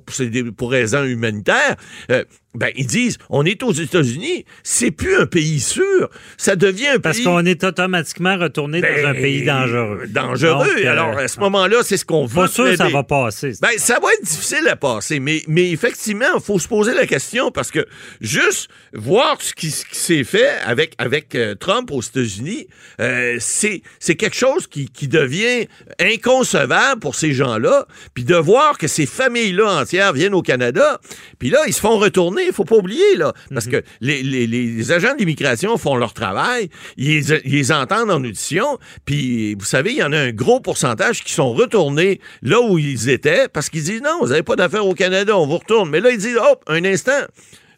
pour 0.55 0.69
raisons 0.69 1.05
humanitaires, 1.05 1.75
euh, 2.11 2.23
ben, 2.55 2.71
ils 2.75 2.87
disent, 2.87 3.19
on 3.29 3.45
est 3.45 3.61
aux 3.61 3.71
États-Unis, 3.71 4.43
c'est 4.63 4.89
plus 4.89 5.15
un 5.17 5.27
pays 5.27 5.59
sûr, 5.59 6.09
ça 6.35 6.55
devient 6.55 6.87
un 6.87 6.99
Parce 6.99 7.17
pays... 7.17 7.25
Parce 7.25 7.35
qu'on 7.35 7.45
est 7.45 7.63
automatiquement 7.63 8.37
retourné 8.37 8.81
dans 8.81 8.87
un 8.87 9.13
ben, 9.13 9.21
pays 9.21 9.45
dangereux. 9.45 10.07
Dangereux. 10.07 10.87
Alors, 10.87 11.15
à 11.17 11.27
ce 11.27 11.39
moment-là, 11.41 11.77
c'est 11.83 11.97
ce 11.97 12.05
qu'on 12.05 12.25
veut. 12.25 12.41
Pas 12.41 12.47
sûr 12.47 12.65
que 12.65 12.75
ça 12.75 12.89
va 12.89 13.03
passer. 13.03 13.53
Ben, 13.61 13.69
ça 13.77 13.99
va 13.99 14.11
être 14.13 14.23
difficile 14.23 14.67
à 14.67 14.75
passer, 14.75 15.19
mais, 15.19 15.43
mais 15.47 15.69
effectivement, 15.69 16.25
il 16.35 16.41
faut 16.41 16.57
se 16.57 16.67
poser 16.67 16.95
la 16.95 17.05
question 17.05 17.51
parce 17.51 17.69
que 17.69 17.85
juste 18.19 18.69
voir 18.93 19.37
ce 19.39 19.53
qui, 19.53 19.69
s'est 19.69 20.23
fait 20.23 20.49
avec, 20.65 20.95
avec 20.97 21.35
euh, 21.35 21.53
Trump 21.53 21.91
aux 21.91 22.01
États-Unis, 22.01 22.67
euh, 22.99 23.37
c'est 23.39 23.81
quelque 24.15 24.35
chose 24.35 24.65
qui, 24.65 24.89
qui 24.89 25.07
devient 25.07 25.67
inconcevable 25.99 26.99
pour 26.99 27.13
ces 27.13 27.33
gens-là, 27.33 27.85
puis 28.15 28.23
de 28.23 28.35
voir 28.35 28.79
que 28.79 28.87
ces 28.87 29.05
familles-là 29.05 29.81
entières 29.81 30.13
viennent 30.13 30.33
au 30.33 30.41
Canada, 30.41 30.99
puis 31.37 31.51
là, 31.51 31.59
ils 31.67 31.73
se 31.73 31.79
font 31.79 31.99
retourner 31.99 32.38
il 32.47 32.53
faut 32.53 32.65
pas 32.65 32.75
oublier, 32.75 33.15
là. 33.15 33.33
Parce 33.53 33.65
mhm. 33.65 33.71
que 33.71 33.83
les, 34.01 34.91
agents 34.91 35.15
d'immigration 35.15 35.77
font 35.77 35.95
leur 35.95 36.13
travail, 36.13 36.69
ils, 36.97 37.23
les 37.45 37.71
entendent 37.71 38.11
en 38.11 38.23
audition, 38.23 38.79
puis 39.05 39.55
vous 39.55 39.65
savez, 39.65 39.91
il 39.91 39.97
y 39.97 40.03
en 40.03 40.13
a 40.13 40.17
un 40.17 40.31
gros 40.31 40.59
pourcentage 40.59 41.23
qui 41.23 41.33
sont 41.33 41.53
retournés 41.53 42.19
là 42.41 42.59
où 42.61 42.77
ils 42.77 43.09
étaient 43.09 43.47
parce 43.47 43.69
qu'ils 43.69 43.83
disent 43.83 44.01
non, 44.01 44.19
vous 44.21 44.29
n'avez 44.29 44.43
pas 44.43 44.55
d'affaires 44.55 44.85
au 44.85 44.93
Canada, 44.93 45.37
on 45.37 45.47
vous 45.47 45.57
retourne. 45.57 45.89
Mais 45.89 45.99
là, 45.99 46.11
ils 46.11 46.17
disent, 46.17 46.37
hop, 46.37 46.63
un 46.67 46.83
instant. 46.85 47.25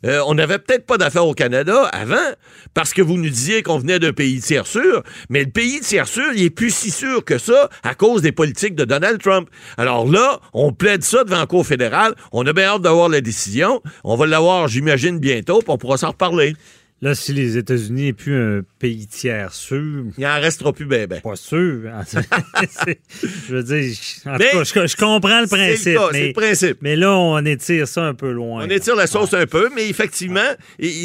Euh, 0.05 0.21
on 0.27 0.33
n'avait 0.33 0.59
peut-être 0.59 0.85
pas 0.85 0.97
d'affaires 0.97 1.27
au 1.27 1.33
Canada 1.33 1.83
avant, 1.93 2.15
parce 2.73 2.93
que 2.93 3.01
vous 3.01 3.17
nous 3.17 3.29
disiez 3.29 3.63
qu'on 3.63 3.77
venait 3.77 3.99
d'un 3.99 4.13
pays 4.13 4.39
tiers 4.39 4.67
sûr, 4.67 5.03
mais 5.29 5.43
le 5.43 5.51
pays 5.51 5.79
tiers 5.81 6.07
sûr, 6.07 6.25
il 6.35 6.43
est 6.43 6.49
plus 6.49 6.73
si 6.73 6.91
sûr 6.91 7.23
que 7.23 7.37
ça 7.37 7.69
à 7.83 7.93
cause 7.93 8.21
des 8.21 8.31
politiques 8.31 8.75
de 8.75 8.85
Donald 8.85 9.21
Trump. 9.21 9.49
Alors 9.77 10.07
là, 10.07 10.39
on 10.53 10.73
plaide 10.73 11.03
ça 11.03 11.23
devant 11.23 11.39
la 11.39 11.45
Cour 11.45 11.65
fédérale. 11.65 12.15
On 12.31 12.45
a 12.45 12.53
bien 12.53 12.65
hâte 12.65 12.81
d'avoir 12.81 13.09
la 13.09 13.21
décision. 13.21 13.81
On 14.03 14.15
va 14.15 14.25
l'avoir, 14.25 14.67
j'imagine, 14.67 15.19
bientôt, 15.19 15.59
puis 15.59 15.69
on 15.69 15.77
pourra 15.77 15.97
s'en 15.97 16.09
reparler. 16.09 16.55
Là, 17.03 17.15
si 17.15 17.33
les 17.33 17.57
États-Unis 17.57 18.03
n'est 18.03 18.13
plus 18.13 18.35
un 18.35 18.61
pays 18.77 19.07
tiers 19.07 19.53
sûr. 19.53 20.03
Il 20.19 20.27
en 20.27 20.39
restera 20.39 20.71
plus 20.71 20.85
ben, 20.85 21.07
ben. 21.07 21.19
Pas 21.19 21.35
sûr. 21.35 21.81
je 23.47 23.55
veux 23.55 23.63
dire, 23.63 23.95
en 24.27 24.37
tout 24.37 24.73
cas, 24.73 24.85
je, 24.85 24.95
comprends 24.95 25.41
le 25.41 25.47
principe. 25.47 25.97
C'est 26.11 26.27
le, 26.27 26.33
principe. 26.33 26.77
Mais 26.81 26.95
là, 26.95 27.17
on 27.17 27.43
étire 27.43 27.87
ça 27.87 28.03
un 28.03 28.13
peu 28.13 28.31
loin. 28.31 28.65
On 28.67 28.69
étire 28.69 28.95
la 28.95 29.07
sauce 29.07 29.33
un 29.33 29.47
peu, 29.47 29.69
mais 29.75 29.89
effectivement, 29.89 30.39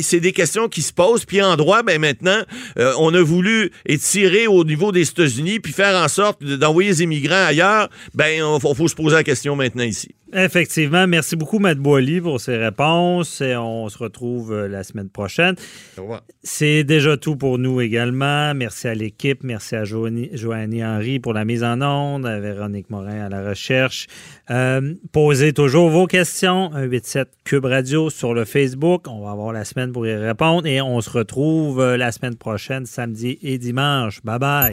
c'est 0.03 0.21
des 0.21 0.33
questions 0.33 0.69
qui 0.69 0.83
se 0.83 0.93
posent. 0.93 1.25
Puis 1.25 1.41
en 1.41 1.57
droit, 1.57 1.83
ben 1.83 1.99
maintenant, 1.99 2.43
euh, 2.79 2.93
on 2.99 3.15
a 3.15 3.23
voulu 3.23 3.71
étirer 3.87 4.47
au 4.47 4.65
niveau 4.65 4.93
des 4.93 5.09
États-Unis 5.09 5.61
puis 5.61 5.73
faire 5.73 5.97
en 5.97 6.09
sorte 6.09 6.45
d'envoyer 6.45 6.91
les 6.91 7.03
immigrants 7.05 7.47
ailleurs. 7.47 7.89
Ben, 8.15 8.37
il 8.37 8.61
faut, 8.61 8.75
faut 8.75 8.89
se 8.89 8.95
poser 8.95 9.17
la 9.17 9.25
question 9.25 9.57
maintenant 9.57 9.85
ici. 9.85 10.15
Effectivement. 10.33 11.07
Merci 11.07 11.37
beaucoup, 11.37 11.61
Matt 11.61 11.79
Boily, 11.79 12.21
pour 12.21 12.41
ces 12.41 12.57
réponses. 12.57 13.41
Et 13.41 13.57
on 13.57 13.89
se 13.89 13.99
retrouve 13.99 14.53
euh, 14.53 14.69
la 14.69 14.83
semaine 14.83 15.09
prochaine. 15.09 15.55
C'est 16.43 16.83
déjà 16.85 17.17
tout 17.17 17.37
pour 17.37 17.59
nous 17.59 17.81
également. 17.81 18.53
Merci 18.55 18.89
à 18.89 18.95
l'équipe. 18.95 19.45
Merci 19.45 19.77
à 19.77 19.85
Joanie 19.85 20.85
Henry 20.85 21.21
pour 21.21 21.33
la 21.33 21.45
mise 21.45 21.63
en 21.63 21.81
onde, 21.81 22.27
à 22.27 22.41
Véronique 22.41 22.91
Morin 22.91 23.27
à 23.27 23.29
la 23.29 23.49
recherche. 23.49 24.09
Euh, 24.51 24.95
posez 25.13 25.53
toujours 25.53 25.91
vos 25.91 26.07
questions. 26.07 26.71
187 26.73 27.29
Cube 27.45 27.65
Radio 27.65 28.11
sur 28.11 28.35
le 28.35 28.45
Facebook. 28.45 29.07
On 29.09 29.25
va 29.25 29.31
avoir 29.31 29.53
la 29.53 29.65
semaine 29.65 29.93
pour 29.93 30.07
y 30.07 30.15
répondre. 30.15 30.67
Et 30.67 30.81
on 30.81 31.01
se 31.01 31.11
retrouve 31.11 31.81
euh, 31.81 31.97
la 31.97 32.11
semaine 32.11 32.37
prochaine, 32.37 32.85
samedi 32.85 33.39
et 33.43 33.59
dimanche. 33.59 34.21
Bye 34.25 34.39
bye. 34.39 34.73